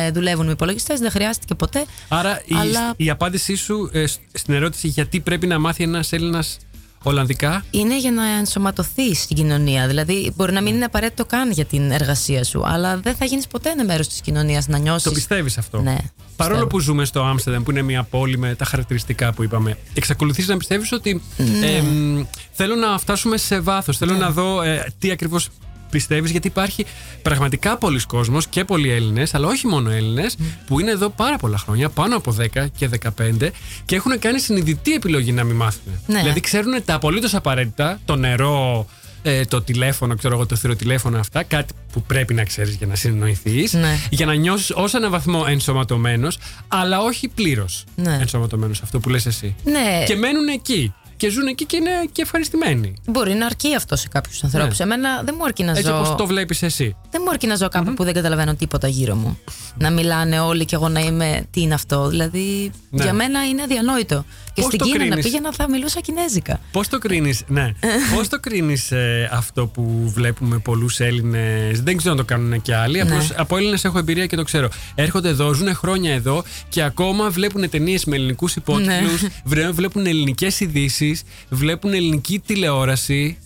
ε, 0.06 0.12
δουλεύουν 0.12 0.46
με 0.46 0.52
υπολογιστές, 0.52 1.00
δεν 1.00 1.12
χρειάστηκε 1.12 1.56
ποτέ. 1.56 1.86
Άρα 2.08 2.42
η, 2.46 2.56
Αλλά- 2.60 2.94
η 2.98 3.10
απάντησή 3.10 3.56
σου 3.56 3.90
ε, 3.94 4.06
σ- 4.08 4.20
στην 4.34 4.54
ερώτηση 4.54 4.88
γιατί 4.88 5.20
πρέπει 5.20 5.48
να 5.48 5.60
μάθει 5.60 5.84
ένας 5.84 6.12
Έλληνας 6.12 6.58
Ολλανδικά. 7.04 7.64
Είναι 7.72 8.00
για 8.00 8.12
να 8.12 8.26
ενσωματωθεί 8.28 9.16
στην 9.16 9.36
κοινωνία. 9.36 9.88
Δηλαδή, 9.88 10.34
μπορεί 10.36 10.52
να 10.54 10.62
μην 10.62 10.76
είναι 10.76 10.86
απαραίτητο 10.86 11.26
καν 11.26 11.52
για 11.52 11.66
την 11.66 11.92
εργασία 11.92 12.44
σου, 12.44 12.62
αλλά 12.66 12.98
δεν 12.98 13.16
θα 13.16 13.26
γίνεις 13.26 13.48
ποτέ 13.48 13.70
ένα 13.70 13.86
μέρος 13.86 14.08
της 14.08 14.22
κοινωνίας 14.22 14.68
να 14.68 14.78
νιώσεις. 14.78 15.04
Το 15.04 15.12
πιστεύεις 15.12 15.58
αυτό; 15.58 15.82
Ναι. 15.82 15.98
Παρόλο 16.36 16.58
πιστεύω. 16.60 16.78
που 16.78 16.80
ζούμε 16.80 17.06
στο 17.06 17.24
Άμστερνταμ, 17.24 17.64
που 17.64 17.72
είναι 17.72 17.82
μια 17.82 18.04
πόλη 18.04 18.38
με 18.38 18.56
τα 18.56 18.66
χαρακτηριστικά 18.66 19.34
που 19.34 19.44
είπαμε, 19.44 19.78
εξακολουθείς 19.94 20.48
να 20.48 20.58
πιστεύεις 20.58 20.92
ότι 20.92 21.22
Ναι. 21.38 21.68
εμ, 21.68 22.24
θέλω 22.52 22.76
να 22.76 22.98
φτάσουμε 22.98 23.38
σε 23.38 23.60
βάθος. 23.60 23.98
Θέλω 23.98 24.14
να 24.14 24.30
δω 24.30 24.62
ε, 24.62 24.94
τι 25.00 25.12
ακριβώς 25.12 25.48
πιστεύεις, 25.90 26.32
γιατί 26.32 26.48
υπάρχει 26.48 26.86
πραγματικά 27.22 27.78
πολλοί 27.78 28.00
κόσμος 28.06 28.48
και 28.48 28.66
πολλοί 28.66 28.92
Έλληνες, 28.92 29.34
αλλά 29.34 29.48
όχι 29.48 29.68
μόνο 29.68 29.90
Έλληνες, 29.90 30.38
που 30.68 30.80
είναι 30.80 30.92
εδώ 30.92 31.10
πάρα 31.10 31.38
πολλά 31.38 31.58
χρόνια, 31.58 31.90
πάνω 31.90 32.16
από 32.16 32.32
10 32.32 32.68
και 32.78 32.88
15, 32.88 33.52
και 33.86 33.96
έχουν 33.96 34.20
κάνει 34.20 34.40
συνειδητή 34.40 34.94
επιλογή 34.94 35.32
να 35.32 35.44
μην 35.44 35.56
μάθουν. 35.56 36.00
Ναι. 36.08 36.20
Δηλαδή 36.20 36.40
ξέρουν 36.40 36.84
τα 36.86 36.94
απολύτως 36.94 37.34
απαραίτητα, 37.36 38.00
το 38.06 38.16
νερό, 38.16 38.88
ε, 39.22 39.46
το 39.46 39.62
τηλέφωνο, 39.62 40.16
ξέρω 40.16 40.36
εγώ, 40.36 40.46
το 40.46 40.56
θηροτηλέφωνο 40.56 41.20
αυτά, 41.20 41.44
κάτι 41.44 41.74
που 41.92 42.02
πρέπει 42.02 42.34
να 42.34 42.44
ξέρεις 42.44 42.76
για 42.76 42.88
να 42.88 42.96
συνεννοηθείς, 42.96 43.74
Ναι. 43.74 43.98
για 44.10 44.26
να 44.26 44.34
νιώσεις 44.34 44.70
ως 44.76 44.94
έναν 44.94 45.12
βαθμό 45.12 45.46
ενσωματωμένος, 45.48 46.38
αλλά 46.68 47.00
όχι 47.02 47.28
πλήρως 47.28 47.84
Ναι. 47.96 48.18
ενσωματωμένος, 48.22 48.82
αυτό 48.82 49.00
που 49.00 49.10
λες 49.10 49.26
εσύ. 49.26 49.56
Ναι. 49.64 50.04
Και 50.08 50.16
μένουν 50.16 50.48
εκεί. 50.48 50.94
Και 51.20 51.30
ζουν 51.30 51.48
εκεί 51.48 51.66
και 51.66 51.76
είναι 51.76 51.90
και 52.12 52.22
ευχαριστημένοι. 52.22 52.94
Μπορεί 53.08 53.34
να 53.34 53.46
αρκεί 53.46 53.76
αυτό 53.76 53.96
σε 53.96 54.08
κάποιους 54.08 54.44
ανθρώπους. 54.44 54.78
Ναι. 54.78 54.84
Εμένα 54.86 55.22
δεν 55.26 55.36
μου 55.38 55.44
αρκεί 55.46 55.64
να 55.64 55.72
Έτσι 55.72 55.84
ζω. 55.84 55.96
όπως 55.98 56.16
το 56.16 56.26
βλέπεις 56.28 56.62
εσύ. 56.64 56.96
Δεν 57.12 57.22
μου 57.26 57.30
αρκεί 57.30 57.48
να 57.48 57.56
ζω 57.56 57.68
κάπου 57.70 57.94
που 57.94 58.04
δεν 58.04 58.14
καταλαβαίνω 58.14 58.56
τίποτα 58.56 58.88
γύρω 58.88 59.16
μου. 59.16 59.40
Να 59.78 59.90
μιλάνε 59.92 60.40
όλοι 60.40 60.66
και 60.66 60.76
εγώ 60.76 60.90
να 60.90 61.00
είμαι. 61.00 61.46
Τι 61.52 61.62
είναι 61.62 61.74
αυτό. 61.74 62.08
Δηλαδή, 62.08 62.72
Ναι. 62.90 63.04
για 63.04 63.14
μένα 63.14 63.46
είναι 63.48 63.62
αδιανόητο. 63.62 64.26
Και 64.54 64.62
Πώς 64.62 64.66
στην 64.66 64.80
το 64.80 64.86
Κίνα 64.86 64.98
να 64.98 65.06
κρίνεις; 65.06 65.26
πήγαινα 65.26 65.52
θα 65.54 65.70
μιλούσα 65.70 66.00
κινέζικα. 66.00 66.60
Πώς 66.72 66.88
το 66.88 66.98
κρίνεις, 67.00 67.44
ναι. 67.48 67.72
Πώς 68.16 68.28
το 68.28 68.40
κρίνεις 68.40 68.92
αυτό 69.32 69.68
που 69.68 70.12
βλέπουμε 70.16 70.58
πολλούς 70.58 71.00
Έλληνες; 71.00 71.82
Δεν 71.82 71.98
ξέρω 71.98 72.12
αν 72.12 72.18
το 72.18 72.24
κάνουν 72.26 72.62
και 72.62 72.76
άλλοι. 72.76 72.94
Ναι. 72.96 73.02
Απλώς 73.02 73.32
από 73.36 73.58
Έλληνες 73.58 73.86
έχω 73.86 73.98
εμπειρία 73.98 74.26
και 74.26 74.36
το 74.36 74.44
ξέρω. 74.44 74.70
Έρχονται 74.96 75.30
εδώ, 75.30 75.54
ζουν 75.54 75.76
χρόνια 75.76 76.14
εδώ 76.14 76.44
και 76.70 76.84
ακόμα 76.84 77.30
βλέπουν 77.30 77.70
ταινίες 77.70 78.06
με 78.06 78.16
ελληνικούς 78.16 78.56
υπότιτλους. 78.56 79.22
Ναι. 79.54 79.70
Βλέπουν 79.72 80.06
ελληνικές 80.06 80.60
ειδήσεις. 80.60 81.09
Βλέπουν 81.50 81.94
ελληνική 81.94 82.40
τηλεόραση. 82.40 83.38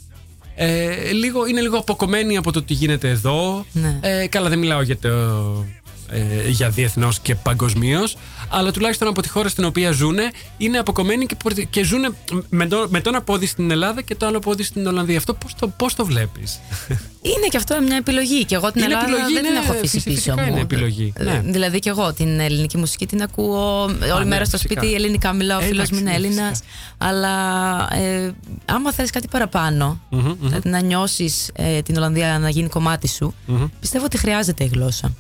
Ε, 0.56 1.12
λίγο, 1.12 1.46
είναι 1.46 1.62
λίγο 1.62 1.78
αποκομμένοι 1.78 2.38
από 2.38 2.52
το 2.52 2.64
τι 2.64 2.74
γίνεται 2.74 3.10
εδώ. 3.10 3.66
Ναι. 3.72 4.00
Ε, 4.02 4.28
καλά, 4.28 4.50
δεν 4.50 4.60
μιλάω 4.60 4.82
για 4.82 4.98
το. 4.98 5.10
Ε, 6.10 6.50
για 6.50 6.70
διεθνώς 6.70 7.20
και 7.20 7.36
παγκοσμίως, 7.36 8.18
αλλά 8.54 8.72
τουλάχιστον 8.72 9.08
από 9.08 9.22
τη 9.22 9.30
χώρα 9.30 9.50
στην 9.50 9.64
οποία 9.66 9.92
ζουν 9.92 10.18
είναι 10.58 10.78
αποκομμένοι 10.78 11.26
και, 11.26 11.36
προτι- 11.44 11.68
και 11.70 11.84
ζουν 11.84 12.16
με, 12.50 12.68
το, 12.68 12.86
με 12.90 13.02
τον 13.02 13.22
πόδι 13.26 13.46
στην 13.46 13.72
Ελλάδα 13.72 14.02
και 14.02 14.16
το 14.16 14.26
άλλο 14.26 14.40
πόδι 14.40 14.64
στην 14.64 14.88
Ολλανδία. 14.88 15.18
Αυτό 15.18 15.34
πώς 15.34 15.56
το, 15.56 15.68
πώς 15.68 15.96
το 15.96 16.06
βλέπεις; 16.06 16.60
Είναι 17.22 17.48
και 17.50 17.58
αυτό 17.58 17.82
μια 17.82 17.96
επιλογή. 17.96 18.46
Και 18.46 18.56
εγώ 18.56 18.72
την 18.72 18.82
Είναι 18.84 18.94
Ελλάδα 18.94 19.12
επιλογή, 19.12 19.34
δεν 19.34 19.44
την 19.44 19.52
ναι, 19.54 19.60
έχω 19.60 19.72
αφήσει 19.72 20.00
φυσικά 20.00 20.34
πίσω 20.34 20.46
είναι 20.48 20.56
μου. 20.56 20.62
επιλογή, 20.62 21.14
Ε, 21.18 21.24
ναι. 21.24 21.42
Δηλαδή 21.46 21.80
και 21.80 21.90
εγώ 21.90 22.14
την 22.14 22.40
ελληνική 22.40 22.78
μουσική 22.78 23.06
την 23.08 23.22
ακούω 23.22 23.82
όλη 23.84 24.00
ναι, 24.20 24.26
μέρα 24.26 24.46
στο 24.46 24.58
φυσικά. 24.58 24.80
σπίτι. 24.82 24.94
Ελληνικά 24.96 25.34
μιλάω, 25.34 25.60
ο 25.60 25.64
Ε, 25.64 25.66
φίλος 25.66 25.90
μου 25.90 25.98
εντάξει, 25.98 26.02
είναι 26.02 26.10
ναι, 26.10 26.16
Έλληνας. 26.16 26.50
φυσικά. 26.50 26.68
Αλλά 26.98 27.34
ε, 27.94 28.32
άμα 28.66 28.92
θέλει 28.94 29.08
κάτι 29.10 29.28
παραπάνω, 29.28 30.00
δηλαδή 30.42 30.70
να 30.70 30.82
νιώσεις 30.82 31.52
την 31.84 31.98
Ολλανδία 31.98 32.40
να 32.40 32.50
γίνει 32.50 32.68
κομμάτι 32.70 33.08
σου, 33.08 33.34
πιστεύω 33.80 34.06
ότι 34.06 34.18
χρειάζεται 34.18 34.64
η 34.64 34.68
γλώσσα. 34.68 35.12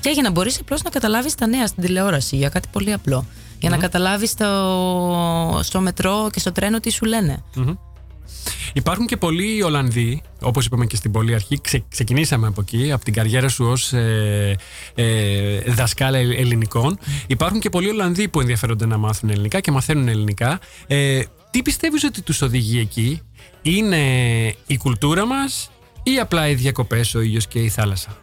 Και 0.00 0.10
για 0.10 0.22
να 0.22 0.30
μπορείς 0.30 0.58
απλώς 0.60 0.82
να 0.82 0.90
καταλάβεις 0.90 1.34
τα 1.34 1.46
νέα 1.46 1.66
στην 1.66 1.82
τηλεόραση 1.82 2.36
για 2.36 2.48
κάτι 2.48 2.68
πολύ 2.72 2.92
απλό. 2.92 3.26
Για 3.58 3.70
να 3.70 3.76
καταλάβεις 3.76 4.30
στο, 4.30 5.60
στο 5.62 5.80
μετρό 5.80 6.28
και 6.32 6.40
στο 6.40 6.52
τρένο 6.52 6.80
τι 6.80 6.90
σου 6.90 7.04
λένε. 7.04 7.42
Υπάρχουν 8.72 9.06
και 9.06 9.16
πολλοί 9.16 9.62
Ολλανδοί, 9.62 10.22
όπως 10.40 10.66
είπαμε 10.66 10.86
και 10.86 10.96
στην 10.96 11.10
πολύ 11.10 11.34
αρχή, 11.34 11.60
ξε- 11.60 11.82
ξεκινήσαμε 11.88 12.46
από 12.46 12.60
εκεί, 12.60 12.92
από 12.92 13.04
την 13.04 13.12
καριέρα 13.12 13.48
σου 13.48 13.64
ως 13.64 13.92
ε, 13.92 14.56
ε, 14.94 15.58
δασκάλα 15.60 16.18
ε- 16.18 16.34
ελληνικών. 16.36 16.98
Υπάρχουν 17.26 17.60
και 17.60 17.70
πολλοί 17.70 17.88
Ολλανδοί 17.88 18.28
που 18.28 18.40
ενδιαφέρονται 18.40 18.86
να 18.86 18.96
μάθουν 18.96 19.30
ελληνικά 19.30 19.60
και 19.60 19.70
μαθαίνουν 19.70 20.08
ελληνικά. 20.08 20.58
Ε, 20.86 21.22
τι 21.50 21.62
πιστεύεις 21.62 22.04
ότι 22.04 22.22
τους 22.22 22.42
οδηγεί 22.42 22.78
εκεί, 22.78 23.20
είναι 23.62 23.98
η 24.66 24.76
κουλτούρα 24.76 25.26
μας 25.26 25.70
ή 26.02 26.18
απλά 26.18 26.48
οι 26.48 26.54
διακοπές, 26.54 27.14
ο 27.14 27.20
ήλιος 27.20 27.46
και 27.46 27.58
η 27.58 27.68
θάλασσα; 27.68 28.16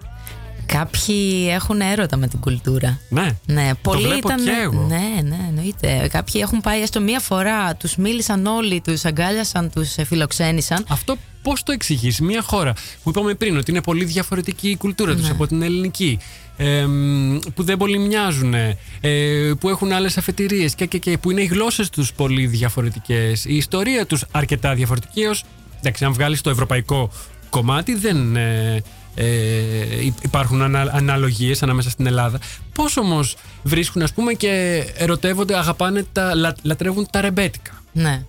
Κάποιοι 0.74 1.48
έχουν 1.50 1.82
έρωτα 1.82 2.18
με 2.18 2.28
την 2.28 2.40
κουλτούρα. 2.40 3.00
Ναι, 3.10 3.38
Ναι, 3.46 3.70
το 3.70 3.78
πολλοί 3.82 4.08
βλέπω 4.08 4.28
ήταν. 4.28 4.44
και 4.44 4.52
εγώ. 4.64 4.86
Ναι, 4.88 5.22
ναι, 5.24 5.38
εννοείται. 5.48 6.08
Κάποιοι 6.12 6.42
έχουν 6.44 6.62
πάει 6.62 6.82
έστω 6.82 7.00
μία 7.02 7.20
φορά, 7.20 7.76
τους 7.76 7.96
μίλησαν 7.96 8.46
όλοι, 8.46 8.82
τους 8.82 9.06
αγκάλιασαν, 9.06 9.70
τους 9.70 9.96
φιλοξένησαν. 10.06 10.86
Αυτό 10.88 11.18
πώς 11.42 11.64
το 11.64 11.72
εξηγείς, 11.72 12.20
μια 12.20 12.42
χώρα 12.42 12.74
που 13.04 13.10
είπαμε 13.10 13.34
πριν 13.34 13.58
ότι 13.58 13.72
είναι 13.72 13.82
πολύ 13.82 14.06
διαφορετική 14.06 14.70
η 14.70 14.78
κουλτούρα 14.78 15.16
τους 15.16 15.30
από 15.30 15.48
την 15.48 15.62
ελληνική, 15.62 16.20
ε, 16.58 16.86
μ, 16.86 17.38
που 17.56 17.64
δεν 17.64 17.78
πολύ 17.78 17.98
μοιάζουν, 17.98 18.54
ε, 18.54 19.52
που 19.60 19.70
έχουν 19.70 19.92
άλλες 19.92 20.18
αφετηρίες 20.18 20.76
και, 20.76 20.86
και, 20.86 20.98
και 20.98 21.18
που 21.18 21.32
είναι 21.32 21.42
οι 21.42 21.46
γλώσσες 21.46 21.90
τους 21.90 22.14
πολύ 22.14 22.48
διαφορετικές, 22.48 23.46
η 23.46 23.56
ιστορία 23.56 24.06
τους 24.06 24.26
αρκετά 24.32 24.74
διαφορετική. 24.74 25.26
Ως, 25.26 25.44
εντάξει, 25.80 26.06
αν 26.06 26.14
βγάλεις 26.14 26.42
το 26.42 26.50
ευρωπαϊκό 26.50 27.12
κομμάτι, 27.50 27.96
δεν. 27.96 28.36
Ε, 28.36 28.82
ε, 29.20 30.06
υ- 30.06 30.24
υπάρχουν 30.24 30.62
ανα, 30.62 30.90
αναλογίες 30.94 31.64
ανάμεσα 31.64 31.90
στην 31.90 32.06
Ελλάδα. 32.06 32.40
Πώς 32.74 32.98
όμως 32.98 33.36
βρίσκουν 33.64 34.02
ας 34.02 34.14
πούμε 34.14 34.34
και 34.34 34.84
ερωτεύονται, 34.98 35.58
αγαπάνε, 35.58 36.06
τα, 36.12 36.36
λα, 36.36 36.56
λατρεύουν 36.62 37.08
τα 37.12 37.22
ρεμπέτικα; 37.22 37.72
Ναι. 37.92 38.24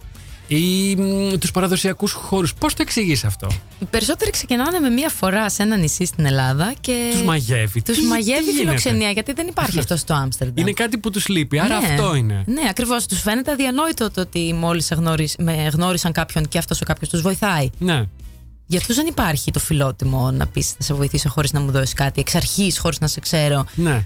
ή 0.49 0.97
μ, 0.97 1.35
τους 1.39 1.51
παραδοσιακούς 1.51 2.13
χώρους. 2.13 2.55
Πώς 2.55 2.75
το 2.75 2.83
εξηγείς 2.83 3.25
αυτό; 3.25 3.47
Οι 3.79 3.85
περισσότεροι 3.85 4.31
ξεκινάνε 4.31 4.79
με 4.79 4.89
μία 4.89 5.09
φορά 5.09 5.51
σε 5.51 5.63
ένα 5.63 5.77
νησί 5.77 6.05
στην 6.05 6.27
Ελλάδα 6.27 6.75
και. 6.81 7.09
Τους 7.13 7.23
μαγεύει. 7.23 7.83
Τους 7.83 7.97
Τι- 7.99 8.05
μαγεύει 8.05 8.43
τι 8.45 8.49
η 8.49 8.53
γίνεται; 8.53 8.65
φιλοξενία, 8.67 9.11
γιατί 9.11 9.33
δεν 9.33 9.47
υπάρχει 9.47 9.79
αυτός 9.79 10.01
στο 10.01 10.15
Άμστερνταμ. 10.15 10.57
Είναι 10.57 10.73
κάτι 10.73 10.99
που 10.99 11.11
τους 11.11 11.29
λείπει, 11.29 11.59
άρα 11.59 11.79
Ναι. 11.81 11.87
αυτό 11.87 12.15
είναι. 12.15 12.43
Ναι, 12.47 12.61
ακριβώς. 12.71 13.07
Τους 13.07 13.21
φαίνεται 13.21 13.51
αδιανόητο 13.53 14.11
το 14.11 14.21
ότι 14.21 14.53
μόλις 14.59 14.93
με 15.39 15.71
γνώρισαν 15.73 16.13
κάποιον 16.13 16.49
και 16.49 16.59
αυτός 16.59 16.81
ο 16.81 16.85
κάποιος 16.85 17.09
τους 17.11 17.21
βοηθάει. 17.21 17.71
Ναι. 17.79 18.05
Για 18.71 18.79
αυτούς 18.79 18.97
δεν 18.97 19.07
υπάρχει 19.07 19.51
το 19.51 19.59
φιλότιμο 19.59 20.31
να 20.31 20.47
πεις 20.47 20.71
θα 20.71 20.83
σε 20.83 20.95
βοηθήσω 20.95 21.29
χωρίς 21.29 21.53
να 21.53 21.61
μου 21.61 21.71
δώσεις 21.71 21.93
κάτι, 21.93 22.21
εξ 22.21 22.35
αρχής 22.35 22.79
χωρίς 22.79 23.01
να 23.01 23.07
σε 23.07 23.21
ξέρω. 23.21 23.67
ναι. 23.75 24.05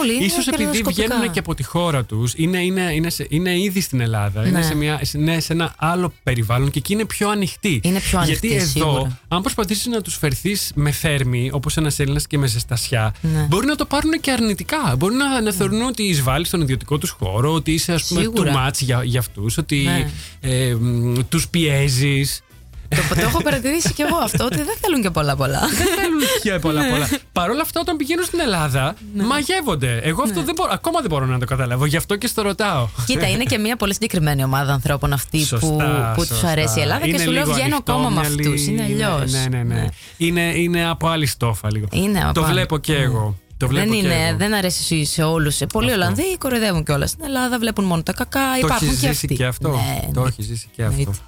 Όλοι 0.00 0.14
είναι 0.14 0.24
Ίσως 0.24 0.46
επειδή 0.46 0.62
κερδοσκοπικά. 0.64 1.06
βγαίνουν 1.14 1.30
και 1.32 1.38
από 1.38 1.54
τη 1.54 1.62
χώρα 1.62 2.04
τους, 2.04 2.32
είναι, 2.36 2.58
είναι, 2.58 2.80
είναι, 2.94 3.10
σε- 3.10 3.26
είναι 3.28 3.58
ήδη 3.60 3.80
στην 3.80 4.00
Ελλάδα, 4.00 4.46
είναι, 4.46 4.58
Ναι. 4.58 4.64
σε 4.64 4.74
μια, 4.74 5.00
είναι 5.14 5.40
σε 5.40 5.52
ένα 5.52 5.74
άλλο 5.78 6.12
περιβάλλον 6.22 6.70
και 6.70 6.78
εκεί 6.78 6.92
είναι 6.92 7.04
πιο 7.04 7.28
ανοιχτή. 7.30 7.80
Είναι 7.84 8.00
πιο 8.00 8.18
ανοιχτή, 8.18 8.46
Γιατί 8.46 8.62
εδώ, 8.62 8.70
σίγουρα. 8.92 9.20
αν 9.28 9.40
προσπαθήσεις 9.42 9.86
να 9.86 10.00
τους 10.00 10.16
φερθείς 10.16 10.70
με 10.74 10.90
θέρμη, 10.90 11.50
όπως 11.52 11.76
ένας 11.76 11.98
Έλληνας 11.98 12.26
και 12.26 12.38
με 12.38 12.46
ζεστασιά, 12.46 13.14
Ναι. 13.20 13.46
μπορεί 13.48 13.66
να 13.66 13.74
το 13.76 13.84
πάρουν 13.84 14.20
και 14.20 14.30
αρνητικά. 14.30 14.94
Μπορεί 14.98 15.14
να, 15.14 15.40
να 15.40 15.52
θεωρούν 15.52 15.82
ότι 15.82 16.02
εισβάλλεις 16.02 16.48
στον 16.48 16.60
ιδιωτικό 16.60 16.98
τους 16.98 17.10
χώρο, 17.10 17.52
ότι 17.52 17.72
είσαι 17.72 17.92
ας 17.92 18.04
πούμε 18.06 18.20
Σίγουρα. 18.20 18.52
too 18.52 18.68
much 18.68 18.78
για, 18.80 19.00
για 19.04 19.20
αυτούς, 19.20 19.58
ότι 19.58 19.76
Ναι. 19.76 20.10
ε, 20.40 20.74
μ, 20.74 21.14
τους 21.28 21.48
πιέζεις. 21.48 22.42
Το, 22.88 23.14
το 23.14 23.20
έχω 23.20 23.42
παρατηρήσει 23.42 23.92
κι 23.92 24.02
εγώ 24.02 24.16
αυτό, 24.16 24.44
ότι 24.44 24.56
δεν 24.56 24.74
θέλουν 24.80 25.02
και 25.02 25.10
πολλά 25.10 25.36
πολλά. 25.36 25.58
Δεν 25.60 25.86
θέλουν 25.96 26.20
και 26.42 26.58
πολλά 26.58 26.88
πολλά. 26.90 27.08
Παρ' 27.32 27.50
όλα 27.50 27.60
αυτά, 27.62 27.80
όταν 27.80 27.96
πηγαίνουν 27.96 28.24
στην 28.24 28.40
Ελλάδα, 28.40 28.94
Ναι. 29.14 29.24
μαγεύονται. 29.24 29.98
Εγώ 30.02 30.22
αυτό 30.22 30.42
δεν 30.42 30.54
μπορώ, 30.54 30.70
ακόμα 30.72 31.00
δεν 31.00 31.10
μπορώ 31.10 31.26
να 31.26 31.38
το 31.38 31.44
καταλάβω. 31.46 31.86
Γι' 31.86 31.96
αυτό 31.96 32.16
και 32.16 32.26
στο 32.26 32.42
ρωτάω. 32.42 32.88
Κοίτα, 33.06 33.28
είναι 33.28 33.44
και 33.44 33.58
μια 33.58 33.76
πολύ 33.76 33.92
συγκεκριμένη 33.92 34.44
ομάδα 34.44 34.72
ανθρώπων 34.72 35.12
αυτή 35.12 35.38
που, 35.38 35.44
Σωστά, 35.44 36.12
που 36.14 36.20
τους 36.20 36.28
σωστά. 36.28 36.48
αρέσει 36.48 36.78
η 36.78 36.82
Ελλάδα 36.82 37.06
Είναι 37.06 37.16
και 37.16 37.22
σου 37.22 37.30
λέω 37.30 37.42
λίγο 37.42 37.54
βγαίνω 37.54 37.76
ακόμα 37.76 38.08
με 38.08 38.20
ανοιχτόμυαλοι, 38.20 38.48
αυτούς. 38.54 38.66
Είναι 38.66 38.82
αλλιώς. 38.82 39.32
Ναι, 39.32 39.46
ναι, 39.50 39.62
ναι. 39.62 39.84
Είναι, 40.16 40.40
είναι 40.40 40.88
από 40.88 41.08
άλλη 41.08 41.26
στόφα 41.26 41.72
λίγο. 41.72 41.86
Είναι 41.92 42.24
από 42.24 42.34
το 42.34 42.44
άλλη. 42.44 42.52
βλέπω 42.52 42.78
και 42.78 42.94
εγώ. 42.96 43.36
Το 43.56 43.68
βλέπω 43.68 43.88
Δεν, 43.90 44.00
και 44.00 44.06
είναι, 44.06 44.26
εγώ. 44.28 44.36
δεν 44.36 44.54
αρέσει 44.54 45.04
σε 45.04 45.22
όλους. 45.22 45.58
Πολλοί 45.72 45.90
Αυτό. 45.90 46.00
Ολλανδοί 46.00 46.36
κοροϊδεύουν 46.38 46.84
κιόλας. 46.84 47.10
Στην 47.10 47.24
Ελλάδα 47.24 47.58
βλέπουν 47.58 47.84
μόνο 47.84 48.02
τα 48.02 48.12
κακά. 48.12 48.40
Το 48.60 48.66
Υπάρχουν 48.66 48.88
έχει 48.88 48.96
και 48.96 49.06
ζήσει 49.06 49.08
αυτοί. 49.24 49.34
και 49.34 49.44
αυτό. 49.44 49.68
Ναι, 49.68 50.00
το 50.14 50.20
ναι. 50.20 50.28
έχεις 50.28 50.46
ζήσει 50.46 50.68
και 50.76 50.82
αυτό. 50.82 50.98
Εννοείται. 51.00 51.18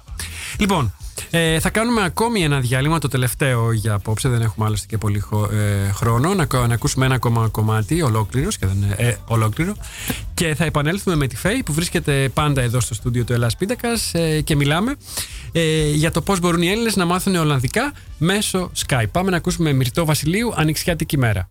Λοιπόν, 0.59 0.93
ε, 1.29 1.59
θα 1.59 1.69
κάνουμε 1.69 2.03
ακόμη 2.03 2.43
ένα 2.43 2.59
διάλειμμα, 2.59 2.99
το 2.99 3.07
τελευταίο 3.07 3.71
για 3.71 3.93
απόψε. 3.93 4.29
Δεν 4.29 4.41
έχουμε 4.41 4.65
άλλωστε 4.65 4.85
και 4.89 4.97
πολύ 4.97 5.19
χο- 5.19 5.49
ε, 5.51 5.91
χρόνο. 5.91 6.33
Να, 6.33 6.43
ακου- 6.43 6.67
να 6.67 6.73
ακούσουμε 6.73 7.05
ένα 7.05 7.15
ακόμα 7.15 7.47
κομμάτι, 7.47 8.01
ολόκληρο, 8.01 8.51
σχεδόν 8.51 8.83
ε, 8.97 9.15
ολόκληρο. 9.27 9.73
και 10.33 10.55
θα 10.55 10.65
επανέλθουμε 10.65 11.15
με 11.15 11.27
τη 11.27 11.35
Φέη 11.35 11.63
που 11.63 11.73
βρίσκεται 11.73 12.29
πάντα 12.33 12.61
εδώ 12.61 12.79
στο 12.79 12.93
στούντιο 12.93 13.23
του 13.23 13.33
Ελλάς 13.33 13.55
Πίντακας 13.55 14.13
ε, 14.13 14.41
και 14.41 14.55
μιλάμε 14.55 14.95
ε, 15.51 15.89
για 15.89 16.11
το 16.11 16.21
πώς 16.21 16.39
μπορούν 16.39 16.61
οι 16.61 16.67
Έλληνες 16.67 16.95
να 16.95 17.05
μάθουν 17.05 17.35
Ολλανδικά 17.35 17.93
μέσω 18.17 18.71
Skype. 18.87 19.05
Πάμε 19.11 19.29
να 19.31 19.37
ακούσουμε 19.37 19.73
Μυρτό 19.73 20.05
Βασιλείου, 20.05 20.53
Ανοιξιάτικη 20.55 21.17
μέρα. 21.17 21.49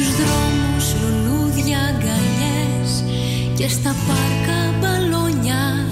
Στους 0.00 0.16
δρόμους 0.16 0.94
λουλούδια 1.00 1.78
αγκαλιές 1.78 3.04
Και 3.56 3.68
στα 3.68 3.94
πάρκα 4.06 4.78
μπαλόνια. 4.80 5.86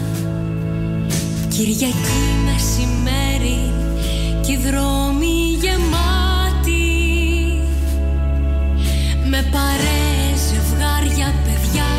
Κυριακή 1.48 2.22
μεσημέρι 2.44 3.72
Κι 4.40 4.52
οι 4.52 4.56
δρόμοι 4.56 5.58
γεμάτοι. 5.62 6.86
Με 9.30 9.48
παρέες, 9.52 10.40
ζευγάρια, 10.48 11.34
παιδιά 11.44 11.90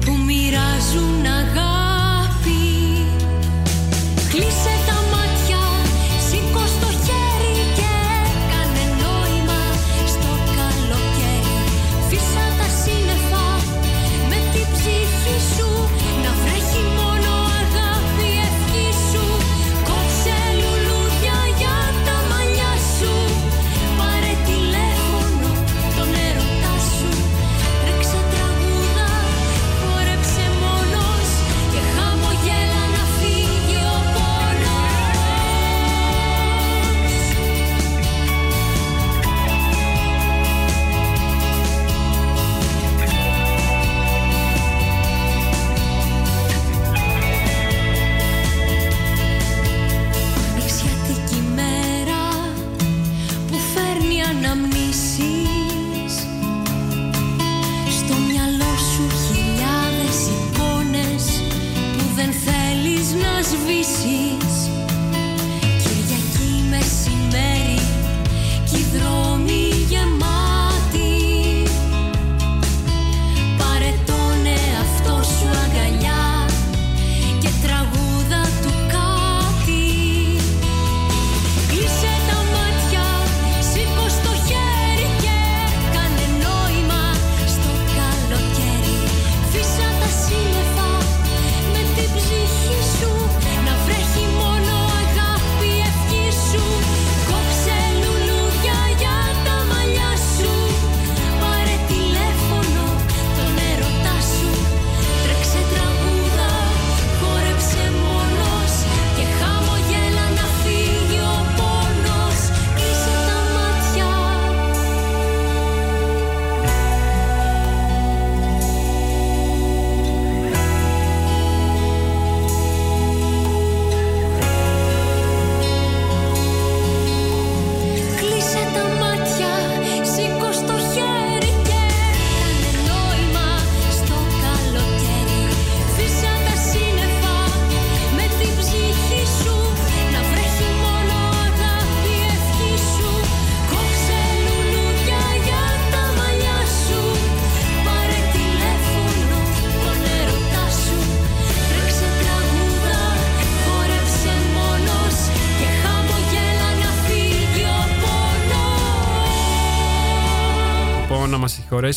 Που 0.00 0.12
μοιράζουν 0.26 1.24
αγάπη. 1.40 2.62
Κλείσε 4.30 4.71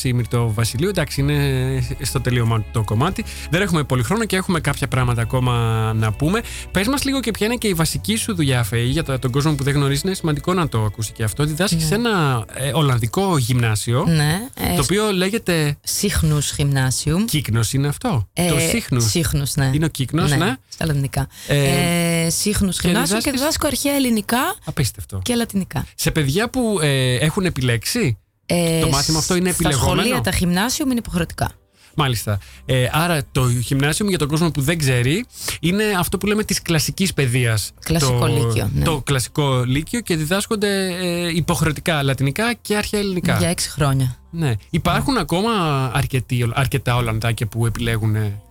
η 0.08 0.14
Μυρτό 0.14 0.53
Βασιλείου. 0.53 0.89
Εντάξει, 0.89 1.22
είναι 1.22 1.97
στο 2.01 2.22
τελείωμα 2.22 2.64
το 2.72 2.84
κομμάτι. 2.84 3.26
Δεν 3.49 3.62
έχουμε 3.62 3.84
πολύ 3.84 4.03
χρόνο 4.03 4.26
και 4.26 4.36
έχουμε 4.36 4.60
κάποια 4.60 4.88
πράγματα 4.88 5.22
ακόμα 5.22 5.53
να 5.93 6.12
πούμε. 6.14 6.41
Πες 6.72 6.88
μας 6.88 7.03
λίγο 7.03 7.20
και 7.20 7.32
ποια 7.32 7.45
είναι 7.45 7.56
και 7.56 7.68
η 7.68 7.74
βασική 7.74 8.16
σου 8.16 8.36
δουλειά, 8.36 8.64
Φεή, 8.64 8.86
για 8.86 9.03
το- 9.03 9.20
τον 9.20 9.32
κόσμο 9.32 9.53
που 9.56 9.64
δεν 9.64 9.74
γνωρίζει. 9.74 10.01
Είναι 10.06 10.14
σημαντικό 10.16 10.53
να 10.53 10.70
το 10.70 10.84
ακούσει 10.84 11.12
και 11.12 11.24
αυτό. 11.24 11.43
Διδάσκεις 11.45 11.86
σε 11.86 11.95
ένα 11.95 12.45
ε, 12.53 12.72
Ολλανδικό 12.74 13.38
γυμνάσιο. 13.38 14.06
Ναι, 14.08 14.47
ε, 14.72 14.76
Το 14.76 14.82
οποίο 14.82 15.12
λέγεται. 15.12 15.78
Σύχνους 15.84 16.53
Γυμνάσιουμ. 16.58 17.26
Κύκνος 17.26 17.74
είναι 17.74 17.88
αυτό; 17.88 18.28
το 18.34 18.60
Σύχνους. 18.70 19.03
Σύχνους, 19.10 19.56
ναι. 19.56 19.72
Είναι 19.74 19.86
ο 19.86 19.89
κύκνος, 19.89 20.32
ναι. 20.36 20.53
Στα 20.68 20.84
ελληνικά. 20.84 21.28
Ε, 21.47 22.24
Ε, 22.26 22.30
Σύχνους 22.30 22.80
και 22.80 22.88
Γυμνάσιουμ 22.88 23.18
και 23.20 23.24
διδάσκεις- 23.32 23.32
διδάσκω 23.39 23.68
αρχαία 23.68 23.93
ελληνικά 23.93 24.38
Απίστευτο. 24.66 25.20
και 25.24 25.36
λατινικά. 25.36 25.86
Σε 25.95 26.12
παιδιά 26.12 26.49
που 26.49 26.80
ε, 26.82 27.14
έχουν 27.16 27.45
επιλέξει; 27.45 28.18
Ε, 28.46 28.80
Το 28.80 28.88
μάθημα 28.88 29.20
αυτό 29.20 29.36
είναι 29.36 29.52
Στα 29.52 29.64
επιλεγόμενο; 29.64 30.02
σχολεία 30.02 30.22
τα 30.22 30.30
γυμνάσιουμ 30.30 30.89
είναι 30.89 31.00
υποχρεωτικά. 31.00 31.52
Μάλιστα. 31.96 32.39
Ε, 32.66 32.88
άρα 32.91 33.22
το 33.32 33.48
γυμνάσιο 33.48 34.06
για 34.10 34.18
τον 34.18 34.28
κόσμο 34.28 34.52
που 34.52 34.62
δεν 34.62 34.78
ξέρει 34.78 35.26
είναι 35.60 35.84
αυτό 35.98 36.18
που 36.18 36.26
λέμε 36.26 36.43
της 36.43 36.62
κλασικής 36.62 37.14
παιδείας. 37.14 37.72
Κλασικό 37.84 38.20
το, 38.20 38.26
λύκειο, 38.26 38.70
ναι. 38.74 38.84
Το 38.84 39.02
κλασικό 39.02 39.64
λύκειο 39.66 40.00
και 40.00 40.16
διδάσκονται 40.16 40.88
ε, 41.02 41.36
υποχρεωτικά 41.36 42.04
λατινικά 42.04 42.54
και 42.54 42.76
αρχαία 42.76 43.00
ελληνικά. 43.00 43.38
Για 43.38 43.50
έξι 43.50 43.70
χρόνια. 43.70 44.18
Ναι. 44.32 44.54
Υπάρχουν 44.70 45.18
ακόμα 45.18 45.52
αρκετοί, 45.93 46.52
αρκετά 46.54 46.96
Ολλανδάκια 46.96 47.46
που 47.46 47.66
επιλέγουν 47.66 48.16
ε, 48.16 48.41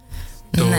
το. 0.51 0.65
Ναι. 0.65 0.77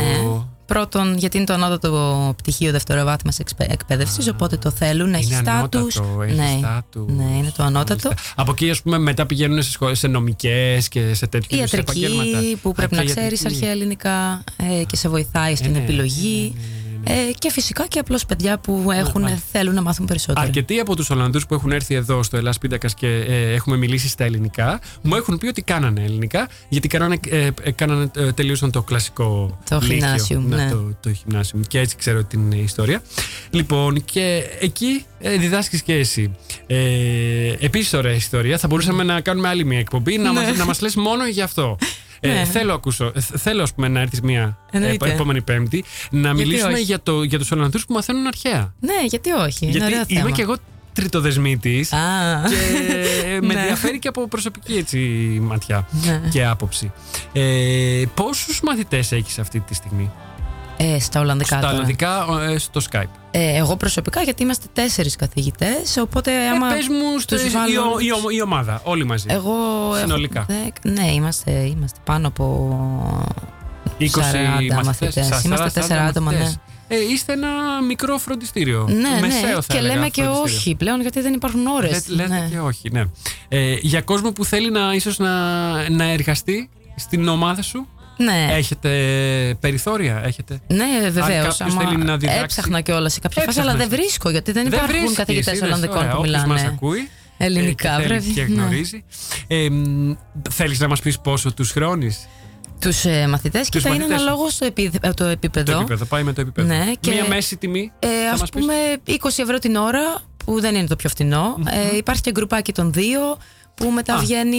Πρώτον, 0.66 1.18
γιατί 1.18 1.38
είναι 1.38 1.46
το 1.46 1.54
ανώτατο 1.54 2.34
πτυχίο 2.38 2.72
δευτεροβάθμιας 2.72 3.40
εκπαίδευσης, 3.58 4.28
οπότε 4.30 4.58
το 4.58 4.72
θέλουν, 4.72 5.14
έχει 5.14 5.26
Είναι 5.26 5.36
στάτους. 5.36 5.96
ανώτατο, 5.98 6.22
έχει 6.22 6.36
Ναι. 6.36 6.56
στάτους. 6.60 7.06
ναι, 7.14 7.38
είναι 7.38 7.52
το 7.58 7.64
ανώτατο. 7.64 8.08
Μάλιστα. 8.10 8.34
Από 8.36 8.52
εκεί, 8.52 8.70
ας 8.70 8.82
πούμε, 8.82 8.98
μετά 8.98 9.26
πηγαίνουν 9.26 9.64
σε, 9.64 9.72
σχολές, 9.72 10.00
σε 10.00 10.08
νομικές 10.08 10.88
και 10.88 11.14
σε 11.14 11.28
τέτοιου 11.28 11.58
είδους 11.58 11.74
επαγγέλματα. 11.74 12.24
Ιατρική 12.30 12.58
που 12.62 12.72
πρέπει 12.72 12.96
Α, 12.96 12.98
να 12.98 13.04
και 13.04 13.10
ξέρεις 13.14 13.42
ιατρική. 13.42 13.56
αρχαία 13.56 13.72
ελληνικά 13.72 14.44
ε, 14.80 14.84
και 14.84 14.96
σε 14.96 15.10
βοηθάει 15.10 15.56
στην 15.56 15.72
ναι, 15.72 15.78
επιλογή. 15.78 16.56
Ε, 17.08 17.32
και 17.40 17.52
φυσικά 17.52 17.88
και 17.88 18.00
απλώς 18.00 18.26
παιδιά 18.26 18.58
που 18.58 18.92
έχουν, 18.92 19.22
μάλιστα. 19.22 19.46
θέλουν 19.52 19.74
να 19.74 19.82
μάθουν 19.82 20.06
περισσότερο. 20.06 20.46
Αρκετοί 20.46 20.80
από 20.80 20.96
τους 20.96 21.10
Ολλανδούς 21.10 21.46
που 21.46 21.54
έχουν 21.54 21.72
έρθει 21.72 21.96
εδώ 21.96 22.24
στο 22.24 22.38
Ελλάς 22.38 22.58
Πίντακας 22.58 22.94
και 22.94 23.08
ε, 23.08 23.54
έχουμε 23.54 23.78
μιλήσει 23.78 24.08
στα 24.08 24.24
ελληνικά, 24.24 24.80
μου 25.02 25.16
έχουν 25.16 25.38
πει 25.38 25.48
ότι 25.48 25.62
κάνανε 25.62 26.04
ελληνικά, 26.04 26.50
γιατί 26.70 26.88
κάνανε, 26.88 27.20
ε, 27.30 27.50
ε, 27.62 27.72
κάνανε, 27.72 28.12
ε, 28.16 28.32
τελείωσαν 28.32 28.72
το 28.72 28.82
κλασικό. 28.82 29.60
Το 29.70 29.80
λύκειο. 29.82 29.96
γυμνάσιουμ, 29.96 30.48
ναι. 30.48 30.70
το, 30.70 30.96
το 31.00 31.10
γυμνάσιουμ. 31.10 31.62
Και 31.68 31.80
έτσι 31.80 31.96
ξέρω 31.96 32.24
την 32.24 32.52
ιστορία. 32.52 33.02
Λοιπόν, 33.50 34.06
και 34.06 34.44
εκεί 34.60 35.06
ε, 35.20 35.38
διδάσκεις 35.38 35.82
και 35.82 35.94
εσύ. 35.94 36.36
Ε, 36.68 37.54
Επίσης, 37.60 37.94
ωραία 37.94 38.14
ιστορία. 38.14 38.58
Θα 38.58 38.68
μπορούσαμε 38.68 39.04
να 39.04 39.22
κάνουμε 39.22 39.48
άλλη 39.48 39.66
μια 39.66 39.80
εκπομπή 39.80 40.18
να, 40.18 40.34
μας, 40.34 40.58
να 40.58 40.66
μας 40.66 40.82
λες 40.82 40.96
μόνο 40.96 41.28
για 41.28 41.44
αυτό. 41.44 41.78
Ε, 42.20 42.28
Ναι. 42.34 42.46
θέλω, 42.46 42.74
ακούσω, 42.74 43.12
ε, 43.16 43.20
θέλω 43.20 43.64
ας 43.64 43.74
πούμε, 43.74 43.88
να 43.88 44.00
έρθεις 44.00 44.22
μια 44.22 44.58
ε, 44.72 44.78
Εννοείται. 44.78 45.12
επόμενη 45.14 45.42
Πέμπτη 45.42 45.84
να 46.12 46.34
μιλήσουμε 46.34 46.74
όχι; 46.74 46.82
για, 46.82 47.00
το, 47.04 47.24
για 47.24 47.38
τους 47.40 47.52
Ολλανδούς 47.52 47.86
που 47.86 47.94
μαθαίνουν 47.94 48.28
αρχαία. 48.28 48.74
Ναι, 48.80 48.94
γιατί 49.08 49.32
όχι; 49.32 49.66
Είναι 49.66 49.72
Γιατί 49.78 49.86
ωραίο 49.94 50.06
είμαι 50.08 50.20
θέμα. 50.20 50.32
και 50.32 50.42
εγώ 50.42 50.56
τριτοδεσμήτης 50.94 51.94
Α, 51.94 52.00
και 52.50 53.40
με 53.42 53.48
Ναι. 53.54 53.60
ενδιαφέρει 53.60 54.00
και 54.00 54.08
από 54.08 54.28
προσωπική 54.28 54.74
έτσι, 54.74 54.98
ματιά 55.42 55.88
Ναι. 56.06 56.22
και 56.32 56.46
άποψη. 56.46 56.92
Ε, 57.34 58.04
πόσους 58.14 58.62
μαθητές 58.62 59.12
έχεις 59.12 59.40
αυτή 59.40 59.60
τη 59.60 59.74
στιγμή; 59.74 60.12
Ε, 60.78 61.00
στα 61.00 61.20
Ολλανδικά 61.20 61.48
στα 61.48 61.60
τώρα. 61.60 61.74
Ολλανδικά 61.74 62.26
ε, 62.50 62.58
στο 62.58 62.82
Skype. 62.92 63.04
Ε, 63.32 63.56
εγώ 63.58 63.76
προσωπικά, 63.78 64.22
γιατί 64.22 64.44
είμαστε 64.44 64.66
τέσσερις 64.74 65.16
καθηγητές, 65.16 65.98
οπότε 65.98 66.48
άμα. 66.50 66.72
ε, 66.74 66.76
πες 66.76 66.88
μου 66.88 67.20
στο, 67.20 67.36
τους 67.36 67.46
η, 67.46 67.50
βάλω 67.50 67.82
ο- 67.82 67.86
όλους- 67.90 68.04
η, 68.06 68.12
ο- 68.12 68.30
η 68.30 68.42
ομάδα, 68.42 68.82
όλοι 68.84 69.06
μαζί. 69.06 69.26
Εγώ. 69.30 69.52
έχω 69.92 69.96
Συνολικά. 70.00 70.46
δεκ- 70.48 71.00
ναι, 71.00 71.12
είμαστε, 71.12 71.52
είμαστε 71.52 72.00
πάνω 72.04 72.28
από. 72.28 72.44
20 74.00 74.04
40 74.04 74.06
μαθητές, 74.06 74.86
μαθητές. 74.86 75.26
σα- 75.26 75.42
Είμαστε 75.48 75.66
40 75.70 75.72
τέσσερα 75.74 76.04
άτομα, 76.06 76.32
ναι. 76.32 76.38
μαθητές. 76.38 76.60
ε, 76.88 76.96
είστε 77.12 77.34
ένα 77.34 77.48
μικρό 77.88 78.18
φροντιστήριο. 78.18 78.88
Ναι, 78.90 79.20
Μεσαίο, 79.22 79.48
ναι. 79.48 79.54
θα 79.54 79.62
Και 79.68 79.78
έλεγα, 79.78 79.94
λέμε 79.94 80.10
και 80.10 80.22
φροντιστήριο. 80.24 80.58
όχι 80.58 80.76
πλέον 80.76 81.02
γιατί 81.02 81.22
δεν 81.22 81.34
υπάρχουν 81.34 81.68
ώρες. 81.68 82.08
Λέ- 82.08 82.18
λέτε 82.30 82.48
και 82.52 82.60
όχι, 82.60 82.90
ναι. 82.92 83.04
Ε, 83.48 83.74
για 83.82 84.02
κόσμο 84.02 84.32
που 84.32 84.46
θέλει 84.46 84.72
να, 84.72 84.94
ίσως 84.94 85.18
να, 85.18 85.30
να 85.90 86.04
εργαστεί 86.04 86.70
στην 86.96 87.28
ομάδα 87.28 87.62
σου, 87.62 87.88
Ναι. 88.18 88.48
έχετε 88.52 88.90
περιθώρια, 89.60 90.22
έχετε. 90.26 90.60
Ναι, 90.68 90.86
βεβαίως. 91.10 91.58
κάποιος 91.58 91.74
θέλει 91.84 91.98
να 92.04 92.18
διδάξει- 92.18 92.42
Έψαχνα 92.44 92.82
κιόλας 92.82 93.14
σε 93.14 93.20
κάποια 93.20 93.42
φάση, 93.44 93.58
Έψαχνες. 93.60 93.76
αλλά 93.82 93.88
δεν 93.90 94.00
βρίσκω 94.00 94.30
γιατί 94.30 94.52
δεν, 94.52 94.68
υπάρχουν 94.68 94.88
βρίσκεις, 94.90 95.16
καθηγητέ 95.18 95.52
είδες, 95.52 95.62
Ολλανδικών 95.64 95.98
ωραία, 95.98 96.12
που 96.12 96.18
όποιος 96.20 96.34
μιλάνε. 96.34 96.54
μας 96.54 96.64
ακούει, 96.64 97.10
Ελληνικά, 97.38 97.94
ε, 97.94 98.02
και 98.02 98.08
θέλει 98.08 98.20
βρε. 98.20 98.32
Και 98.34 98.42
Ναι. 98.54 98.62
γνωρίζει. 98.62 99.04
Ε, 99.48 99.70
μ, 99.70 100.14
θέλεις 100.50 100.80
να 100.80 100.88
μας 100.88 101.00
πεις 101.02 101.20
πόσο 101.20 101.54
τους 101.54 101.72
χρόνεις; 101.72 102.28
Τους 102.80 103.06
ε, 103.06 103.28
μαθητές, 103.28 103.70
Τους 103.70 103.82
κοίτα, 103.82 103.96
είναι 103.96 104.04
μαθητές. 104.04 104.22
αναλόγως 104.22 104.58
το, 104.58 104.66
επί- 104.66 105.06
ε, 105.06 105.10
το 105.14 105.24
επίπεδο. 105.26 105.72
Το 105.72 105.78
επίπεδο, 105.78 106.06
πάει 106.06 106.24
με 106.24 106.34
το 106.34 106.42
επίπεδο. 106.42 106.68
Ναι, 106.68 106.92
και- 107.00 107.12
Μία 107.12 107.26
μέση 107.28 107.58
τιμή. 107.58 107.92
Ε, 108.00 108.08
θα 108.28 108.34
ας 108.34 108.40
μας 108.40 108.50
πεις; 108.50 108.62
πούμε 108.62 108.74
20 109.06 109.42
ευρώ 109.42 109.60
την 109.60 109.76
ώρα, 109.76 110.02
που 110.46 110.60
δεν 110.60 110.76
είναι 110.76 110.88
το 110.88 110.96
πιο 110.96 111.10
φτηνο 111.10 111.56
Ε, 111.94 111.96
υπάρχει 111.98 112.22
και 112.22 112.32
γκρουπάκι 112.32 112.72
των 112.72 112.92
δύο, 112.94 113.38
που 113.76 113.90
μετά 113.90 114.16
Α. 114.16 114.20
βγαίνει 114.20 114.58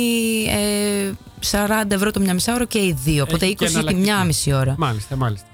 ε, 0.48 1.10
40 1.50 1.90
ευρώ 1.90 2.10
το 2.10 2.20
μια 2.20 2.34
μισά 2.34 2.54
ώρα 2.54 2.64
και 2.64 2.78
οι 2.78 2.96
δύο. 3.04 3.22
Οπότε 3.22 3.44
Έχει 3.44 3.54
και 3.54 3.64
20 3.64 3.68
τη 3.68 3.74
εναλλακτική. 3.74 4.06
μια 4.10 4.24
μισή 4.24 4.52
ώρα. 4.52 4.74
Μάλιστα, 4.78 5.16
μάλιστα. 5.16 5.46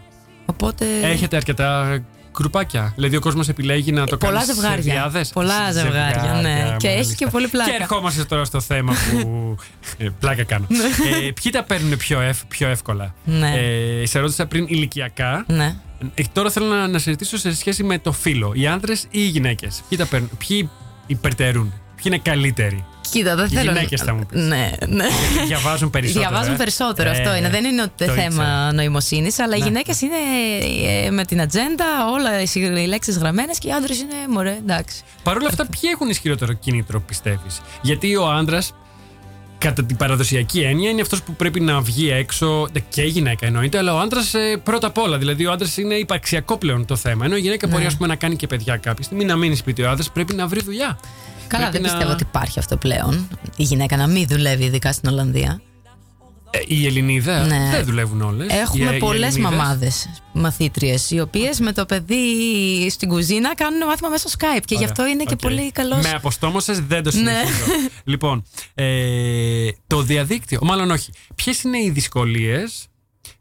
Οπότε. 0.46 0.86
Έχετε 1.02 1.36
αρκετά 1.36 1.98
γκρουπάκια. 2.38 2.92
Δηλαδή 2.94 3.16
ο 3.16 3.20
κόσμος 3.20 3.48
επιλέγει 3.48 3.92
να 3.92 4.06
το 4.06 4.16
κάνει 4.16 4.32
Πολλά 4.34 4.44
σε 4.46 4.52
ζευγάρια. 4.54 4.82
διάδες. 4.92 5.28
Πολλά 5.30 5.72
ζευγάρια, 5.72 6.38
ναι. 6.42 6.74
Και 6.78 6.86
έχει 6.88 6.94
μάλιστα. 6.96 7.14
και 7.14 7.26
πολύ 7.26 7.48
πλάκα. 7.48 7.70
Και 7.70 7.76
ερχόμαστε 7.80 8.24
τώρα 8.24 8.44
στο 8.44 8.60
θέμα 8.60 8.92
που. 9.10 9.56
ε, 9.98 10.08
πλάκα 10.20 10.44
κάνω. 10.44 10.66
ε, 11.26 11.30
ποιοι 11.42 11.52
τα 11.52 11.62
παίρνουν 11.64 11.96
πιο, 11.96 12.20
ευ- 12.20 12.44
πιο 12.48 12.68
εύκολα; 12.68 13.14
Ναι. 13.24 13.52
Ε, 13.56 14.06
σε 14.06 14.18
ρώτησα 14.18 14.46
πριν 14.46 14.64
ηλικιακά. 14.68 15.44
Ναι. 15.48 15.76
Ε, 16.14 16.22
τώρα 16.32 16.50
θέλω 16.50 16.66
να, 16.66 16.88
να 16.88 16.98
συζητήσω 16.98 17.36
σε 17.36 17.54
σχέση 17.54 17.82
με 17.84 17.98
το 17.98 18.12
φύλλο. 18.12 18.52
Οι 18.54 18.66
άντρε 18.66 18.92
ή 18.92 19.08
οι 19.10 19.18
γυναίκες. 19.26 19.82
Ποιοι 19.88 19.98
τα 19.98 20.06
παίρνουν, 20.06 20.30
ποιοι 20.46 20.68
υπερτερούν, 21.06 21.72
ποιοι 21.94 22.04
είναι 22.06 22.18
καλύτεροι; 22.18 22.84
Κοίτα, 23.10 23.36
δεν 23.36 23.44
Οι 23.46 23.48
θέλω. 23.48 23.72
γυναίκες 23.72 24.00
θα 24.00 24.14
μου 24.14 24.26
πεις. 24.26 24.40
Ναι, 24.40 24.70
ναι. 24.88 25.04
Διαβάζουν 25.46 25.90
περισσότερο. 25.90 26.28
Διαβάζουν 26.28 26.54
ε. 26.54 26.56
περισσότερο 26.56 27.08
Ε, 27.08 27.12
αυτό 27.12 27.34
είναι. 27.36 27.48
Δεν 27.50 27.64
είναι 27.64 27.82
ότι 27.82 28.06
το 28.06 28.12
θέμα 28.12 28.24
ήξερα. 28.26 28.72
νοημοσύνης, 28.72 29.38
αλλά 29.38 29.56
οι 29.56 29.58
Ναι. 29.58 29.64
γυναίκες 29.66 30.00
είναι 30.00 30.16
ε, 31.06 31.10
με 31.10 31.24
την 31.24 31.40
ατζέντα, 31.40 31.84
όλα 32.12 32.30
οι 32.82 32.86
λέξεις 32.86 33.18
γραμμένες 33.18 33.58
και 33.58 33.68
οι 33.68 33.72
άντρες 33.72 33.98
είναι 34.00 34.14
μωρέ, 34.28 34.56
εντάξει. 34.60 35.02
Παρ' 35.22 35.36
όλα 35.36 35.48
αυτά, 35.48 35.66
ποιοι 35.66 35.90
έχουν 35.92 36.08
ισχυρότερο 36.08 36.52
κίνητρο, 36.52 37.00
πιστεύεις; 37.00 37.60
Γιατί 37.82 38.16
ο 38.16 38.30
άντρας, 38.30 38.72
κατά 39.58 39.84
την 39.84 39.96
παραδοσιακή 39.96 40.60
έννοια, 40.60 40.90
είναι 40.90 41.00
αυτός 41.00 41.22
που 41.22 41.34
πρέπει 41.34 41.60
να 41.60 41.80
βγει 41.80 42.10
έξω. 42.10 42.68
ε, 42.72 42.78
Και 42.88 43.02
η 43.02 43.08
γυναίκα 43.08 43.46
εννοείται, 43.46 43.78
αλλά 43.78 43.94
ο 43.94 43.98
άντρας 43.98 44.32
πρώτα 44.62 44.86
απ' 44.86 44.98
όλα. 44.98 45.18
Δηλαδή, 45.18 45.46
ο 45.46 45.52
άντρας 45.52 45.76
είναι 45.76 45.94
υπαρξιακό 45.94 46.56
πλέον 46.58 46.84
το 46.86 46.96
θέμα. 46.96 47.24
Ενώ 47.24 47.36
η 47.36 47.40
γυναίκα 47.40 47.66
Ναι. 47.66 47.72
μπορεί 47.72 47.86
ας 47.86 47.94
πούμε, 47.96 48.08
να 48.08 48.16
κάνει 48.16 48.36
και 48.36 48.46
παιδιά 48.46 48.76
κάποια 48.76 49.04
στιγμή, 49.04 49.24
να 49.24 49.36
μείνει 49.36 49.56
σπίτι. 49.56 49.82
Ο 49.82 49.90
άντρας 49.90 50.10
πρέπει 50.10 50.34
να 50.34 50.46
βρει 50.46 50.62
δουλειά. 50.62 50.98
Καλά, 51.52 51.68
Πρέπει 51.68 51.72
δεν 51.72 51.82
να- 51.82 51.88
πιστεύω 51.88 52.12
ότι 52.12 52.22
υπάρχει 52.28 52.58
αυτό 52.58 52.76
πλέον. 52.76 53.28
Η 53.56 53.62
γυναίκα 53.62 53.96
να 53.96 54.06
μην 54.06 54.26
δουλεύει, 54.28 54.64
ειδικά 54.64 54.92
στην 54.92 55.08
Ολλανδία. 55.10 55.60
Ε, 56.50 56.58
οι 56.66 56.86
Ελληνίδε 56.86 57.44
Ναι. 57.46 57.68
δεν 57.72 57.84
δουλεύουν 57.84 58.20
όλες. 58.22 58.46
Έχουμε 58.52 58.92
πολλές 58.92 59.38
μαμάδες 59.38 60.08
μαθήτριες, 60.32 61.10
οι 61.10 61.20
οποίες 61.20 61.60
με 61.60 61.72
το 61.72 61.86
παιδί 61.86 62.26
στην 62.90 63.08
κουζίνα 63.08 63.54
κάνουν 63.54 63.86
μάθημα 63.86 64.08
μέσω 64.08 64.28
Skype 64.38 64.62
και 64.64 64.74
γι' 64.74 64.84
αυτό 64.84 65.06
είναι 65.06 65.24
και 65.24 65.36
πολύ 65.36 65.72
καλός. 65.72 66.02
Με 66.02 66.10
αποστόμωσες 66.10 66.80
δεν 66.80 67.02
το 67.02 67.10
Ναι. 67.10 67.16
συνεχίζω. 67.18 67.64
λοιπόν, 68.04 68.44
ε, 68.74 69.68
το 69.86 70.02
διαδίκτυο, 70.02 70.58
μάλλον 70.62 70.90
όχι. 70.90 71.10
Ποιες 71.34 71.62
είναι 71.62 71.78
οι 71.78 71.90
δυσκολίες 71.90 72.86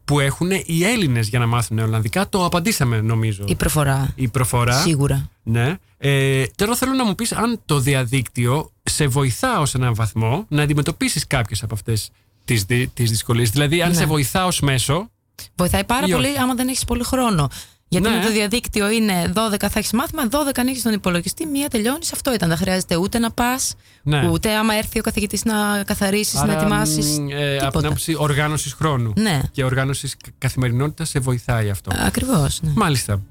που 0.05 0.19
έχουν 0.19 0.51
οι 0.51 0.83
Έλληνες 0.83 1.27
για 1.27 1.39
να 1.39 1.45
μάθουν 1.45 1.79
Ολλανδικά, 1.79 2.29
το 2.29 2.45
απαντήσαμε 2.45 3.01
νομίζω. 3.01 3.43
Η 3.47 3.55
προφορά. 3.55 4.11
Η 4.15 4.27
προφορά. 4.27 4.81
Σίγουρα. 4.81 5.29
Ναι. 5.43 5.75
Ε, 5.97 6.43
τώρα 6.55 6.75
θέλω 6.75 6.93
να 6.93 7.05
μου 7.05 7.15
πεις 7.15 7.31
αν 7.31 7.59
το 7.65 7.79
διαδίκτυο 7.79 8.71
σε 8.83 9.07
βοηθά 9.07 9.59
ως 9.59 9.73
έναν 9.73 9.93
βαθμό 9.95 10.45
να 10.49 10.61
αντιμετωπίσεις 10.61 11.27
κάποιες 11.27 11.63
από 11.63 11.73
αυτές 11.73 12.09
τις, 12.45 12.63
δυ- 12.63 12.89
τις 12.93 13.09
δυσκολίες. 13.09 13.49
Δηλαδή, 13.49 13.81
αν 13.81 13.89
Ναι. 13.89 13.95
σε 13.95 14.05
βοηθά 14.05 14.45
ως 14.45 14.59
μέσο, 14.59 15.09
Βοηθάει 15.55 15.83
πάρα 15.83 16.07
Ή 16.07 16.11
πολύ 16.11 16.27
όχι. 16.27 16.37
άμα 16.37 16.53
δεν 16.53 16.67
έχεις 16.67 16.85
πολύ 16.85 17.03
χρόνο. 17.03 17.49
Γιατί 17.93 18.09
Ναι. 18.09 18.15
με 18.17 18.23
το 18.23 18.31
διαδίκτυο 18.31 18.89
είναι 18.89 19.31
12 19.33 19.69
θα 19.69 19.79
έχεις 19.79 19.91
μάθημα, 19.91 20.27
12 20.29 20.59
ανοίξει 20.59 20.83
τον 20.83 20.93
υπολογιστή, 20.93 21.45
μία 21.45 21.67
τελειώνεις. 21.67 22.13
Αυτό 22.13 22.33
ήταν. 22.33 22.47
Δεν 22.49 22.57
χρειάζεται 22.57 22.95
ούτε 22.95 23.19
να 23.19 23.31
πας, 23.31 23.73
Ναι. 24.03 24.29
ούτε 24.29 24.51
άμα 24.55 24.73
έρθει 24.75 24.99
ο 24.99 25.01
καθηγητής 25.01 25.43
να 25.45 25.83
καθαρίσεις, 25.85 26.33
να 26.33 26.41
άρα, 26.41 26.53
ετοιμάσεις. 26.53 27.19
μ, 27.19 27.27
ε, 27.29 27.57
από 27.57 27.77
την 27.77 27.85
άποψη 27.87 28.15
οργάνωσης 28.17 28.73
χρόνου 28.73 29.13
Ναι. 29.17 29.41
και 29.51 29.63
οργάνωσης 29.63 30.15
κα- 30.23 30.31
καθημερινότητας 30.37 31.09
σε 31.09 31.19
βοηθάει 31.19 31.69
αυτό. 31.69 31.91
Ακριβώς. 32.05 32.59
Ναι. 32.61 32.71
Μάλιστα. 32.75 33.21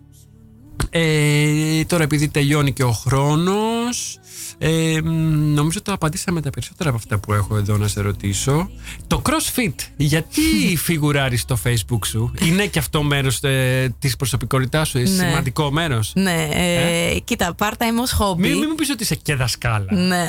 Ε, 0.90 1.84
τώρα 1.84 2.02
επειδή 2.02 2.28
τελειώνει 2.28 2.72
και 2.72 2.84
ο 2.84 2.92
χρόνος 2.92 4.18
ε, 4.62 4.98
μ, 5.04 5.08
νομίζω 5.54 5.82
το 5.82 5.92
απαντήσαμε 5.92 6.40
τα 6.40 6.50
περισσότερα 6.50 6.88
από 6.88 6.98
αυτά 6.98 7.18
που 7.18 7.32
έχω 7.32 7.56
εδώ 7.56 7.76
να 7.76 7.88
σε 7.88 8.00
ρωτήσω 8.00 8.70
Το 9.06 9.22
CrossFit 9.28 9.74
γιατί 9.96 10.40
φιγουράρει 10.86 11.36
στο 11.36 11.58
facebook 11.64 12.06
σου; 12.06 12.32
Είναι 12.44 12.66
και 12.66 12.78
αυτό 12.78 13.02
μέρος 13.02 13.42
ε, 13.42 13.94
της 13.98 14.16
προσωπικότητάς 14.16 14.88
σου 14.88 14.98
Ναι. 14.98 15.06
Σημαντικό 15.06 15.70
μέρος; 15.70 16.12
Ναι, 16.14 16.48
ε, 16.52 17.18
κοίτα, 17.24 17.54
part-time 17.58 18.00
ως 18.00 18.12
χόμπι. 18.12 18.48
Μην, 18.48 18.58
μην 18.58 18.66
μου 18.68 18.74
πεις 18.74 18.90
ότι 18.90 19.02
είσαι 19.02 19.14
και 19.14 19.34
δασκάλα 19.34 19.86
Ναι. 19.94 20.26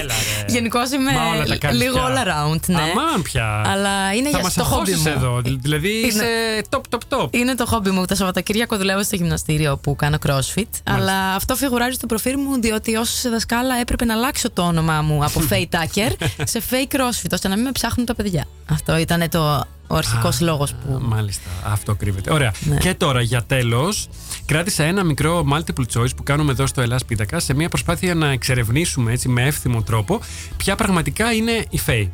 Έλα 0.00 0.14
ρε 0.14 0.52
Γενικώ 0.54 0.78
είμαι 0.94 1.12
Μα 1.12 1.26
όλα 1.34 1.44
τα 1.44 1.56
κάνεις 1.56 1.80
λίγο 1.82 1.92
πια. 1.94 2.04
all 2.08 2.26
around. 2.26 2.60
Ναι. 2.66 2.76
Αμάν 2.80 3.22
πια 3.22 3.62
Αλλά 3.66 4.14
είναι 4.14 4.24
Θα 4.24 4.28
για 4.30 4.40
μας 4.42 4.52
στο 4.52 4.64
χόμπι 4.64 4.90
αγχώσεις 4.92 5.12
μου. 5.12 5.12
εδώ 5.16 5.40
Δηλαδή 5.60 5.88
Είναι- 5.98 6.06
είσαι 6.06 6.62
top 6.70 6.80
top 6.90 7.18
top 7.18 7.28
Είναι 7.34 7.54
το 7.54 7.66
χόμπι 7.66 7.90
μου. 7.90 8.04
Τα 8.04 8.14
Σαββατοκύριακο 8.14 8.76
δουλεύω 8.76 9.02
στο 9.02 9.16
γυμναστήριο 9.16 9.76
που 9.76 9.96
κάνω 9.96 10.16
crossfit. 10.26 10.68
Αλλά 10.84 11.34
αυτό 11.34 11.56
φιγουράζει 11.56 11.94
στο 11.94 12.06
προφίλ 12.06 12.34
μου 12.38 12.60
διότι 12.60 12.96
ω 12.96 13.02
δασκάλα 13.30 13.65
έπρεπε 13.74 14.04
να 14.04 14.14
αλλάξω 14.14 14.50
το 14.50 14.62
όνομά 14.62 15.02
μου 15.02 15.24
από 15.24 15.42
Faye 15.50 15.66
Tucker 15.70 16.26
σε 16.44 16.62
Faye 16.70 16.94
CrossFit 16.94 17.32
ώστε 17.32 17.48
να 17.48 17.54
μην 17.54 17.64
με 17.64 17.72
ψάχνουν 17.72 18.06
τα 18.06 18.14
παιδιά. 18.14 18.46
Αυτό 18.66 18.96
ήταν 18.96 19.28
το, 19.30 19.66
ο 19.86 19.94
αρχικός 19.96 20.40
λόγος 20.40 20.72
που. 20.74 20.98
Μάλιστα, 21.02 21.48
αυτό 21.64 21.94
κρύβεται. 21.94 22.32
Ωραία. 22.32 22.52
Ναι. 22.60 22.76
Και 22.76 22.94
τώρα 22.94 23.20
για 23.20 23.42
τέλος, 23.42 24.08
κράτησα 24.46 24.84
ένα 24.84 25.04
μικρό 25.04 25.46
multiple 25.52 26.00
choice 26.00 26.16
που 26.16 26.22
κάνουμε 26.22 26.52
εδώ 26.52 26.66
στο 26.66 26.80
Ελλάς 26.80 27.04
Πίτακας 27.04 27.44
σε 27.44 27.54
μια 27.54 27.68
προσπάθεια 27.68 28.14
να 28.14 28.30
εξερευνήσουμε 28.30 29.12
έτσι 29.12 29.28
με 29.28 29.42
εύθυμο 29.42 29.82
τρόπο 29.82 30.20
ποια 30.56 30.76
πραγματικά 30.76 31.32
είναι 31.32 31.64
η 31.70 31.78
ΦΕΗ. 31.78 32.12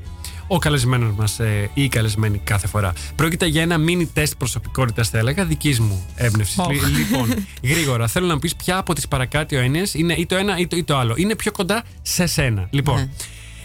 Ο 0.55 0.59
καλεσμένος 0.59 1.14
μας 1.16 1.38
ε, 1.40 1.70
ή 1.74 1.82
η 1.82 1.88
καλεσμένη 1.88 2.38
κάθε 2.44 2.66
φορά. 2.66 2.92
Πρόκειται 3.16 3.46
για 3.46 3.62
ένα 3.62 3.76
mini 3.88 4.07
τεστ 4.12 4.34
προσωπικότητας, 4.38 5.09
θα 5.09 5.18
έλεγα, 5.18 5.44
δικής 5.44 5.80
μου 5.80 6.07
έμπνευσης. 6.16 6.59
Οχ. 6.59 6.68
λοιπόν, 6.96 7.34
γρήγορα, 7.72 8.07
θέλω 8.09 8.26
να 8.26 8.32
μου 8.34 8.38
πεις 8.38 8.57
ποια 8.57 8.76
από 8.76 8.94
τις 8.94 9.09
παρακάτω 9.09 9.57
έννοιες 9.57 9.94
είναι 9.94 10.14
ή 10.14 10.26
το 10.26 10.36
ένα 10.36 10.59
ή 10.59 10.66
το, 10.66 10.76
ή 10.76 10.84
το 10.84 10.96
άλλο. 10.96 11.14
Είναι 11.16 11.34
πιο 11.36 11.53
κοντά 11.53 11.84
σε 12.03 12.26
σένα. 12.26 12.66
Λοιπόν, 12.70 12.96
Ναι. 12.96 13.09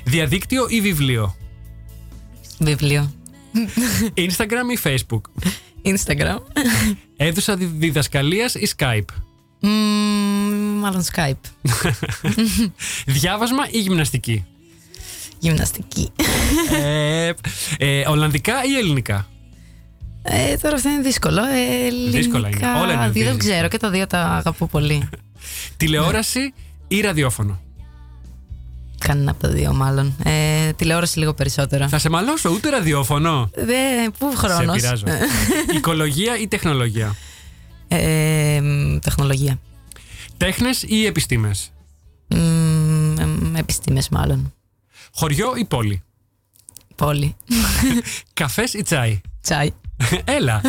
διαδίκτυο 0.04 0.66
ή 0.70 0.82
βιβλίο; 0.82 1.36
Βιβλίο. 2.60 3.12
Instagram 4.14 4.72
ή 4.76 4.80
Facebook; 4.84 5.22
Instagram. 5.86 6.38
Έδουσα 7.18 7.56
δι- 7.56 7.72
διδασκαλίας 7.78 8.56
ή 8.56 8.70
Skype; 8.78 9.06
Μμμ, 9.60 10.80
μάλλον 10.80 11.04
Skype. 11.16 11.72
Διάβασμα 13.06 13.64
ή 13.72 13.80
γυμναστική; 13.80 14.46
Γυμναστική. 15.40 16.12
ε, 16.82 17.32
ε, 17.78 18.04
Ολλανδικά 18.08 18.54
ή 18.64 18.78
ελληνικά; 18.78 19.28
Ε, 20.22 20.58
τώρα 20.58 20.76
αυτό 20.76 20.90
είναι 20.90 21.02
δύσκολο. 21.02 21.42
Ε, 21.46 21.90
Δύσκολα 22.12 22.48
είναι. 22.48 22.58
ελληνικά, 22.58 22.82
Όλα 22.82 22.94
είναι 22.94 23.02
Δεν 23.02 23.12
δύσκολα. 23.12 23.38
ξέρω 23.38 23.68
και 23.68 23.78
τα 23.78 23.90
δύο 23.90 24.08
τα 24.08 24.20
αγαπώ 24.22 24.66
πολύ. 24.68 25.10
Τηλεόραση 25.78 26.54
ή 26.88 27.02
ραδιόφωνο; 27.02 27.60
Κανένα 29.00 29.32
από 29.32 29.42
τα 29.42 29.50
δύο, 29.50 29.74
μάλλον. 29.74 30.16
Ε, 30.24 30.72
τηλεόραση 30.74 31.20
λίγο 31.20 31.34
περισσότερο. 31.34 31.88
Θα 31.88 31.98
σε 32.00 32.10
μαλώσω, 32.10 32.50
ούτε 32.50 32.70
ραδιόφωνο; 32.70 33.50
Δε, 33.56 34.10
πού 34.20 34.34
χρόνος. 34.36 34.82
Σε 34.82 34.88
πειράζω. 34.88 35.06
Οικολογία 35.78 36.38
ή 36.40 36.48
τεχνολογία; 36.48 37.16
Ε, 37.88 38.60
μ, 38.62 38.98
τεχνολογία. 39.00 39.60
Τέχνες 40.38 40.84
ή 40.88 41.06
επιστήμες; 41.06 41.72
Μ, 42.28 42.36
εμ, 43.20 43.56
επιστήμες 43.56 44.10
μάλλον. 44.10 44.54
Χωριό 45.18 45.54
ή 45.58 45.66
πόλη; 45.66 46.04
Πόλη. 46.96 47.36
Καφές 48.34 48.74
ή 48.74 48.82
τσάι; 48.82 49.22
Τσάι. 49.42 49.70
Έλα. 50.38 50.62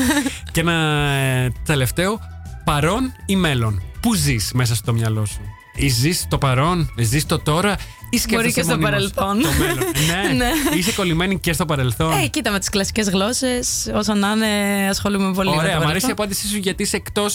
Και 0.53 0.61
ένα 0.61 0.72
ε, 1.11 1.53
τελευταίο. 1.64 2.18
Παρόν 2.64 3.12
ή 3.26 3.36
μέλλον; 3.36 3.82
Πού 4.01 4.14
ζεις 4.14 4.53
μέσα 4.53 4.74
στο 4.74 4.92
μυαλό 4.92 5.24
σου; 5.24 5.40
Ή 5.74 5.88
ζεις 5.88 6.26
το 6.28 6.38
παρόν, 6.38 6.90
ζεις 6.99 7.26
το 7.26 7.38
τώρα; 7.38 7.76
Ή 8.11 8.18
σκέφτεσαι 8.18 8.36
Μπορεί 8.36 8.52
και 8.52 8.62
στο 8.62 8.70
μονίμως 8.78 8.90
παρελθόν. 8.90 9.42
Το 9.42 9.48
μέλλον. 9.59 9.76
ναι. 10.06 10.32
Ναι. 10.44 10.76
Είσαι 10.78 10.92
κολλημένη 10.92 11.38
και 11.38 11.52
στο 11.52 11.64
παρελθόν. 11.64 12.12
Ε, 12.12 12.26
κοίτα 12.26 12.50
με 12.50 12.59
τις 12.59 12.68
κλασικές 12.68 13.09
γλώσσες, 13.11 13.90
όσο 13.94 14.14
να 14.14 14.30
είναι, 14.30 14.46
ασχολούμαι 14.90 15.32
πολύ 15.34 15.48
με 15.48 15.54
το 15.56 15.61
Ωραία, 15.62 15.76
μου 15.78 15.88
αρέσει 15.88 15.88
η 15.88 15.90
παρελθόν. 15.90 16.11
απάντησή 16.11 16.46
σου 16.48 16.56
γιατί 16.56 16.82
είσαι 16.82 16.96
εκτός. 16.96 17.32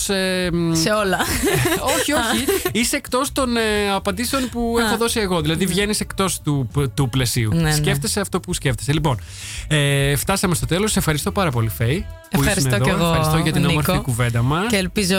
Σε 0.71 0.89
όλα. 1.03 1.17
όχι, 1.97 2.11
όχι. 2.13 2.45
Είσαι 2.81 2.95
εκτός 2.95 3.31
των 3.31 3.57
ε, 3.57 3.61
απαντήσεων 3.95 4.49
που 4.49 4.75
έχω 4.79 4.97
δώσει 4.97 5.19
εγώ. 5.19 5.41
Δηλαδή 5.41 5.65
βγαίνεις 5.65 5.99
εκτός 5.99 6.41
του, 6.41 6.69
του 6.93 7.09
πλαισίου. 7.09 7.53
Ναι, 7.53 7.61
ναι. 7.61 7.71
Σκέφτεσαι 7.71 8.19
αυτό 8.19 8.39
που 8.39 8.53
σκέφτεσαι. 8.53 8.93
Λοιπόν, 8.93 9.19
ε, 9.67 10.15
φτάσαμε 10.15 10.55
στο 10.55 10.65
τέλος. 10.65 10.91
Σε 10.91 10.99
ευχαριστώ 10.99 11.31
πάρα 11.31 11.51
πολύ, 11.51 11.69
Φέη. 11.69 12.05
Που 12.31 12.39
Ευχαριστώ 12.41 12.69
ήσουν 12.69 12.81
εδώ. 12.81 12.83
και 12.83 12.89
εγώ, 13.01 13.05
Ευχαριστώ 13.09 13.37
για 13.37 13.51
την 13.51 13.61
Νίκο. 13.61 13.71
όμορφη 13.71 13.99
κουβέντα 14.01 14.41
μας. 14.41 14.67
Και 14.69 14.75
ελπίζω 14.77 15.15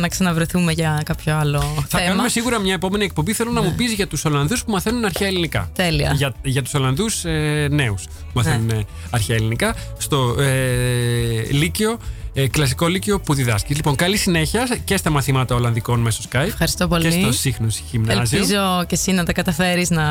να 0.00 0.08
ξαναβρεθούμε 0.08 0.72
για 0.72 1.02
κάποιο 1.04 1.36
άλλο 1.36 1.60
Θα 1.88 1.98
θέμα. 1.98 2.08
κάνουμε 2.10 2.28
σίγουρα 2.28 2.58
μια 2.58 2.74
επόμενη 2.74 3.04
εκπομπή. 3.04 3.32
Θέλω 3.32 3.50
να 3.50 3.62
μου 3.62 3.74
πεις 3.76 3.92
για 3.92 4.06
τους 4.06 4.24
Ολλανδούς 4.24 4.64
που 4.64 4.70
μαθαίνουν 4.72 4.97
αρχαία 5.04 5.28
ελληνικά. 5.28 5.70
Τέλεια. 5.74 6.12
Για, 6.16 6.34
για 6.42 6.62
τους 6.62 6.74
Ολλανδούς 6.74 7.24
ε, 7.24 7.68
νέους 7.70 8.04
που 8.04 8.12
μαθαίνουν 8.34 8.66
Ναι. 8.66 8.74
ε, 8.76 8.84
αρχαία 9.10 9.36
ελληνικά. 9.36 9.74
Στο 9.98 10.36
ε, 10.38 11.42
Λύκειο, 11.50 11.98
ε, 12.40 12.48
κλασικό 12.48 12.86
Λύκειο 12.86 13.20
που 13.20 13.34
διδάσκεις. 13.34 13.76
Λοιπόν, 13.76 13.94
καλή 13.94 14.16
συνέχεια 14.16 14.78
και 14.84 14.96
στα 14.96 15.10
μαθήματα 15.10 15.54
Ολλανδικών 15.54 16.00
μέσω 16.00 16.20
Skype. 16.28 16.46
Ευχαριστώ 16.46 16.88
πολύ. 16.88 17.10
Και 17.10 17.20
στο 17.20 17.32
Σύχνο 17.32 17.66
Γυμνάζιο. 17.90 18.38
Ελπίζω 18.38 18.84
και 18.86 18.94
εσύ 18.94 19.12
να 19.12 19.24
τα 19.24 19.32
καταφέρεις 19.32 19.90
να, 19.90 20.04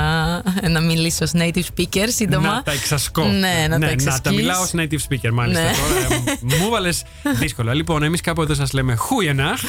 να 0.69 0.81
μιλήσει 0.81 1.23
ως 1.23 1.31
native 1.33 1.63
speaker 1.77 2.05
σύντομα. 2.07 2.47
Να 2.47 2.63
τα 2.63 2.71
εξασκώ. 2.71 3.23
Ναι, 3.23 3.55
να 3.61 3.69
τα 3.69 3.77
να 3.77 3.79
τα 3.79 3.91
εξασκείς. 3.91 4.31
μιλάω 4.31 4.61
ως 4.61 4.71
native 4.75 4.99
speaker, 5.09 5.29
μάλιστα. 5.33 5.63
Ναι. 5.63 5.71
Τώρα, 5.71 6.15
ε, 6.15 6.61
μου 6.61 6.69
βάλες 6.69 7.03
δύσκολα. 7.41 7.73
Λοιπόν, 7.73 8.03
εμείς 8.03 8.21
κάπου 8.21 8.41
εδώ 8.41 8.53
σας 8.53 8.73
λέμε 8.73 8.95
Χούιεναχ 8.95 9.61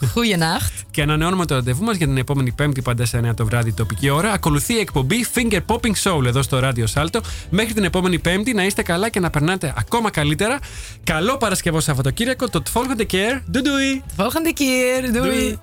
Goeienacht. 0.00 0.84
και 0.90 1.02
ανανεώνουμε 1.02 1.46
το 1.46 1.54
ραντεβού 1.54 1.84
μας 1.84 1.96
για 1.96 2.06
την 2.06 2.16
επόμενη 2.16 2.52
Πέμπτη 2.52 2.82
πάντα 2.82 3.04
σε 3.04 3.20
9 3.28 3.34
το 3.36 3.44
βράδυ 3.44 3.72
τοπική 3.72 4.10
ώρα. 4.10 4.32
Ακολουθεί 4.32 4.74
η 4.74 4.78
εκπομπή 4.78 5.26
Finger 5.34 5.60
Popping 5.66 5.94
Soul 6.02 6.24
εδώ 6.26 6.42
στο 6.42 6.60
Radio 6.62 6.84
Salto. 6.94 7.20
Μέχρι 7.50 7.72
την 7.72 7.84
επόμενη 7.84 8.18
Πέμπτη 8.18 8.52
να 8.54 8.64
είστε 8.64 8.82
καλά 8.82 9.08
και 9.08 9.20
να 9.20 9.30
περνάτε 9.30 9.74
ακόμα 9.76 10.10
καλύτερα. 10.10 10.58
Καλό 11.04 11.36
Παρασκευό 11.36 11.80
Σαββατοκύριακο. 11.80 12.01
Kireko. 12.10 12.48
Tot 12.48 12.68
volgende 12.68 13.04
keer. 13.04 13.42
Doei 13.46 13.64
doei. 13.64 14.02
Volgende 14.16 14.52
keer. 14.52 15.12
doei. 15.12 15.58